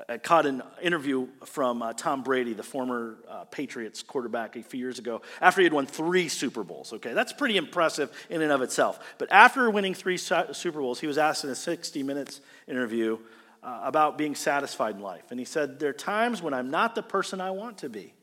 I 0.09 0.17
caught 0.17 0.47
an 0.47 0.63
interview 0.81 1.27
from 1.45 1.83
uh, 1.83 1.93
Tom 1.93 2.23
Brady, 2.23 2.53
the 2.53 2.63
former 2.63 3.17
uh, 3.29 3.43
Patriots 3.45 4.01
quarterback, 4.01 4.55
a 4.55 4.63
few 4.63 4.79
years 4.79 4.97
ago, 4.97 5.21
after 5.39 5.61
he 5.61 5.65
had 5.65 5.73
won 5.73 5.85
three 5.85 6.29
Super 6.29 6.63
Bowls. 6.63 6.93
Okay, 6.93 7.13
that's 7.13 7.31
pretty 7.31 7.57
impressive 7.57 8.11
in 8.29 8.41
and 8.41 8.51
of 8.51 8.63
itself. 8.63 8.99
But 9.19 9.31
after 9.31 9.69
winning 9.69 9.93
three 9.93 10.17
Super 10.17 10.79
Bowls, 10.79 10.99
he 10.99 11.05
was 11.05 11.19
asked 11.19 11.43
in 11.43 11.51
a 11.51 11.55
60 11.55 12.01
minutes 12.01 12.41
interview 12.67 13.19
uh, 13.61 13.81
about 13.83 14.17
being 14.17 14.33
satisfied 14.33 14.95
in 14.95 15.01
life. 15.01 15.25
And 15.29 15.39
he 15.39 15.45
said, 15.45 15.79
There 15.79 15.91
are 15.91 15.93
times 15.93 16.41
when 16.41 16.55
I'm 16.55 16.71
not 16.71 16.95
the 16.95 17.03
person 17.03 17.39
I 17.39 17.51
want 17.51 17.79
to 17.79 17.89
be. 17.89 18.13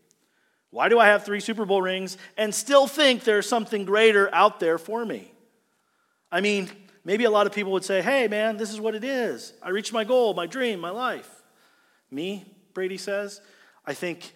Why 0.71 0.89
do 0.89 0.99
I 0.99 1.07
have 1.07 1.25
three 1.25 1.41
Super 1.41 1.65
Bowl 1.65 1.83
rings 1.83 2.19
and 2.37 2.53
still 2.53 2.89
think 2.89 3.23
there's 3.23 3.49
something 3.49 3.85
greater 3.85 4.33
out 4.35 4.59
there 4.59 4.79
for 4.79 5.05
me? 5.05 5.33
I 6.33 6.41
mean, 6.41 6.71
maybe 7.05 7.25
a 7.25 7.31
lot 7.31 7.47
of 7.47 7.53
people 7.53 7.73
would 7.73 7.85
say, 7.85 8.03
hey, 8.03 8.29
man, 8.29 8.57
this 8.57 8.73
is 8.73 8.81
what 8.81 8.95
it 8.95 9.05
is. 9.05 9.53
I 9.63 9.71
reached 9.71 9.93
my 9.93 10.05
goal, 10.05 10.35
my 10.35 10.47
dream, 10.47 10.81
my 10.81 10.91
life. 10.91 11.29
Me, 12.11 12.45
Brady 12.75 12.99
says, 12.99 13.41
I 13.85 13.95
think 13.95 14.33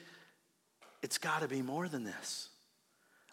it's 1.03 1.19
got 1.19 1.43
to 1.43 1.49
be 1.49 1.63
more 1.63 1.89
than 1.89 2.05
this. 2.05 2.49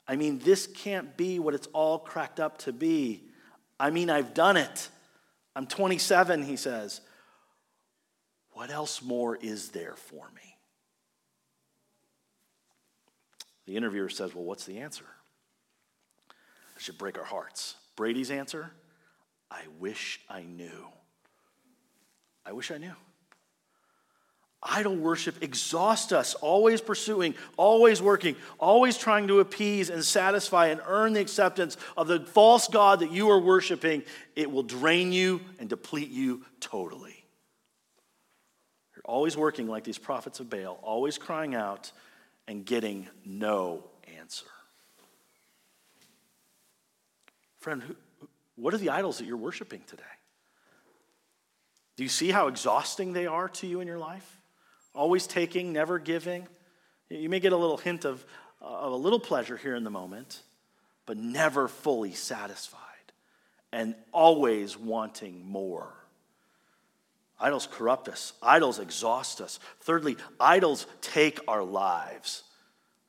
I 0.08 0.16
mean, 0.16 0.40
this 0.40 0.68
can't 0.68 1.16
be 1.16 1.40
what 1.40 1.54
it's 1.54 1.68
all 1.68 2.00
cracked 2.00 2.40
up 2.40 2.58
to 2.60 2.74
be. 2.74 3.24
I 3.80 3.90
mean, 3.92 4.10
I've 4.10 4.34
done 4.34 4.58
it. 4.58 4.90
I'm 5.56 5.68
27, 5.68 6.44
he 6.44 6.56
says. 6.56 7.02
What 8.52 8.70
else 8.70 9.02
more 9.02 9.36
is 9.36 9.70
there 9.70 9.96
for 9.96 10.30
me? 10.36 10.42
The 13.66 13.78
interviewer 13.78 14.10
says, 14.10 14.36
Well, 14.36 14.44
what's 14.44 14.66
the 14.66 14.80
answer? 14.80 15.06
It 16.76 16.82
should 16.82 16.98
break 16.98 17.18
our 17.18 17.24
hearts. 17.24 17.76
Brady's 18.02 18.32
answer 18.32 18.72
I 19.52 19.62
wish 19.80 20.22
I 20.28 20.42
knew. 20.42 20.88
I 22.44 22.52
wish 22.52 22.72
I 22.72 22.80
knew. 22.80 22.96
Idol 24.64 24.96
worship 24.96 25.44
exhausts 25.44 26.12
us, 26.12 26.34
always 26.34 26.82
pursuing, 26.82 27.36
always 27.58 28.02
working, 28.02 28.36
always 28.58 28.98
trying 28.98 29.28
to 29.28 29.40
appease 29.40 29.92
and 29.92 30.04
satisfy 30.04 30.70
and 30.70 30.82
earn 30.88 31.14
the 31.14 31.20
acceptance 31.20 31.78
of 31.96 32.08
the 32.08 32.22
false 32.22 32.68
God 32.68 33.02
that 33.02 33.12
you 33.12 33.30
are 33.30 33.40
worshiping. 33.40 34.02
It 34.36 34.50
will 34.50 34.64
drain 34.64 35.12
you 35.14 35.40
and 35.60 35.70
deplete 35.70 36.10
you 36.10 36.44
totally. 36.60 37.24
You're 38.96 39.06
always 39.06 39.38
working 39.38 39.68
like 39.68 39.84
these 39.84 40.00
prophets 40.00 40.40
of 40.40 40.50
Baal, 40.50 40.80
always 40.82 41.20
crying 41.20 41.54
out 41.54 41.92
and 42.48 42.66
getting 42.66 43.08
no 43.24 43.84
answer. 44.18 44.48
Friend, 47.62 47.96
what 48.56 48.74
are 48.74 48.78
the 48.78 48.90
idols 48.90 49.20
that 49.20 49.26
you're 49.26 49.38
worshiping 49.38 49.82
today? 49.88 50.04
Do 51.96 52.04
you 52.04 52.10
see 52.10 52.32
how 52.32 52.48
exhausting 52.48 53.14
they 53.14 53.28
are 53.28 53.48
to 53.50 53.68
you 53.68 53.82
in 53.82 53.88
your 53.88 54.00
life? 54.00 54.40
Always 54.96 55.28
taking, 55.28 55.72
never 55.72 56.00
giving. 56.00 56.48
You 57.10 57.30
may 57.30 57.40
get 57.40 57.54
a 57.54 57.58
little 57.58 57.78
hint 57.78 58.04
of, 58.04 58.26
of 58.60 58.92
a 58.92 58.96
little 58.96 59.20
pleasure 59.20 59.58
here 59.58 59.76
in 59.76 59.84
the 59.84 59.92
moment, 59.92 60.42
but 61.06 61.18
never 61.18 61.68
fully 61.68 62.14
satisfied 62.14 62.80
and 63.72 63.94
always 64.12 64.76
wanting 64.76 65.46
more. 65.46 65.94
Idols 67.40 67.68
corrupt 67.72 68.08
us, 68.08 68.34
idols 68.42 68.80
exhaust 68.80 69.40
us. 69.40 69.60
Thirdly, 69.82 70.18
idols 70.40 70.88
take 71.02 71.40
our 71.48 71.64
lives. 71.64 72.44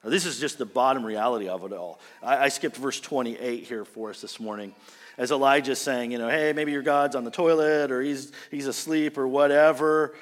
Now, 0.04 0.10
this 0.10 0.26
is 0.26 0.40
just 0.40 0.58
the 0.58 0.66
bottom 0.66 1.04
reality 1.04 1.48
of 1.48 1.64
it 1.64 1.72
all. 1.72 2.00
I, 2.22 2.44
I 2.44 2.48
skipped 2.48 2.76
verse 2.76 3.00
28 3.00 3.64
here 3.64 3.84
for 3.84 4.10
us 4.10 4.20
this 4.20 4.40
morning. 4.40 4.74
As 5.16 5.30
Elijah's 5.30 5.78
saying, 5.78 6.10
you 6.10 6.18
know, 6.18 6.28
hey, 6.28 6.52
maybe 6.52 6.72
your 6.72 6.82
God's 6.82 7.14
on 7.14 7.24
the 7.24 7.30
toilet 7.30 7.92
or 7.92 8.02
he's, 8.02 8.32
he's 8.50 8.66
asleep 8.66 9.16
or 9.18 9.28
whatever. 9.28 10.14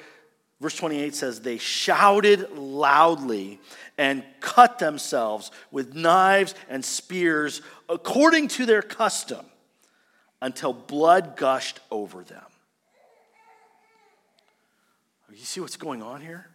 Verse 0.59 0.75
28 0.75 1.15
says, 1.15 1.41
They 1.41 1.57
shouted 1.57 2.51
loudly 2.51 3.59
and 3.97 4.23
cut 4.39 4.77
themselves 4.77 5.49
with 5.71 5.95
knives 5.95 6.53
and 6.69 6.85
spears 6.85 7.61
according 7.89 8.49
to 8.49 8.65
their 8.65 8.83
custom 8.83 9.45
until 10.41 10.73
blood 10.73 11.35
gushed 11.35 11.79
over 11.89 12.23
them. 12.23 12.43
You 15.31 15.37
see 15.37 15.61
what's 15.61 15.77
going 15.77 16.03
on 16.03 16.21
here? 16.21 16.50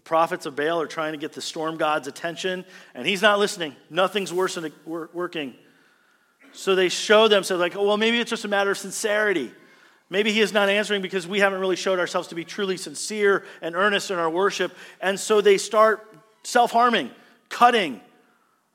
The 0.00 0.04
prophets 0.04 0.46
of 0.46 0.56
Baal 0.56 0.80
are 0.80 0.86
trying 0.86 1.12
to 1.12 1.18
get 1.18 1.34
the 1.34 1.42
storm 1.42 1.76
god's 1.76 2.08
attention, 2.08 2.64
and 2.94 3.06
he's 3.06 3.20
not 3.20 3.38
listening. 3.38 3.76
Nothing's 3.90 4.32
worse 4.32 4.54
than 4.54 4.72
working. 4.86 5.52
So 6.52 6.74
they 6.74 6.88
show 6.88 7.28
themselves 7.28 7.60
like, 7.60 7.76
oh, 7.76 7.86
well, 7.86 7.98
maybe 7.98 8.18
it's 8.18 8.30
just 8.30 8.46
a 8.46 8.48
matter 8.48 8.70
of 8.70 8.78
sincerity. 8.78 9.52
Maybe 10.08 10.32
he 10.32 10.40
is 10.40 10.54
not 10.54 10.70
answering 10.70 11.02
because 11.02 11.28
we 11.28 11.40
haven't 11.40 11.60
really 11.60 11.76
showed 11.76 11.98
ourselves 11.98 12.28
to 12.28 12.34
be 12.34 12.46
truly 12.46 12.78
sincere 12.78 13.44
and 13.60 13.76
earnest 13.76 14.10
in 14.10 14.18
our 14.18 14.30
worship. 14.30 14.74
And 15.02 15.20
so 15.20 15.42
they 15.42 15.58
start 15.58 16.08
self 16.44 16.70
harming, 16.70 17.10
cutting. 17.50 18.00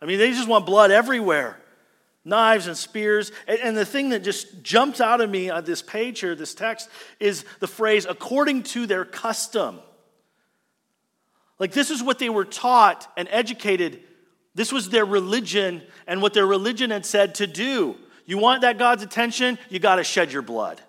I 0.03 0.05
mean, 0.05 0.19
they 0.19 0.29
just 0.29 0.47
want 0.47 0.67
blood 0.67 0.91
everywhere 0.91 1.57
knives 2.23 2.67
and 2.67 2.77
spears. 2.77 3.31
And, 3.47 3.75
the 3.75 3.83
thing 3.83 4.09
that 4.09 4.23
just 4.23 4.61
jumps 4.61 5.01
out 5.01 5.21
of 5.21 5.29
me 5.29 5.49
on 5.49 5.63
this 5.63 5.81
page 5.81 6.19
here, 6.19 6.35
this 6.35 6.53
text, 6.53 6.87
is 7.19 7.45
the 7.59 7.67
phrase, 7.67 8.05
according 8.07 8.61
to 8.63 8.85
their 8.85 9.05
custom. 9.05 9.79
Like, 11.59 11.71
this 11.71 11.89
is 11.89 12.03
what 12.03 12.19
they 12.19 12.29
were 12.29 12.45
taught 12.45 13.11
and 13.15 13.27
educated. 13.31 14.01
This 14.53 14.71
was 14.71 14.89
their 14.89 15.05
religion 15.05 15.81
and 16.07 16.21
what 16.21 16.33
their 16.33 16.45
religion 16.45 16.91
had 16.91 17.05
said 17.05 17.35
to 17.35 17.47
do. 17.47 17.95
You 18.25 18.37
want 18.37 18.61
that 18.61 18.77
God's 18.77 19.03
attention, 19.03 19.57
you 19.69 19.79
got 19.79 19.95
to 19.95 20.03
shed 20.03 20.31
your 20.31 20.41
blood. 20.41 20.81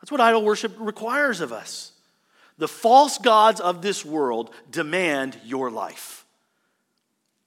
That's 0.00 0.10
what 0.10 0.20
idol 0.20 0.44
worship 0.44 0.74
requires 0.78 1.40
of 1.40 1.52
us. 1.52 1.92
The 2.58 2.68
false 2.68 3.18
gods 3.18 3.60
of 3.60 3.82
this 3.82 4.04
world 4.04 4.54
demand 4.70 5.38
your 5.44 5.70
life. 5.70 6.24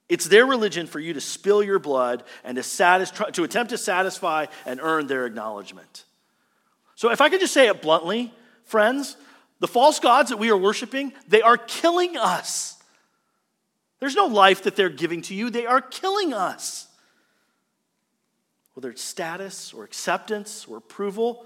It's 0.09 0.25
their 0.25 0.45
religion 0.45 0.85
for 0.85 0.99
you 0.99 1.13
to 1.13 1.21
spill 1.21 1.63
your 1.63 1.79
blood 1.79 2.23
and 2.43 2.55
to, 2.57 2.63
satisfy, 2.63 3.29
to 3.31 3.43
attempt 3.43 3.71
to 3.71 3.77
satisfy 3.77 4.47
and 4.65 4.79
earn 4.81 5.07
their 5.07 5.25
acknowledgement. 5.25 6.05
So, 6.95 7.11
if 7.11 7.21
I 7.21 7.29
could 7.29 7.39
just 7.39 7.53
say 7.53 7.67
it 7.67 7.81
bluntly, 7.81 8.33
friends, 8.65 9.17
the 9.59 9.67
false 9.67 9.99
gods 9.99 10.29
that 10.29 10.37
we 10.37 10.49
are 10.49 10.57
worshiping, 10.57 11.13
they 11.27 11.41
are 11.41 11.57
killing 11.57 12.17
us. 12.17 12.77
There's 13.99 14.15
no 14.15 14.25
life 14.25 14.63
that 14.63 14.75
they're 14.75 14.89
giving 14.89 15.21
to 15.23 15.33
you, 15.33 15.49
they 15.49 15.65
are 15.65 15.81
killing 15.81 16.33
us. 16.33 16.87
Whether 18.73 18.89
it's 18.89 19.01
status 19.01 19.73
or 19.73 19.83
acceptance 19.83 20.65
or 20.67 20.77
approval, 20.77 21.45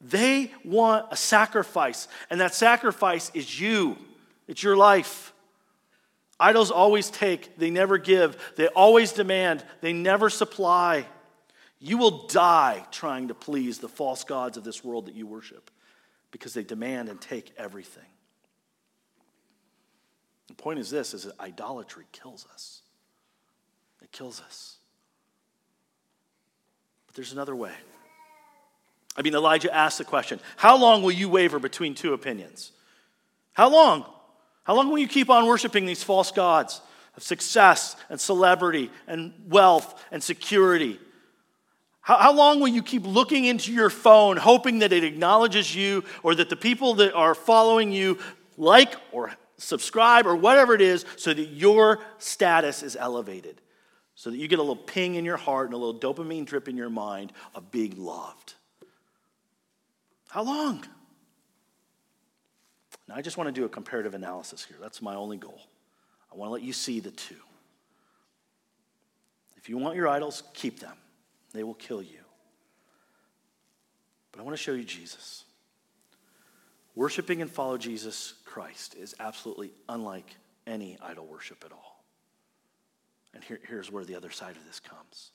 they 0.00 0.52
want 0.64 1.06
a 1.10 1.16
sacrifice, 1.16 2.08
and 2.30 2.40
that 2.40 2.54
sacrifice 2.54 3.30
is 3.34 3.60
you, 3.60 3.98
it's 4.46 4.62
your 4.62 4.76
life. 4.76 5.34
Idols 6.40 6.70
always 6.70 7.10
take, 7.10 7.58
they 7.58 7.68
never 7.68 7.98
give, 7.98 8.36
they 8.56 8.68
always 8.68 9.12
demand, 9.12 9.64
they 9.80 9.92
never 9.92 10.30
supply. 10.30 11.04
You 11.80 11.98
will 11.98 12.26
die 12.28 12.86
trying 12.92 13.28
to 13.28 13.34
please 13.34 13.78
the 13.78 13.88
false 13.88 14.22
gods 14.24 14.56
of 14.56 14.64
this 14.64 14.84
world 14.84 15.06
that 15.06 15.14
you 15.14 15.26
worship 15.26 15.70
because 16.30 16.54
they 16.54 16.62
demand 16.62 17.08
and 17.08 17.20
take 17.20 17.52
everything. 17.56 18.04
The 20.48 20.54
point 20.54 20.78
is 20.78 20.90
this 20.90 21.14
is 21.14 21.24
that 21.24 21.38
idolatry 21.38 22.04
kills 22.12 22.46
us. 22.52 22.82
It 24.02 24.12
kills 24.12 24.40
us. 24.40 24.76
But 27.06 27.16
there's 27.16 27.32
another 27.32 27.54
way. 27.54 27.72
I 29.16 29.22
mean, 29.22 29.34
Elijah 29.34 29.74
asked 29.74 29.98
the 29.98 30.04
question 30.04 30.40
How 30.56 30.76
long 30.76 31.02
will 31.02 31.12
you 31.12 31.28
waver 31.28 31.58
between 31.58 31.94
two 31.94 32.14
opinions? 32.14 32.72
How 33.52 33.68
long? 33.68 34.04
How 34.64 34.74
long 34.74 34.90
will 34.90 34.98
you 34.98 35.08
keep 35.08 35.30
on 35.30 35.46
worshiping 35.46 35.86
these 35.86 36.02
false 36.02 36.30
gods 36.30 36.80
of 37.16 37.22
success 37.22 37.96
and 38.10 38.20
celebrity 38.20 38.90
and 39.06 39.32
wealth 39.48 40.02
and 40.12 40.22
security? 40.22 41.00
How, 42.08 42.16
how 42.16 42.32
long 42.32 42.58
will 42.58 42.68
you 42.68 42.82
keep 42.82 43.04
looking 43.04 43.44
into 43.44 43.70
your 43.70 43.90
phone, 43.90 44.38
hoping 44.38 44.78
that 44.78 44.94
it 44.94 45.04
acknowledges 45.04 45.76
you 45.76 46.04
or 46.22 46.34
that 46.36 46.48
the 46.48 46.56
people 46.56 46.94
that 46.94 47.12
are 47.12 47.34
following 47.34 47.92
you 47.92 48.18
like 48.56 48.94
or 49.12 49.34
subscribe 49.58 50.26
or 50.26 50.34
whatever 50.34 50.72
it 50.72 50.80
is 50.80 51.04
so 51.16 51.34
that 51.34 51.48
your 51.48 52.00
status 52.16 52.82
is 52.82 52.96
elevated? 52.96 53.60
So 54.14 54.30
that 54.30 54.38
you 54.38 54.48
get 54.48 54.58
a 54.58 54.62
little 54.62 54.74
ping 54.74 55.16
in 55.16 55.26
your 55.26 55.36
heart 55.36 55.66
and 55.66 55.74
a 55.74 55.76
little 55.76 56.00
dopamine 56.00 56.46
drip 56.46 56.66
in 56.66 56.78
your 56.78 56.88
mind 56.88 57.30
of 57.54 57.70
being 57.70 58.02
loved. 58.02 58.54
How 60.30 60.44
long? 60.44 60.86
Now, 63.06 63.16
I 63.16 63.20
just 63.20 63.36
want 63.36 63.48
to 63.48 63.52
do 63.52 63.66
a 63.66 63.68
comparative 63.68 64.14
analysis 64.14 64.64
here. 64.64 64.78
That's 64.80 65.02
my 65.02 65.14
only 65.14 65.36
goal. 65.36 65.60
I 66.32 66.36
want 66.36 66.48
to 66.48 66.52
let 66.54 66.62
you 66.62 66.72
see 66.72 67.00
the 67.00 67.10
two. 67.10 67.34
If 69.58 69.68
you 69.68 69.76
want 69.76 69.94
your 69.94 70.08
idols, 70.08 70.42
keep 70.54 70.80
them, 70.80 70.96
they 71.58 71.64
will 71.64 71.74
kill 71.74 72.00
you. 72.00 72.20
But 74.30 74.40
I 74.40 74.44
want 74.44 74.56
to 74.56 74.62
show 74.62 74.72
you 74.72 74.84
Jesus. 74.84 75.44
Worshiping 76.94 77.42
and 77.42 77.50
follow 77.50 77.76
Jesus 77.76 78.34
Christ 78.44 78.94
is 78.94 79.14
absolutely 79.18 79.72
unlike 79.88 80.36
any 80.66 80.98
idol 81.02 81.26
worship 81.26 81.64
at 81.64 81.72
all. 81.72 82.04
And 83.34 83.42
here, 83.42 83.58
here's 83.68 83.90
where 83.90 84.04
the 84.04 84.14
other 84.14 84.30
side 84.30 84.56
of 84.56 84.64
this 84.66 84.80
comes 84.80 85.32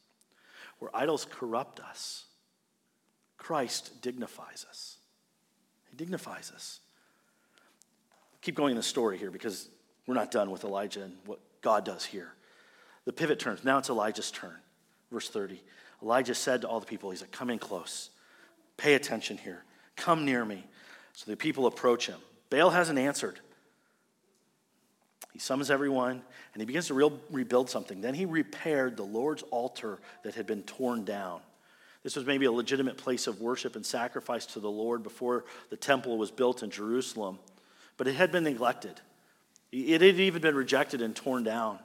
where 0.79 0.93
idols 0.93 1.25
corrupt 1.29 1.79
us, 1.79 2.25
Christ 3.37 4.01
dignifies 4.01 4.65
us. 4.69 4.97
He 5.89 5.95
dignifies 5.95 6.51
us. 6.53 6.81
Keep 8.41 8.55
going 8.55 8.71
in 8.71 8.77
the 8.77 8.83
story 8.83 9.17
here 9.17 9.31
because 9.31 9.69
we're 10.07 10.15
not 10.15 10.31
done 10.31 10.51
with 10.51 10.65
Elijah 10.65 11.03
and 11.03 11.15
what 11.25 11.39
God 11.61 11.85
does 11.85 12.03
here. 12.03 12.33
The 13.05 13.13
pivot 13.13 13.39
turns. 13.39 13.63
Now 13.63 13.77
it's 13.77 13.89
Elijah's 13.89 14.31
turn. 14.31 14.55
Verse 15.11 15.29
30. 15.29 15.61
Elijah 16.03 16.35
said 16.35 16.61
to 16.61 16.67
all 16.67 16.79
the 16.79 16.85
people, 16.85 17.09
He's 17.09 17.21
like, 17.21 17.31
Come 17.31 17.49
in 17.49 17.59
close. 17.59 18.09
Pay 18.77 18.95
attention 18.95 19.37
here. 19.37 19.63
Come 19.95 20.25
near 20.25 20.43
me. 20.43 20.65
So 21.13 21.31
the 21.31 21.37
people 21.37 21.67
approach 21.67 22.07
him. 22.07 22.19
Baal 22.49 22.71
hasn't 22.71 22.99
answered. 22.99 23.39
He 25.31 25.39
summons 25.39 25.71
everyone 25.71 26.21
and 26.53 26.61
he 26.61 26.65
begins 26.65 26.87
to 26.87 26.93
re- 26.93 27.09
rebuild 27.31 27.69
something. 27.69 28.01
Then 28.01 28.13
he 28.13 28.25
repaired 28.25 28.97
the 28.97 29.03
Lord's 29.03 29.43
altar 29.43 29.99
that 30.23 30.35
had 30.35 30.45
been 30.45 30.63
torn 30.63 31.05
down. 31.05 31.41
This 32.03 32.15
was 32.15 32.25
maybe 32.25 32.45
a 32.45 32.51
legitimate 32.51 32.97
place 32.97 33.27
of 33.27 33.39
worship 33.41 33.75
and 33.75 33.85
sacrifice 33.85 34.45
to 34.47 34.59
the 34.59 34.69
Lord 34.69 35.03
before 35.03 35.45
the 35.69 35.77
temple 35.77 36.17
was 36.17 36.31
built 36.31 36.61
in 36.61 36.69
Jerusalem, 36.69 37.39
but 37.97 38.07
it 38.07 38.15
had 38.15 38.31
been 38.31 38.43
neglected. 38.43 38.99
It 39.71 40.01
had 40.01 40.19
even 40.19 40.41
been 40.41 40.55
rejected 40.55 41.01
and 41.01 41.15
torn 41.15 41.43
down. 41.43 41.79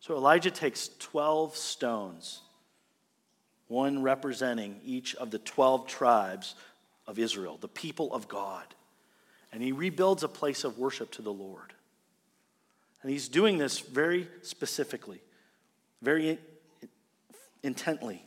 So 0.00 0.16
Elijah 0.16 0.50
takes 0.50 0.90
12 0.98 1.56
stones, 1.56 2.40
one 3.70 4.02
representing 4.02 4.80
each 4.84 5.14
of 5.14 5.30
the 5.30 5.38
12 5.38 5.86
tribes 5.86 6.56
of 7.06 7.18
Israel, 7.18 7.56
the 7.60 7.68
people 7.68 8.12
of 8.12 8.26
God, 8.26 8.66
and 9.52 9.62
he 9.62 9.72
rebuilds 9.72 10.22
a 10.24 10.28
place 10.28 10.64
of 10.64 10.78
worship 10.78 11.12
to 11.12 11.22
the 11.22 11.32
Lord. 11.32 11.72
And 13.02 13.10
he's 13.10 13.28
doing 13.28 13.58
this 13.58 13.78
very 13.78 14.28
specifically, 14.42 15.20
very 16.02 16.38
intently. 17.62 18.24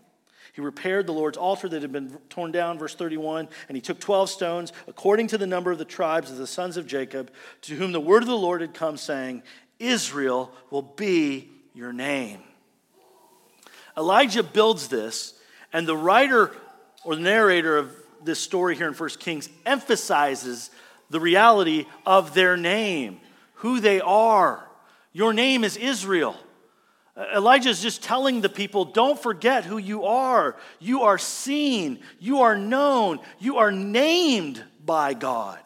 He 0.53 0.61
repaired 0.61 1.07
the 1.07 1.13
Lord's 1.13 1.37
altar 1.37 1.67
that 1.67 1.81
had 1.81 1.91
been 1.91 2.17
torn 2.29 2.51
down, 2.51 2.79
verse 2.79 2.95
31, 2.95 3.49
and 3.67 3.75
he 3.75 3.81
took 3.81 3.99
12 3.99 4.29
stones, 4.29 4.71
according 4.87 5.27
to 5.27 5.37
the 5.37 5.47
number 5.47 5.71
of 5.71 5.77
the 5.77 5.85
tribes 5.85 6.31
of 6.31 6.37
the 6.37 6.47
sons 6.47 6.77
of 6.77 6.87
Jacob, 6.87 7.31
to 7.63 7.75
whom 7.75 7.91
the 7.91 7.99
word 7.99 8.23
of 8.23 8.29
the 8.29 8.37
Lord 8.37 8.61
had 8.61 8.73
come, 8.73 8.95
saying, 8.95 9.43
Israel 9.79 10.51
will 10.69 10.83
be 10.83 11.49
your 11.73 11.91
name. 11.91 12.39
Elijah 13.97 14.43
builds 14.43 14.87
this, 14.87 15.33
and 15.71 15.87
the 15.87 15.97
writer 15.97 16.51
or 17.03 17.15
the 17.15 17.21
narrator 17.21 17.77
of 17.77 17.95
this 18.23 18.39
story 18.39 18.75
here 18.75 18.87
in 18.87 18.93
1 18.93 19.09
Kings 19.19 19.49
emphasizes 19.65 20.69
the 21.09 21.19
reality 21.19 21.85
of 22.05 22.33
their 22.33 22.57
name, 22.57 23.19
who 23.55 23.79
they 23.79 24.01
are. 24.01 24.67
Your 25.11 25.33
name 25.33 25.63
is 25.63 25.77
Israel. 25.77 26.35
Elijah 27.35 27.69
is 27.69 27.81
just 27.81 28.01
telling 28.01 28.41
the 28.41 28.49
people 28.49 28.85
don't 28.85 29.21
forget 29.21 29.65
who 29.65 29.77
you 29.77 30.05
are. 30.05 30.55
You 30.79 31.03
are 31.03 31.19
seen, 31.19 31.99
you 32.19 32.41
are 32.41 32.57
known, 32.57 33.19
you 33.39 33.57
are 33.57 33.71
named 33.71 34.63
by 34.83 35.13
God. 35.13 35.59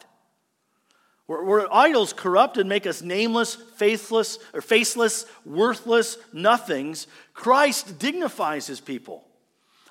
Where, 1.28 1.44
where 1.44 1.72
idols 1.72 2.12
corrupt 2.12 2.56
and 2.56 2.68
make 2.68 2.86
us 2.86 3.02
nameless, 3.02 3.54
faithless, 3.54 4.38
or 4.52 4.60
faceless, 4.60 5.26
worthless 5.44 6.18
nothings, 6.32 7.06
Christ 7.34 8.00
dignifies 8.00 8.66
his 8.66 8.80
people. 8.80 9.24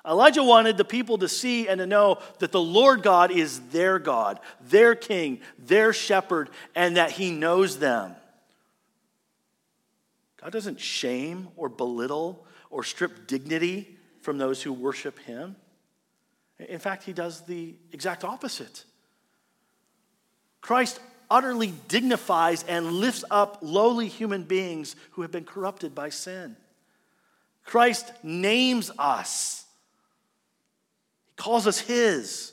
Elijah 0.06 0.42
wanted 0.42 0.76
the 0.76 0.84
people 0.84 1.16
to 1.18 1.28
see 1.28 1.68
and 1.68 1.78
to 1.78 1.86
know 1.86 2.18
that 2.40 2.52
the 2.52 2.60
Lord 2.60 3.02
God 3.02 3.30
is 3.30 3.60
their 3.70 3.98
God, 3.98 4.40
their 4.60 4.94
king, 4.94 5.40
their 5.58 5.92
shepherd, 5.92 6.50
and 6.74 6.96
that 6.96 7.12
he 7.12 7.30
knows 7.30 7.78
them. 7.78 8.14
God 10.42 10.52
doesn't 10.52 10.80
shame 10.80 11.48
or 11.56 11.68
belittle 11.68 12.44
or 12.70 12.82
strip 12.82 13.26
dignity 13.26 13.96
from 14.20 14.38
those 14.38 14.62
who 14.62 14.72
worship 14.72 15.18
Him. 15.20 15.56
In 16.58 16.78
fact, 16.78 17.04
He 17.04 17.12
does 17.12 17.42
the 17.42 17.74
exact 17.92 18.24
opposite. 18.24 18.84
Christ 20.60 21.00
utterly 21.30 21.72
dignifies 21.88 22.62
and 22.64 22.92
lifts 22.92 23.24
up 23.30 23.58
lowly 23.62 24.08
human 24.08 24.44
beings 24.44 24.96
who 25.12 25.22
have 25.22 25.30
been 25.30 25.44
corrupted 25.44 25.94
by 25.94 26.08
sin. 26.08 26.56
Christ 27.64 28.10
names 28.22 28.90
us, 28.98 29.66
He 31.26 31.42
calls 31.42 31.66
us 31.66 31.78
His. 31.78 32.52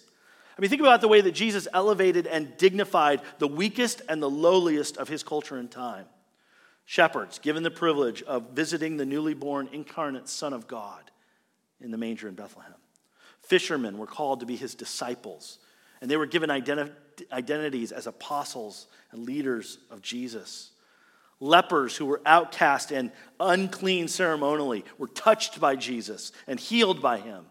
I 0.57 0.61
mean, 0.61 0.69
think 0.69 0.81
about 0.81 1.01
the 1.01 1.09
way 1.09 1.19
that 1.19 1.33
Jesus 1.33 1.67
elevated 1.73 2.27
and 2.27 2.55
dignified 2.57 3.21
the 3.39 3.47
weakest 3.47 4.01
and 4.07 4.21
the 4.21 4.29
lowliest 4.29 4.97
of 4.97 5.09
His 5.09 5.21
culture 5.21 5.57
and 5.57 5.69
time. 5.69 6.05
Shepherds, 6.85 7.39
given 7.39 7.63
the 7.63 7.71
privilege 7.71 8.21
of 8.23 8.51
visiting 8.51 8.97
the 8.97 9.05
newly 9.05 9.33
born 9.33 9.67
incarnate 9.73 10.29
Son 10.29 10.53
of 10.53 10.67
God 10.67 11.11
in 11.81 11.91
the 11.91 11.97
manger 11.97 12.27
in 12.27 12.35
Bethlehem. 12.35 12.73
Fishermen 13.41 13.97
were 13.97 14.07
called 14.07 14.39
to 14.39 14.45
be 14.45 14.55
his 14.55 14.75
disciples, 14.75 15.59
and 16.01 16.09
they 16.09 16.17
were 16.17 16.25
given 16.25 16.49
identi- 16.49 16.91
identities 17.31 17.91
as 17.91 18.07
apostles 18.07 18.87
and 19.11 19.25
leaders 19.25 19.77
of 19.91 20.01
Jesus. 20.01 20.71
Lepers 21.39 21.95
who 21.95 22.05
were 22.05 22.21
outcast 22.25 22.91
and 22.91 23.11
unclean 23.39 24.07
ceremonially 24.07 24.85
were 24.97 25.07
touched 25.07 25.59
by 25.59 25.75
Jesus 25.75 26.31
and 26.47 26.59
healed 26.59 27.01
by 27.01 27.19
him. 27.19 27.45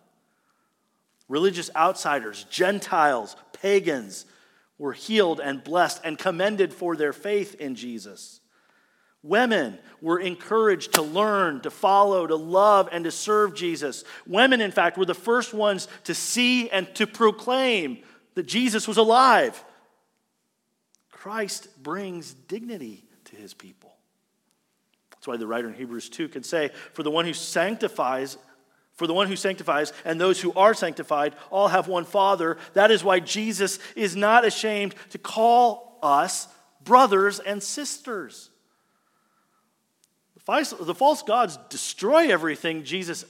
Religious 1.29 1.70
outsiders, 1.74 2.44
Gentiles, 2.50 3.37
pagans 3.53 4.27
were 4.79 4.92
healed 4.92 5.40
and 5.40 5.62
blessed 5.62 6.00
and 6.05 6.18
commended 6.18 6.72
for 6.72 6.96
their 6.96 7.12
faith 7.12 7.55
in 7.57 7.74
Jesus. 7.74 8.40
Women 9.22 9.79
were 10.03 10.18
encouraged 10.18 10.94
to 10.94 11.03
learn, 11.03 11.62
to 11.62 11.70
follow, 11.70 12.27
to 12.27 12.37
love, 12.37 12.90
and 12.92 13.05
to 13.05 13.11
serve 13.11 13.55
Jesus. 13.55 14.05
Women, 14.27 14.61
in 14.61 14.70
fact, 14.70 14.98
were 14.98 15.07
the 15.07 15.14
first 15.14 15.55
ones 15.55 15.88
to 16.05 16.14
see 16.14 16.68
and 16.68 16.94
to 16.96 17.07
proclaim 17.07 18.03
that 18.35 18.47
Jesus 18.47 18.87
was 18.88 18.97
alive. 18.97 19.62
Christ 21.11 21.68
brings 21.83 22.35
dignity 22.35 23.05
to 23.27 23.37
his 23.37 23.55
people. 23.55 23.94
That's 25.11 25.27
why 25.27 25.37
the 25.37 25.47
writer 25.47 25.68
in 25.68 25.75
Hebrews 25.75 26.11
2 26.11 26.29
can 26.29 26.42
say, 26.42 26.70
For 26.92 27.03
the 27.03 27.11
one 27.11 27.25
who 27.25 27.33
sanctifies, 27.33 28.37
for 28.92 29.07
the 29.07 29.14
one 29.14 29.27
who 29.27 29.37
sanctifies 29.37 29.92
and 30.05 30.20
those 30.20 30.40
who 30.40 30.53
are 30.53 30.75
sanctified 30.75 31.35
all 31.51 31.68
have 31.68 31.88
one 31.88 32.05
Father. 32.05 32.59
That 32.75 32.90
is 32.90 33.03
why 33.03 33.20
Jesus 33.20 33.79
is 33.97 34.14
not 34.14 34.44
ashamed 34.44 34.94
to 35.11 35.18
call 35.18 35.99
us 36.03 36.47
brothers 36.83 37.40
and 37.40 37.62
sisters. 37.62 38.51
The 40.47 40.94
false 40.94 41.23
gods 41.23 41.59
destroy 41.70 42.31
everything, 42.31 42.85
Jesus 42.85 43.25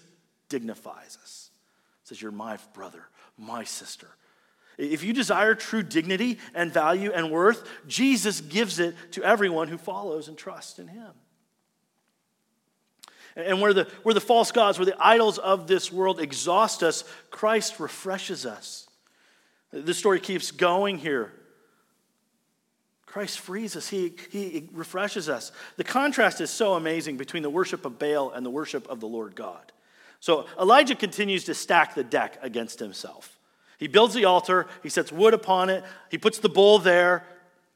dignifies 0.49 1.17
us. 1.23 1.51
Says, 2.03 2.21
You're 2.21 2.33
my 2.33 2.59
brother, 2.73 3.07
my 3.39 3.65
sister. 3.65 4.09
If 4.77 5.05
you 5.05 5.13
desire 5.13 5.55
true 5.55 5.83
dignity 5.83 6.39
and 6.55 6.73
value 6.73 7.13
and 7.13 7.31
worth, 7.31 7.69
Jesus 7.87 8.41
gives 8.41 8.79
it 8.79 8.95
to 9.13 9.23
everyone 9.23 9.69
who 9.69 9.79
follows 9.79 10.29
and 10.29 10.37
trusts 10.37 10.79
in 10.79 10.89
him. 10.89 11.13
And 13.37 13.61
where 13.61 13.73
the, 13.73 13.89
where 14.03 14.15
the 14.15 14.21
false 14.21 14.53
gods, 14.53 14.79
where 14.79 14.87
the 14.87 14.97
idols 14.99 15.39
of 15.39 15.67
this 15.67 15.93
world 15.93 16.21
exhaust 16.21 16.83
us, 16.83 17.05
Christ 17.31 17.81
refreshes 17.81 18.47
us. 18.47 18.89
This 19.73 19.99
story 19.99 20.21
keeps 20.21 20.53
going 20.53 20.99
here. 20.99 21.33
Christ 23.07 23.39
frees 23.39 23.77
us, 23.77 23.89
he, 23.89 24.15
he 24.31 24.69
refreshes 24.73 25.29
us. 25.29 25.53
The 25.77 25.85
contrast 25.85 26.41
is 26.41 26.51
so 26.51 26.75
amazing 26.75 27.17
between 27.17 27.45
the 27.45 27.51
worship 27.51 27.85
of 27.85 27.97
Baal 27.97 28.33
and 28.33 28.45
the 28.45 28.51
worship 28.51 28.89
of 28.89 28.99
the 28.99 29.07
Lord 29.07 29.37
God. 29.37 29.73
So 30.19 30.47
Elijah 30.61 30.97
continues 30.97 31.45
to 31.45 31.55
stack 31.55 31.95
the 31.95 32.03
deck 32.03 32.39
against 32.43 32.81
himself. 32.81 33.34
He 33.85 33.89
builds 33.89 34.15
the 34.15 34.25
altar, 34.25 34.67
he 34.83 34.89
sets 34.89 35.13
wood 35.13 35.35
upon 35.35 35.69
it, 35.69 35.85
he 36.11 36.17
puts 36.17 36.39
the 36.39 36.49
bull 36.49 36.79
there, 36.79 37.23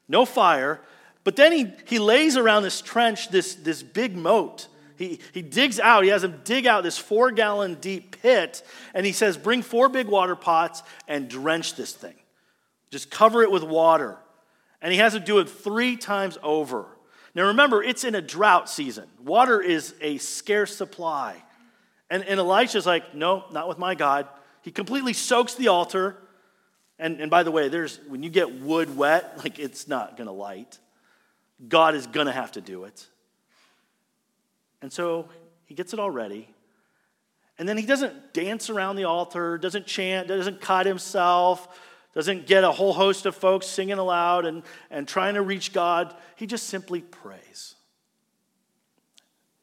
no 0.09 0.25
fire. 0.25 0.81
But 1.23 1.37
then 1.37 1.53
he, 1.53 1.71
he 1.85 1.99
lays 1.99 2.39
around 2.39 2.63
this 2.63 2.81
trench 2.81 3.29
this, 3.29 3.55
this 3.57 3.83
big 3.83 4.17
moat. 4.17 4.69
He, 4.97 5.21
he 5.35 5.43
digs 5.43 5.79
out, 5.79 6.05
he 6.05 6.09
has 6.09 6.25
him 6.25 6.41
dig 6.45 6.67
out 6.67 6.83
this 6.83 6.97
four 6.97 7.31
gallon 7.31 7.75
deep 7.75 8.23
pit, 8.23 8.63
and 8.95 9.05
he 9.05 9.13
says, 9.13 9.37
Bring 9.37 9.61
four 9.61 9.91
big 9.91 10.07
water 10.07 10.35
pots 10.35 10.83
and 11.07 11.29
drench 11.29 11.75
this 11.75 11.93
thing. 11.93 12.17
Just 12.91 13.11
cover 13.11 13.43
it 13.43 13.51
with 13.51 13.63
water. 13.63 14.17
And 14.81 14.95
he 14.95 15.01
has 15.01 15.13
to 15.13 15.21
do 15.21 15.41
it 15.41 15.51
three 15.51 15.99
times 15.99 16.39
over. 16.43 16.87
Now 17.35 17.49
remember, 17.49 17.83
it's 17.83 18.05
in 18.05 18.15
a 18.15 18.23
drought 18.23 18.71
season. 18.71 19.11
Water 19.23 19.61
is 19.61 19.95
a 20.01 20.17
scarce 20.17 20.75
supply. 20.75 21.45
And, 22.09 22.25
and 22.25 22.41
Elisha's 22.41 22.87
like, 22.87 23.15
no, 23.15 23.45
not 23.53 23.69
with 23.69 23.77
my 23.77 23.95
God. 23.95 24.27
He 24.69 24.73
completely 24.73 25.15
soaks 25.15 25.55
the 25.55 25.69
altar. 25.69 26.15
And, 26.99 27.23
and 27.23 27.31
by 27.31 27.43
the 27.43 27.51
way, 27.51 27.71
there's 27.71 28.01
when 28.07 28.23
you 28.23 28.29
get 28.29 28.61
wood 28.61 28.99
wet, 28.99 29.39
like 29.43 29.59
it's 29.59 29.89
not 29.89 30.19
gonna 30.19 30.31
light. 30.31 30.79
God 31.67 31.95
is 31.95 32.07
gonna 32.07 32.33
have 32.33 32.53
to 32.53 32.61
do 32.61 32.85
it. 32.85 33.07
And 34.83 34.93
so 34.93 35.31
he 35.65 35.75
gets 35.75 35.95
it 35.95 35.99
all 35.99 36.11
ready. 36.11 36.51
And 37.59 37.67
then 37.67 37.79
he 37.79 37.87
doesn't 37.87 38.35
dance 38.35 38.69
around 38.69 38.97
the 38.97 39.05
altar, 39.05 39.57
doesn't 39.57 39.87
chant, 39.87 40.29
doesn't 40.29 40.61
cut 40.61 40.85
himself, 40.85 41.81
doesn't 42.13 42.47
get 42.47 42.63
a 42.63 42.71
whole 42.71 42.93
host 42.93 43.25
of 43.25 43.35
folks 43.35 43.67
singing 43.67 43.97
aloud 43.97 44.45
and, 44.45 44.65
and 44.91 45.09
trying 45.09 45.33
to 45.37 45.41
reach 45.41 45.73
God. 45.73 46.15
He 46.37 46.47
just 46.47 46.67
simply 46.67 47.01
prays. 47.01 47.75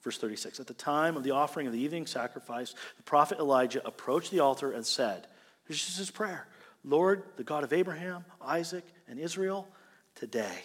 Verse 0.06 0.20
36 0.20 0.60
At 0.60 0.68
the 0.68 0.74
time 0.76 1.18
of 1.18 1.24
the 1.24 1.32
offering 1.32 1.66
of 1.66 1.74
the 1.74 1.80
evening 1.80 2.06
sacrifice, 2.06 2.76
the 2.96 3.04
prophet 3.04 3.40
Elijah 3.40 3.86
approached 3.86 4.30
the 4.32 4.40
altar 4.40 4.72
and 4.72 4.86
said, 4.86 5.26
This 5.68 5.90
is 5.90 5.98
his 5.98 6.12
prayer 6.12 6.48
Lord, 6.86 7.24
the 7.36 7.44
God 7.44 7.64
of 7.64 7.74
Abraham, 7.74 8.24
Isaac, 8.40 8.86
and 9.10 9.20
Israel, 9.20 9.68
today, 10.14 10.62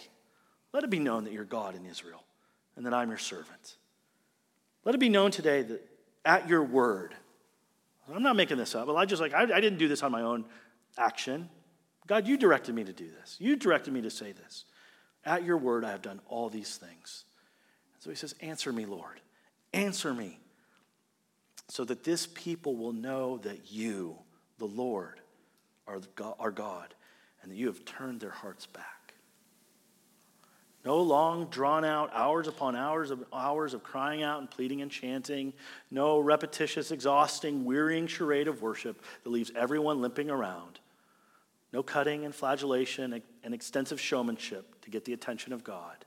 let 0.73 0.83
it 0.83 0.91
be 0.91 0.99
known 0.99 1.23
that 1.23 1.33
you're 1.33 1.43
God 1.43 1.75
in 1.75 1.87
Israel 1.87 2.23
and 2.75 2.85
that 2.85 2.93
I'm 2.93 3.09
your 3.09 3.17
servant. 3.17 3.77
Let 4.85 4.93
it 4.93 4.99
be 4.99 5.09
known 5.09 5.31
today 5.31 5.63
that 5.63 5.87
at 6.23 6.47
your 6.47 6.63
word, 6.63 7.15
I'm 8.13 8.23
not 8.23 8.35
making 8.35 8.57
this 8.57 8.75
up. 8.75 8.87
Elijah's 8.87 9.19
like, 9.19 9.33
I, 9.33 9.41
I 9.41 9.59
didn't 9.59 9.79
do 9.79 9.87
this 9.87 10.03
on 10.03 10.11
my 10.11 10.21
own 10.21 10.45
action. 10.99 11.49
God, 12.05 12.27
you 12.27 12.37
directed 12.37 12.75
me 12.75 12.83
to 12.83 12.93
do 12.93 13.07
this. 13.09 13.37
You 13.39 13.55
directed 13.55 13.91
me 13.91 14.01
to 14.01 14.11
say 14.11 14.33
this. 14.33 14.65
At 15.25 15.43
your 15.43 15.57
word, 15.57 15.83
I 15.83 15.91
have 15.91 16.01
done 16.03 16.21
all 16.27 16.49
these 16.49 16.77
things. 16.77 17.25
So 17.99 18.11
he 18.11 18.15
says, 18.15 18.35
Answer 18.41 18.71
me, 18.71 18.85
Lord. 18.85 19.21
Answer 19.73 20.13
me. 20.13 20.39
So 21.69 21.85
that 21.85 22.03
this 22.03 22.27
people 22.27 22.75
will 22.75 22.93
know 22.93 23.37
that 23.39 23.71
you, 23.71 24.17
the 24.57 24.65
Lord, 24.65 25.21
are 25.87 26.51
God, 26.51 26.93
and 27.41 27.51
that 27.51 27.55
you 27.55 27.67
have 27.67 27.85
turned 27.85 28.19
their 28.19 28.29
hearts 28.29 28.65
back. 28.65 29.13
No 30.83 30.99
long, 30.99 31.45
drawn 31.45 31.85
out 31.85 32.09
hours 32.11 32.47
upon 32.47 32.75
hours 32.75 33.11
of 33.11 33.23
hours 33.31 33.73
of 33.73 33.83
crying 33.83 34.23
out 34.23 34.39
and 34.39 34.49
pleading 34.49 34.81
and 34.81 34.89
chanting. 34.89 35.53
No 35.91 36.19
repetitious, 36.19 36.91
exhausting, 36.91 37.65
wearying 37.65 38.07
charade 38.07 38.47
of 38.47 38.61
worship 38.61 39.01
that 39.23 39.29
leaves 39.29 39.51
everyone 39.55 40.01
limping 40.01 40.29
around. 40.31 40.79
No 41.71 41.83
cutting 41.83 42.25
and 42.25 42.33
flagellation 42.33 43.21
and 43.43 43.53
extensive 43.53 44.01
showmanship 44.01 44.81
to 44.81 44.89
get 44.89 45.05
the 45.05 45.13
attention 45.13 45.53
of 45.53 45.63
God. 45.63 46.03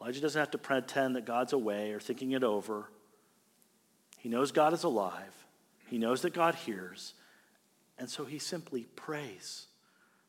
Elijah 0.00 0.20
doesn't 0.20 0.38
have 0.38 0.50
to 0.52 0.58
pretend 0.58 1.16
that 1.16 1.24
God's 1.24 1.52
away 1.52 1.92
or 1.92 2.00
thinking 2.00 2.32
it 2.32 2.44
over. 2.44 2.90
He 4.18 4.28
knows 4.28 4.52
God 4.52 4.72
is 4.72 4.84
alive, 4.84 5.46
he 5.88 5.98
knows 5.98 6.22
that 6.22 6.34
God 6.34 6.54
hears, 6.54 7.14
and 7.98 8.08
so 8.08 8.24
he 8.24 8.38
simply 8.38 8.86
prays. 8.96 9.66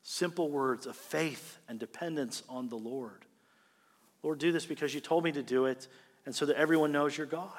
Simple 0.02 0.50
words 0.50 0.86
of 0.88 0.96
faith 0.96 1.60
and 1.68 1.78
dependence 1.78 2.42
on 2.48 2.70
the 2.70 2.78
Lord. 2.78 3.26
Lord, 4.24 4.40
do 4.40 4.52
this 4.52 4.66
because 4.66 4.94
you 4.94 5.02
told 5.02 5.24
me 5.24 5.32
to 5.34 5.44
do 5.44 5.66
it, 5.66 5.88
and 6.26 6.34
so 6.34 6.46
that 6.46 6.56
everyone 6.56 6.92
knows 6.92 7.18
you're 7.18 7.28
God. 7.28 7.52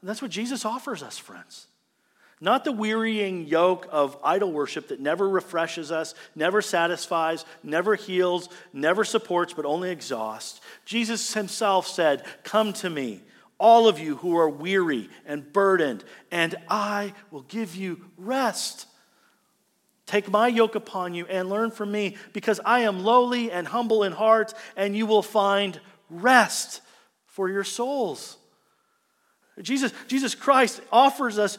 And 0.00 0.08
that's 0.08 0.22
what 0.22 0.30
Jesus 0.30 0.64
offers 0.64 1.02
us, 1.02 1.18
friends. 1.18 1.66
Not 2.40 2.64
the 2.64 2.72
wearying 2.72 3.46
yoke 3.46 3.86
of 3.90 4.16
idol 4.24 4.50
worship 4.50 4.88
that 4.88 5.00
never 5.00 5.28
refreshes 5.28 5.92
us, 5.92 6.14
never 6.34 6.62
satisfies, 6.62 7.44
never 7.62 7.94
heals, 7.94 8.48
never 8.72 9.04
supports, 9.04 9.52
but 9.52 9.66
only 9.66 9.90
exhausts. 9.90 10.60
Jesus 10.86 11.34
himself 11.34 11.86
said, 11.86 12.24
Come 12.42 12.72
to 12.74 12.88
me, 12.88 13.20
all 13.58 13.88
of 13.88 13.98
you 13.98 14.16
who 14.16 14.38
are 14.38 14.48
weary 14.48 15.10
and 15.26 15.52
burdened, 15.52 16.02
and 16.30 16.54
I 16.68 17.12
will 17.30 17.42
give 17.42 17.76
you 17.76 18.00
rest. 18.16 18.86
Take 20.06 20.30
my 20.30 20.48
yoke 20.48 20.74
upon 20.74 21.12
you 21.12 21.26
and 21.26 21.50
learn 21.50 21.70
from 21.70 21.92
me, 21.92 22.16
because 22.32 22.58
I 22.64 22.80
am 22.80 23.04
lowly 23.04 23.52
and 23.52 23.68
humble 23.68 24.02
in 24.02 24.12
heart, 24.12 24.54
and 24.76 24.96
you 24.96 25.04
will 25.04 25.22
find 25.22 25.78
rest 26.08 26.80
for 27.26 27.50
your 27.50 27.64
souls. 27.64 28.38
Jesus, 29.60 29.92
Jesus 30.08 30.34
Christ 30.34 30.80
offers 30.90 31.38
us 31.38 31.58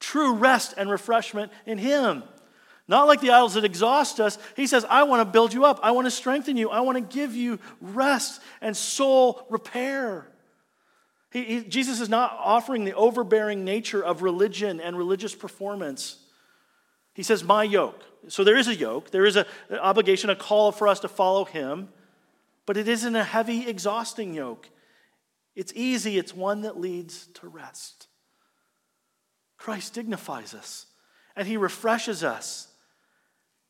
true 0.00 0.34
rest 0.34 0.74
and 0.76 0.90
refreshment 0.90 1.52
in 1.66 1.78
Him. 1.78 2.22
Not 2.88 3.06
like 3.06 3.20
the 3.20 3.30
idols 3.30 3.54
that 3.54 3.64
exhaust 3.64 4.18
us. 4.18 4.38
He 4.56 4.66
says, 4.66 4.86
I 4.88 5.02
want 5.02 5.20
to 5.20 5.30
build 5.30 5.52
you 5.52 5.66
up. 5.66 5.78
I 5.82 5.90
want 5.90 6.06
to 6.06 6.10
strengthen 6.10 6.56
you. 6.56 6.70
I 6.70 6.80
want 6.80 6.96
to 6.96 7.14
give 7.14 7.36
you 7.36 7.58
rest 7.82 8.40
and 8.62 8.74
soul 8.74 9.46
repair. 9.50 10.26
He, 11.30 11.44
he, 11.44 11.64
Jesus 11.64 12.00
is 12.00 12.08
not 12.08 12.34
offering 12.42 12.84
the 12.84 12.94
overbearing 12.94 13.64
nature 13.64 14.02
of 14.02 14.22
religion 14.22 14.80
and 14.80 14.96
religious 14.96 15.34
performance. 15.34 16.16
He 17.12 17.22
says, 17.22 17.44
My 17.44 17.62
yoke. 17.62 18.02
So 18.28 18.42
there 18.42 18.56
is 18.56 18.68
a 18.68 18.74
yoke, 18.74 19.10
there 19.10 19.26
is 19.26 19.36
a, 19.36 19.46
an 19.68 19.78
obligation, 19.78 20.28
a 20.28 20.36
call 20.36 20.72
for 20.72 20.88
us 20.88 21.00
to 21.00 21.08
follow 21.08 21.44
Him, 21.44 21.88
but 22.66 22.76
it 22.76 22.88
isn't 22.88 23.14
a 23.14 23.22
heavy, 23.22 23.68
exhausting 23.68 24.34
yoke. 24.34 24.68
It's 25.54 25.72
easy, 25.76 26.18
it's 26.18 26.34
one 26.34 26.62
that 26.62 26.80
leads 26.80 27.26
to 27.34 27.48
rest. 27.48 28.07
Christ 29.68 29.92
dignifies 29.92 30.54
us 30.54 30.86
and 31.36 31.46
he 31.46 31.58
refreshes 31.58 32.24
us. 32.24 32.68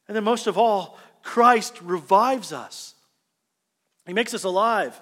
And 0.07 0.17
then, 0.17 0.23
most 0.23 0.47
of 0.47 0.57
all, 0.57 0.97
Christ 1.25 1.83
revives 1.83 2.53
us. 2.53 2.95
He 4.07 4.13
makes 4.13 4.33
us 4.33 4.45
alive. 4.45 4.95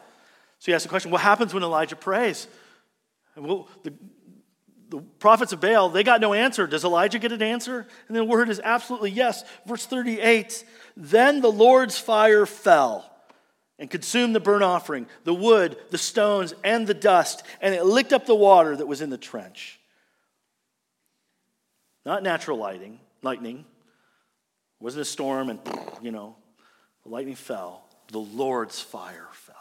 So 0.59 0.71
you 0.71 0.75
ask 0.75 0.85
the 0.85 0.89
question 0.89 1.11
what 1.11 1.21
happens 1.21 1.53
when 1.53 1.63
Elijah 1.63 1.97
prays? 1.97 2.49
Well, 3.37 3.69
the, 3.83 3.93
the 4.89 5.03
prophets 5.19 5.53
of 5.53 5.61
Baal, 5.61 5.91
they 5.91 6.03
got 6.03 6.23
no 6.23 6.33
answer. 6.33 6.67
Does 6.67 6.83
Elijah 6.83 7.19
get 7.19 7.31
an 7.31 7.43
answer? 7.43 7.87
And 8.09 8.17
the 8.17 8.25
word 8.25 8.49
is 8.49 8.59
absolutely 8.65 9.11
yes. 9.11 9.45
Verse 9.67 9.85
38 9.85 10.65
Then 10.97 11.43
the 11.43 11.53
Lord's 11.53 11.99
fire 11.99 12.47
fell 12.47 13.05
and 13.79 13.91
consumed 13.91 14.35
the 14.35 14.41
burnt 14.41 14.63
offering, 14.63 15.09
the 15.25 15.35
wood, 15.35 15.77
the 15.91 15.99
stones, 15.99 16.55
and 16.65 16.87
the 16.87 16.95
dust, 16.95 17.43
and 17.61 17.75
it 17.75 17.85
licked 17.85 18.15
up 18.15 18.25
the 18.25 18.35
water 18.35 18.75
that 18.75 18.87
was 18.87 19.03
in 19.03 19.11
the 19.11 19.19
trench. 19.19 19.76
Not 22.07 22.23
natural 22.23 22.57
lighting, 22.57 23.01
lightning. 23.23 23.59
It 23.59 24.85
wasn't 24.85 25.03
a 25.03 25.07
storm 25.07 25.51
and, 25.51 25.59
you 26.01 26.13
know, 26.13 26.37
the 27.03 27.09
lightning 27.09 27.35
fell. 27.35 27.83
The 28.13 28.21
Lord's 28.21 28.81
fire 28.81 29.27
fell. 29.33 29.57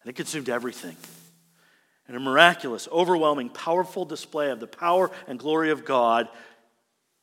And 0.00 0.10
it 0.10 0.14
consumed 0.14 0.48
everything. 0.48 0.96
In 2.08 2.14
a 2.14 2.20
miraculous, 2.20 2.86
overwhelming, 2.92 3.48
powerful 3.48 4.04
display 4.04 4.50
of 4.50 4.60
the 4.60 4.68
power 4.68 5.10
and 5.26 5.36
glory 5.36 5.70
of 5.70 5.84
God, 5.84 6.28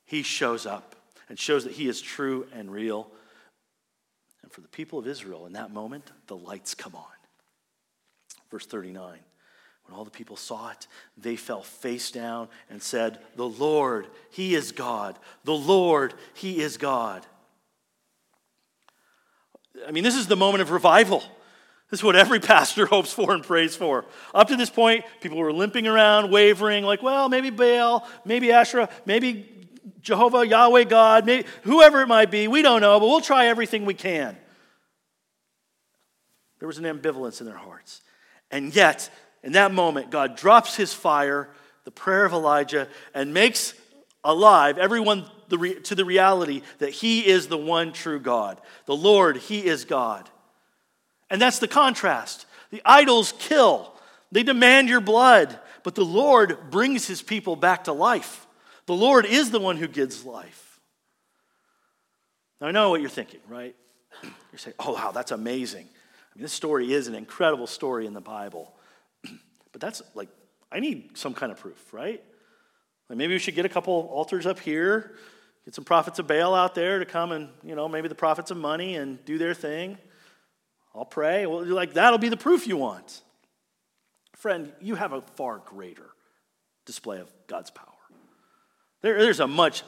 he 0.03 0.24
shows 0.24 0.66
up 0.66 0.95
and 1.30 1.39
shows 1.39 1.64
that 1.64 1.74
he 1.74 1.88
is 1.88 2.01
true 2.01 2.47
and 2.53 2.70
real. 2.70 3.09
And 4.43 4.51
for 4.51 4.59
the 4.59 4.68
people 4.68 4.99
of 4.99 5.07
Israel, 5.07 5.45
in 5.45 5.53
that 5.53 5.72
moment, 5.72 6.12
the 6.28 6.36
lights 6.36 6.76
come 6.76 6.95
on. 6.95 7.05
Verse 8.49 8.66
39 8.66 9.20
When 9.86 9.97
all 9.97 10.05
the 10.05 10.11
people 10.11 10.38
saw 10.38 10.71
it, 10.71 10.88
they 11.17 11.36
fell 11.36 11.63
face 11.63 12.11
down 12.11 12.47
and 12.69 12.82
said, 12.82 13.19
The 13.36 13.47
Lord, 13.47 14.07
He 14.29 14.55
is 14.55 14.71
God. 14.71 15.17
The 15.43 15.53
Lord, 15.53 16.13
He 16.34 16.61
is 16.61 16.77
God. 16.77 17.25
I 19.88 19.91
mean, 19.91 20.03
this 20.03 20.15
is 20.15 20.27
the 20.27 20.36
moment 20.36 20.61
of 20.61 20.71
revival. 20.71 21.23
This 21.89 21.99
is 21.99 22.03
what 22.03 22.15
every 22.15 22.39
pastor 22.39 22.86
hopes 22.88 23.11
for 23.11 23.34
and 23.34 23.43
prays 23.43 23.75
for. 23.75 24.05
Up 24.34 24.47
to 24.47 24.55
this 24.55 24.69
point, 24.69 25.03
people 25.19 25.38
were 25.38 25.53
limping 25.53 25.88
around, 25.88 26.32
wavering, 26.32 26.84
like, 26.84 27.03
well, 27.03 27.27
maybe 27.27 27.49
Baal, 27.49 28.07
maybe 28.23 28.51
Asherah, 28.51 28.89
maybe 29.05 29.67
Jehovah, 30.01 30.47
Yahweh, 30.47 30.86
God, 30.86 31.25
maybe, 31.25 31.47
whoever 31.63 32.01
it 32.01 32.07
might 32.07 32.32
be. 32.32 32.47
We 32.47 32.61
don't 32.61 32.82
know, 32.82 32.99
but 32.99 33.07
we'll 33.07 33.21
try 33.21 33.47
everything 33.47 33.86
we 33.86 33.93
can. 33.93 34.38
There 36.59 36.67
was 36.67 36.77
an 36.77 36.86
ambivalence 36.86 37.41
in 37.41 37.47
their 37.47 37.57
hearts. 37.57 38.01
And 38.51 38.73
yet, 38.73 39.09
in 39.44 39.54
that 39.54 39.74
moment, 39.74 40.12
God 40.12 40.36
drops 40.36 40.76
his 40.76 40.94
fire, 40.94 41.50
the 41.84 41.92
prayer 41.92 42.26
of 42.26 42.34
Elijah, 42.34 42.88
and 43.14 43.34
makes 43.34 43.74
alive 44.24 44.78
everyone 44.78 45.26
to 45.50 45.96
the 45.96 46.06
reality 46.06 46.62
that 46.78 46.92
he 46.92 47.26
is 47.28 47.48
the 47.48 47.58
one 47.58 47.92
true 47.92 48.20
God. 48.20 48.62
The 48.86 48.96
Lord, 48.96 49.38
he 49.38 49.66
is 49.66 49.84
God. 49.84 50.30
And 51.30 51.42
that's 51.42 51.60
the 51.60 51.68
contrast. 51.68 52.46
The 52.70 52.82
idols 52.86 53.34
kill, 53.38 53.94
they 54.32 54.44
demand 54.44 54.89
your 54.89 55.02
blood, 55.02 55.60
but 55.84 55.96
the 55.96 56.06
Lord 56.06 56.70
brings 56.70 57.08
his 57.08 57.22
people 57.22 57.56
back 57.56 57.86
to 57.86 57.94
life. 57.94 58.46
The 58.86 58.94
Lord 58.94 59.26
is 59.26 59.52
the 59.52 59.60
one 59.60 59.78
who 59.78 59.88
gives 59.88 60.24
life. 60.24 60.80
Now, 62.60 62.68
I 62.68 62.72
know 62.72 62.92
what 62.92 63.02
you're 63.02 63.10
thinking, 63.10 63.39
right? 63.50 63.76
You're 64.24 64.60
saying, 64.60 64.76
oh, 64.80 64.94
wow, 64.94 65.12
that's 65.12 65.32
amazing. 65.32 65.86
I 65.86 66.38
mean, 66.38 66.44
this 66.44 66.54
story 66.54 66.94
is 66.94 67.08
an 67.08 67.16
incredible 67.16 67.66
story 67.66 68.06
in 68.06 68.14
the 68.14 68.22
Bible. 68.22 68.74
But 69.72 69.82
that's 69.82 70.01
like, 70.15 70.30
I 70.72 70.80
need 70.80 71.17
some 71.17 71.34
kind 71.34 71.51
of 71.51 71.59
proof, 71.59 71.93
right? 71.93 72.24
Like 73.09 73.17
maybe 73.17 73.34
we 73.34 73.39
should 73.39 73.55
get 73.55 73.65
a 73.65 73.69
couple 73.69 73.93
altars 74.11 74.45
up 74.45 74.59
here, 74.59 75.15
get 75.65 75.76
some 75.76 75.84
prophets 75.84 76.19
of 76.19 76.28
Baal 76.28 76.55
out 76.55 76.76
there 76.76 76.99
to 76.99 77.05
come 77.05 77.32
and, 77.32 77.49
you 77.63 77.76
know, 77.76 77.89
maybe 77.89 78.07
the 78.07 78.15
prophets 78.15 78.51
of 78.51 78.57
money 78.57 78.95
and 78.95 79.24
do 79.26 79.38
their 79.38 79.53
thing. 79.53 79.97
I'll 80.95 81.05
pray. 81.05 81.45
Well, 81.45 81.65
like, 81.65 81.93
that'll 81.93 82.19
be 82.19 82.30
the 82.30 82.38
proof 82.38 82.67
you 82.67 82.78
want. 82.78 83.22
Friend, 84.36 84.72
you 84.82 84.95
have 84.95 85.13
a 85.13 85.22
far 85.22 85.59
greater 85.59 86.09
display 86.86 87.19
of 87.19 87.32
God's 87.47 87.69
power. 87.69 87.88
There, 89.01 89.22
there's 89.22 89.39
a 89.39 89.47
much 89.47 89.84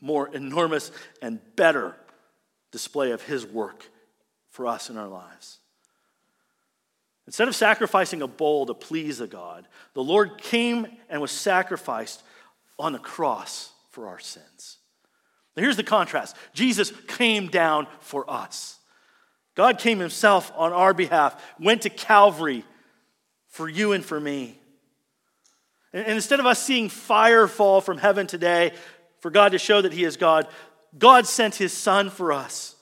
more 0.00 0.28
enormous 0.34 0.90
and 1.22 1.40
better 1.56 1.96
display 2.72 3.12
of 3.12 3.22
His 3.22 3.46
work 3.46 3.88
for 4.48 4.66
us 4.66 4.90
in 4.90 4.96
our 4.96 5.08
lives. 5.08 5.59
Instead 7.30 7.46
of 7.46 7.54
sacrificing 7.54 8.22
a 8.22 8.26
bull 8.26 8.66
to 8.66 8.74
please 8.74 9.20
a 9.20 9.26
God, 9.28 9.68
the 9.94 10.02
Lord 10.02 10.36
came 10.38 10.88
and 11.08 11.20
was 11.20 11.30
sacrificed 11.30 12.24
on 12.76 12.92
the 12.92 12.98
cross 12.98 13.70
for 13.90 14.08
our 14.08 14.18
sins. 14.18 14.78
Now, 15.56 15.62
here's 15.62 15.76
the 15.76 15.84
contrast 15.84 16.34
Jesus 16.54 16.92
came 17.06 17.46
down 17.46 17.86
for 18.00 18.28
us. 18.28 18.80
God 19.54 19.78
came 19.78 20.00
himself 20.00 20.50
on 20.56 20.72
our 20.72 20.92
behalf, 20.92 21.40
went 21.60 21.82
to 21.82 21.88
Calvary 21.88 22.64
for 23.46 23.68
you 23.68 23.92
and 23.92 24.04
for 24.04 24.18
me. 24.18 24.58
And, 25.92 26.04
instead 26.08 26.40
of 26.40 26.46
us 26.46 26.60
seeing 26.60 26.88
fire 26.88 27.46
fall 27.46 27.80
from 27.80 27.98
heaven 27.98 28.26
today 28.26 28.72
for 29.20 29.30
God 29.30 29.52
to 29.52 29.58
show 29.58 29.80
that 29.80 29.92
he 29.92 30.02
is 30.02 30.16
God, 30.16 30.48
God 30.98 31.28
sent 31.28 31.54
his 31.54 31.72
son 31.72 32.10
for 32.10 32.32
us. 32.32 32.74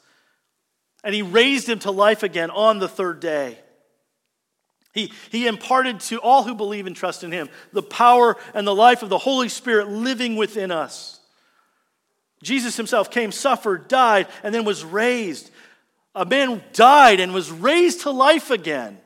And 1.05 1.15
he 1.15 1.21
raised 1.21 1.69
him 1.69 1.81
to 1.81 1.91
life 1.91 2.23
again 2.23 2.49
on 2.49 2.79
the 2.79 2.89
third 2.89 3.21
day. 3.21 3.59
He, 4.99 5.13
he 5.31 5.47
imparted 5.47 6.01
to 6.01 6.19
all 6.19 6.43
who 6.43 6.57
believe 6.57 6.89
and 6.89 6.97
trust 6.97 7.23
in 7.23 7.31
him 7.31 7.49
the 7.73 7.85
power 7.85 8.37
and 8.53 8.67
the 8.67 8.75
life 8.75 9.05
of 9.05 9.09
the 9.09 9.19
Holy 9.19 9.49
Spirit 9.49 9.89
living 9.89 10.35
within 10.35 10.73
us. 10.73 11.21
Jesus 12.43 12.77
himself 12.77 13.09
came, 13.09 13.31
suffered, 13.31 13.87
died, 13.87 14.27
and 14.43 14.53
then 14.53 14.65
was 14.65 14.85
raised. 14.85 15.51
A 16.17 16.25
man 16.25 16.63
died 16.73 17.21
and 17.21 17.33
was 17.33 17.53
raised 17.53 18.01
to 18.01 18.11
life 18.11 18.51
again. 18.51 18.99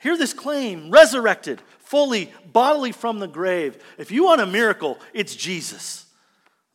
Hear 0.00 0.16
this 0.16 0.32
claim 0.32 0.90
resurrected, 0.90 1.60
fully, 1.78 2.32
bodily 2.44 2.90
from 2.90 3.20
the 3.20 3.28
grave. 3.28 3.80
If 3.96 4.10
you 4.10 4.24
want 4.24 4.40
a 4.40 4.46
miracle, 4.46 4.98
it's 5.14 5.36
Jesus. 5.36 6.06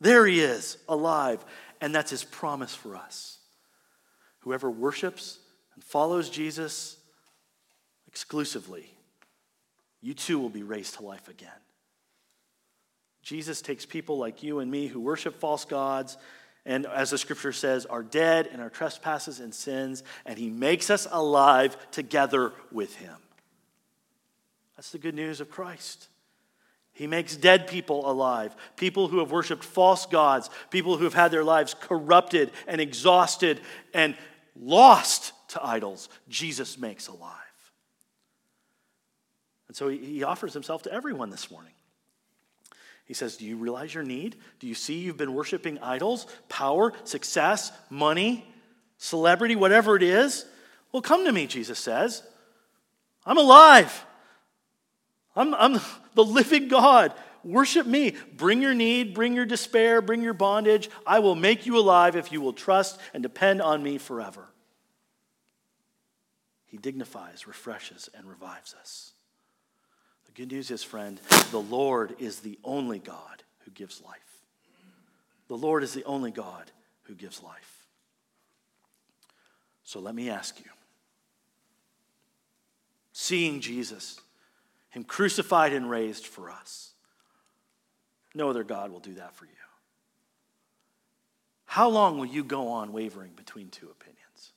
There 0.00 0.26
he 0.26 0.40
is, 0.40 0.78
alive. 0.88 1.44
And 1.82 1.94
that's 1.94 2.10
his 2.10 2.24
promise 2.24 2.74
for 2.74 2.96
us. 2.96 3.38
Whoever 4.40 4.70
worships 4.70 5.38
and 5.74 5.84
follows 5.84 6.30
Jesus 6.30 6.97
exclusively, 8.18 8.92
you 10.00 10.12
too 10.12 10.40
will 10.40 10.48
be 10.48 10.64
raised 10.64 10.96
to 10.96 11.04
life 11.04 11.28
again. 11.28 11.50
Jesus 13.22 13.62
takes 13.62 13.86
people 13.86 14.18
like 14.18 14.42
you 14.42 14.58
and 14.58 14.68
me 14.68 14.88
who 14.88 14.98
worship 14.98 15.38
false 15.38 15.64
gods 15.64 16.16
and 16.66 16.84
as 16.86 17.10
the 17.10 17.18
scripture 17.18 17.52
says, 17.52 17.86
are 17.86 18.02
dead 18.02 18.48
in 18.48 18.58
our 18.58 18.70
trespasses 18.70 19.38
and 19.38 19.54
sins, 19.54 20.02
and 20.26 20.36
he 20.36 20.50
makes 20.50 20.90
us 20.90 21.06
alive 21.12 21.76
together 21.92 22.52
with 22.72 22.96
him. 22.96 23.14
That's 24.76 24.90
the 24.90 24.98
good 24.98 25.14
news 25.14 25.40
of 25.40 25.48
Christ. 25.48 26.08
He 26.92 27.06
makes 27.06 27.36
dead 27.36 27.68
people 27.68 28.10
alive, 28.10 28.56
people 28.76 29.06
who 29.06 29.20
have 29.20 29.30
worshiped 29.30 29.62
false 29.62 30.06
gods, 30.06 30.50
people 30.70 30.96
who 30.96 31.04
have 31.04 31.14
had 31.14 31.30
their 31.30 31.44
lives 31.44 31.72
corrupted 31.72 32.50
and 32.66 32.80
exhausted 32.80 33.60
and 33.94 34.16
lost 34.60 35.32
to 35.50 35.64
idols. 35.64 36.08
Jesus 36.28 36.76
makes 36.76 37.06
alive. 37.06 37.47
And 39.68 39.76
so 39.76 39.88
he 39.88 40.24
offers 40.24 40.54
himself 40.54 40.82
to 40.82 40.92
everyone 40.92 41.30
this 41.30 41.50
morning. 41.50 41.72
He 43.04 43.14
says, 43.14 43.36
Do 43.36 43.44
you 43.44 43.56
realize 43.56 43.94
your 43.94 44.04
need? 44.04 44.36
Do 44.60 44.66
you 44.66 44.74
see 44.74 44.98
you've 44.98 45.16
been 45.16 45.34
worshiping 45.34 45.78
idols, 45.80 46.26
power, 46.48 46.92
success, 47.04 47.72
money, 47.90 48.46
celebrity, 48.96 49.56
whatever 49.56 49.96
it 49.96 50.02
is? 50.02 50.44
Well, 50.92 51.02
come 51.02 51.24
to 51.24 51.32
me, 51.32 51.46
Jesus 51.46 51.78
says. 51.78 52.22
I'm 53.24 53.38
alive. 53.38 54.04
I'm, 55.36 55.54
I'm 55.54 55.80
the 56.14 56.24
living 56.24 56.68
God. 56.68 57.12
Worship 57.44 57.86
me. 57.86 58.14
Bring 58.36 58.60
your 58.60 58.74
need, 58.74 59.14
bring 59.14 59.34
your 59.34 59.46
despair, 59.46 60.02
bring 60.02 60.22
your 60.22 60.34
bondage. 60.34 60.90
I 61.06 61.20
will 61.20 61.34
make 61.34 61.66
you 61.66 61.78
alive 61.78 62.16
if 62.16 62.32
you 62.32 62.40
will 62.40 62.52
trust 62.52 62.98
and 63.14 63.22
depend 63.22 63.62
on 63.62 63.82
me 63.82 63.98
forever. 63.98 64.48
He 66.66 66.76
dignifies, 66.76 67.46
refreshes, 67.46 68.10
and 68.14 68.28
revives 68.28 68.74
us. 68.74 69.12
Good 70.38 70.52
news 70.52 70.70
is, 70.70 70.84
friend, 70.84 71.20
the 71.50 71.60
Lord 71.60 72.14
is 72.20 72.38
the 72.38 72.60
only 72.62 73.00
God 73.00 73.42
who 73.64 73.72
gives 73.72 74.00
life. 74.00 74.44
The 75.48 75.56
Lord 75.56 75.82
is 75.82 75.94
the 75.94 76.04
only 76.04 76.30
God 76.30 76.70
who 77.02 77.14
gives 77.14 77.42
life. 77.42 77.88
So 79.82 79.98
let 79.98 80.14
me 80.14 80.30
ask 80.30 80.56
you 80.60 80.70
seeing 83.12 83.60
Jesus, 83.60 84.20
Him 84.90 85.02
crucified 85.02 85.72
and 85.72 85.90
raised 85.90 86.24
for 86.24 86.52
us, 86.52 86.92
no 88.32 88.48
other 88.48 88.62
God 88.62 88.92
will 88.92 89.00
do 89.00 89.14
that 89.14 89.34
for 89.34 89.44
you. 89.44 89.50
How 91.64 91.88
long 91.88 92.16
will 92.16 92.26
you 92.26 92.44
go 92.44 92.68
on 92.68 92.92
wavering 92.92 93.32
between 93.34 93.70
two 93.70 93.90
opinions? 93.90 94.52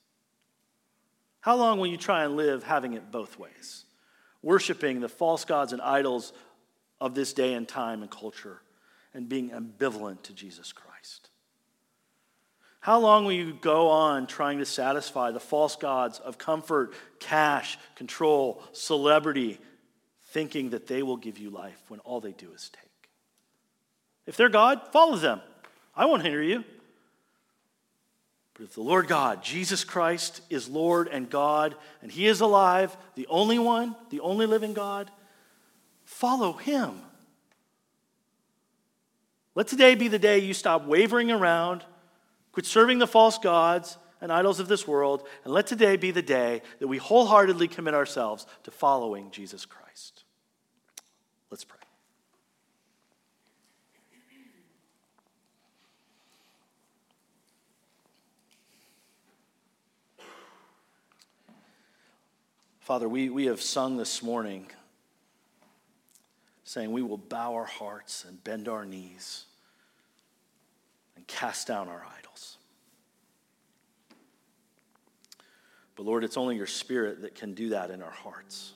How 1.40 1.56
long 1.56 1.80
will 1.80 1.88
you 1.88 1.98
try 1.98 2.24
and 2.24 2.36
live 2.36 2.62
having 2.62 2.94
it 2.94 3.12
both 3.12 3.40
ways? 3.40 3.86
Worshiping 4.42 5.00
the 5.00 5.10
false 5.10 5.46
gods 5.46 5.74
and 5.74 5.82
idols 5.82 6.34
of 7.00 7.16
this 7.16 7.34
day 7.34 7.54
and 7.54 7.68
time 7.68 8.02
and 8.02 8.12
culture 8.12 8.62
and 9.14 9.28
being 9.28 9.50
ambivalent 9.50 10.24
to 10.24 10.34
Jesus 10.34 10.72
Christ? 10.72 11.30
How 12.80 13.00
long 13.00 13.26
will 13.26 13.34
you 13.34 13.54
go 13.54 13.89
on 13.89 14.26
trying 14.26 14.58
to 14.58 14.66
satisfy 14.66 15.30
the 15.30 15.39
false 15.39 15.76
gods 15.76 16.18
of 16.18 16.39
comfort, 16.39 16.94
cash, 17.20 17.78
control, 17.96 18.64
celebrity, 18.72 19.60
thinking 20.30 20.72
that 20.72 20.88
they 20.88 21.04
will 21.04 21.18
give 21.18 21.38
you 21.38 21.52
life 21.52 21.80
when 21.89 22.00
all 22.00 22.20
they 22.20 22.32
do 22.32 22.52
is 22.54 22.70
take? 22.70 23.10
If 24.26 24.36
they're 24.36 24.50
God, 24.50 24.82
follow 24.92 25.18
them. 25.18 25.42
I 25.96 26.06
won't 26.06 26.24
hinder 26.24 26.42
you. 26.42 26.64
If 28.64 28.76
the 28.76 28.82
Lord 28.82 29.07
God, 29.07 29.43
Jesus 29.43 29.84
Christ, 29.84 30.41
is 30.49 30.70
Lord 30.70 31.07
and 31.07 31.30
God, 31.30 31.76
and 32.01 32.12
He 32.12 32.28
is 32.28 32.41
alive, 32.41 32.95
the 33.16 33.28
only 33.28 33.57
one, 33.57 33.95
the 34.12 34.20
only 34.20 34.45
living 34.45 34.74
God, 34.74 35.09
follow 36.05 36.53
Him. 36.53 37.01
Let 39.55 39.68
today 39.68 39.95
be 39.95 40.07
the 40.07 40.20
day 40.20 40.39
you 40.39 40.53
stop 40.53 40.86
wavering 40.86 41.32
around, 41.32 41.84
quit 42.51 42.66
serving 42.66 42.99
the 42.99 43.07
false 43.07 43.39
gods 43.39 43.97
and 44.22 44.32
idols 44.32 44.59
of 44.59 44.68
this 44.68 44.88
world, 44.88 45.28
and 45.43 45.53
let 45.53 45.66
today 45.66 45.97
be 45.97 46.12
the 46.12 46.22
day 46.22 46.62
that 46.80 46.88
we 46.88 46.97
wholeheartedly 46.97 47.68
commit 47.68 47.95
ourselves 47.95 48.45
to 48.64 48.72
following 48.72 49.32
Jesus 49.32 49.66
Christ. 49.66 50.24
Let's 51.49 51.64
pray. 51.64 51.81
Father, 62.82 63.08
we, 63.08 63.30
we 63.30 63.46
have 63.46 63.62
sung 63.62 63.96
this 63.96 64.24
morning 64.24 64.66
saying 66.64 66.92
we 66.92 67.04
will 67.04 67.16
bow 67.16 67.54
our 67.54 67.66
hearts 67.66 68.26
and 68.28 68.44
bend 68.44 68.68
our 68.68 68.86
knees 68.86 69.46
and 71.16 71.28
cast 71.28 71.68
down 71.68 71.88
our 71.88 72.04
idols. 72.18 72.58
But 75.96 76.08
Lord, 76.08 76.24
it's 76.24 76.38
only 76.38 76.56
your 76.56 76.66
Spirit 76.66 77.22
that 77.22 77.36
can 77.36 77.54
do 77.54 77.70
that 77.70 77.92
in 77.92 78.02
our 78.02 78.10
hearts. 78.10 78.74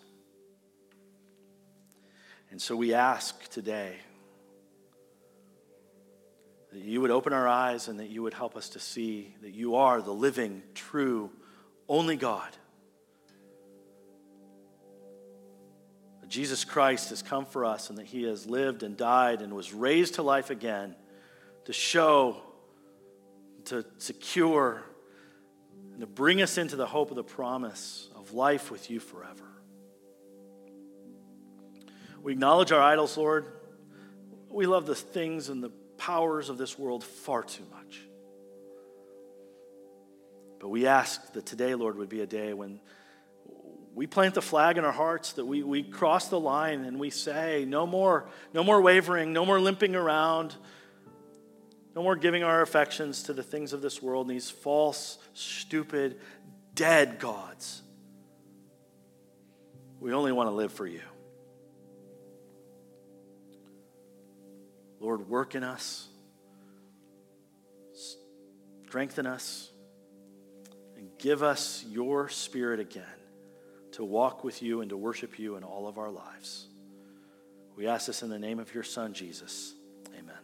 And 2.51 2.61
so 2.61 2.75
we 2.75 2.93
ask 2.93 3.49
today 3.49 3.95
that 6.71 6.79
you 6.79 7.01
would 7.01 7.11
open 7.11 7.33
our 7.33 7.47
eyes 7.47 7.87
and 7.87 7.99
that 7.99 8.11
you 8.11 8.21
would 8.21 8.35
help 8.35 8.55
us 8.55 8.69
to 8.69 8.79
see 8.79 9.33
that 9.41 9.55
you 9.55 9.75
are 9.75 9.99
the 9.99 10.13
living, 10.13 10.61
true, 10.75 11.31
only 11.89 12.17
God. 12.17 12.55
Jesus 16.35 16.65
Christ 16.65 17.11
has 17.11 17.21
come 17.21 17.45
for 17.45 17.63
us 17.63 17.89
and 17.89 17.97
that 17.97 18.07
he 18.07 18.23
has 18.23 18.45
lived 18.45 18.83
and 18.83 18.97
died 18.97 19.41
and 19.41 19.53
was 19.53 19.73
raised 19.73 20.15
to 20.15 20.21
life 20.21 20.49
again 20.49 20.93
to 21.63 21.71
show, 21.71 22.35
to 23.63 23.85
secure, 23.99 24.83
and 25.93 26.01
to 26.01 26.05
bring 26.05 26.41
us 26.41 26.57
into 26.57 26.75
the 26.75 26.85
hope 26.85 27.09
of 27.09 27.15
the 27.15 27.23
promise 27.23 28.09
of 28.17 28.33
life 28.33 28.69
with 28.69 28.89
you 28.89 28.99
forever. 28.99 29.45
We 32.21 32.33
acknowledge 32.33 32.73
our 32.73 32.81
idols, 32.81 33.15
Lord. 33.15 33.45
We 34.49 34.65
love 34.65 34.85
the 34.85 34.93
things 34.93 35.47
and 35.47 35.63
the 35.63 35.71
powers 35.97 36.49
of 36.49 36.57
this 36.57 36.77
world 36.77 37.05
far 37.05 37.43
too 37.43 37.63
much. 37.71 38.01
But 40.59 40.67
we 40.67 40.85
ask 40.85 41.31
that 41.31 41.45
today, 41.45 41.75
Lord, 41.75 41.97
would 41.97 42.09
be 42.09 42.19
a 42.19 42.27
day 42.27 42.53
when 42.53 42.81
we 43.95 44.07
plant 44.07 44.33
the 44.33 44.41
flag 44.41 44.77
in 44.77 44.83
our 44.83 44.91
hearts, 44.91 45.33
that 45.33 45.45
we, 45.45 45.63
we 45.63 45.81
cross 45.81 46.27
the 46.27 46.39
line 46.39 46.83
and 46.83 46.99
we 46.99 47.09
say, 47.09 47.63
no 47.65 47.87
more, 47.87 48.27
no 48.53 48.61
more 48.61 48.81
wavering, 48.81 49.31
no 49.31 49.45
more 49.45 49.57
limping 49.57 49.95
around, 49.95 50.53
no 51.95 52.03
more 52.03 52.17
giving 52.17 52.43
our 52.43 52.61
affections 52.61 53.23
to 53.23 53.33
the 53.33 53.41
things 53.41 53.71
of 53.71 53.81
this 53.81 54.01
world 54.01 54.27
these 54.27 54.49
false, 54.49 55.17
stupid, 55.33 56.19
dead 56.73 57.19
gods. 57.19 57.81
We 60.01 60.11
only 60.11 60.33
want 60.33 60.49
to 60.49 60.53
live 60.53 60.73
for 60.73 60.85
you. 60.85 61.01
Lord, 64.99 65.29
work 65.29 65.55
in 65.55 65.63
us, 65.63 66.09
strengthen 68.87 69.25
us, 69.25 69.69
and 70.97 71.09
give 71.17 71.43
us 71.43 71.85
your 71.87 72.27
spirit 72.27 72.81
again 72.81 73.05
to 73.95 74.03
walk 74.03 74.43
with 74.43 74.61
you 74.61 74.81
and 74.81 74.89
to 74.89 74.97
worship 74.97 75.39
you 75.39 75.55
in 75.55 75.63
all 75.63 75.87
of 75.87 75.97
our 75.97 76.11
lives. 76.11 76.67
We 77.77 77.87
ask 77.87 78.07
this 78.07 78.23
in 78.23 78.29
the 78.29 78.37
name 78.37 78.59
of 78.59 78.73
your 78.73 78.83
Son, 78.83 79.13
Jesus. 79.13 79.73
Amen. 80.17 80.35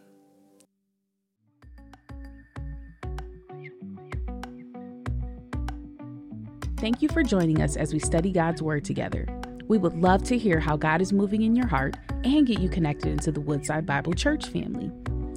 Thank 6.78 7.02
you 7.02 7.10
for 7.10 7.22
joining 7.22 7.60
us 7.60 7.76
as 7.76 7.92
we 7.92 7.98
study 7.98 8.32
God's 8.32 8.62
Word 8.62 8.86
together. 8.86 9.26
We 9.68 9.76
would 9.76 9.98
love 9.98 10.22
to 10.24 10.38
hear 10.38 10.58
how 10.58 10.78
God 10.78 11.02
is 11.02 11.12
moving 11.12 11.42
in 11.42 11.54
your 11.54 11.66
heart 11.66 11.96
and 12.24 12.46
get 12.46 12.58
you 12.58 12.70
connected 12.70 13.12
into 13.12 13.30
the 13.30 13.40
Woodside 13.40 13.84
Bible 13.84 14.14
Church 14.14 14.46
family. 14.46 14.90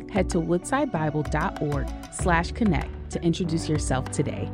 Head 0.10 0.30
to 0.30 0.38
woodsidebible.org 0.38 1.88
slash 2.14 2.54
connect 2.54 3.10
to 3.12 3.22
introduce 3.22 3.68
yourself 3.68 4.10
today. 4.12 4.50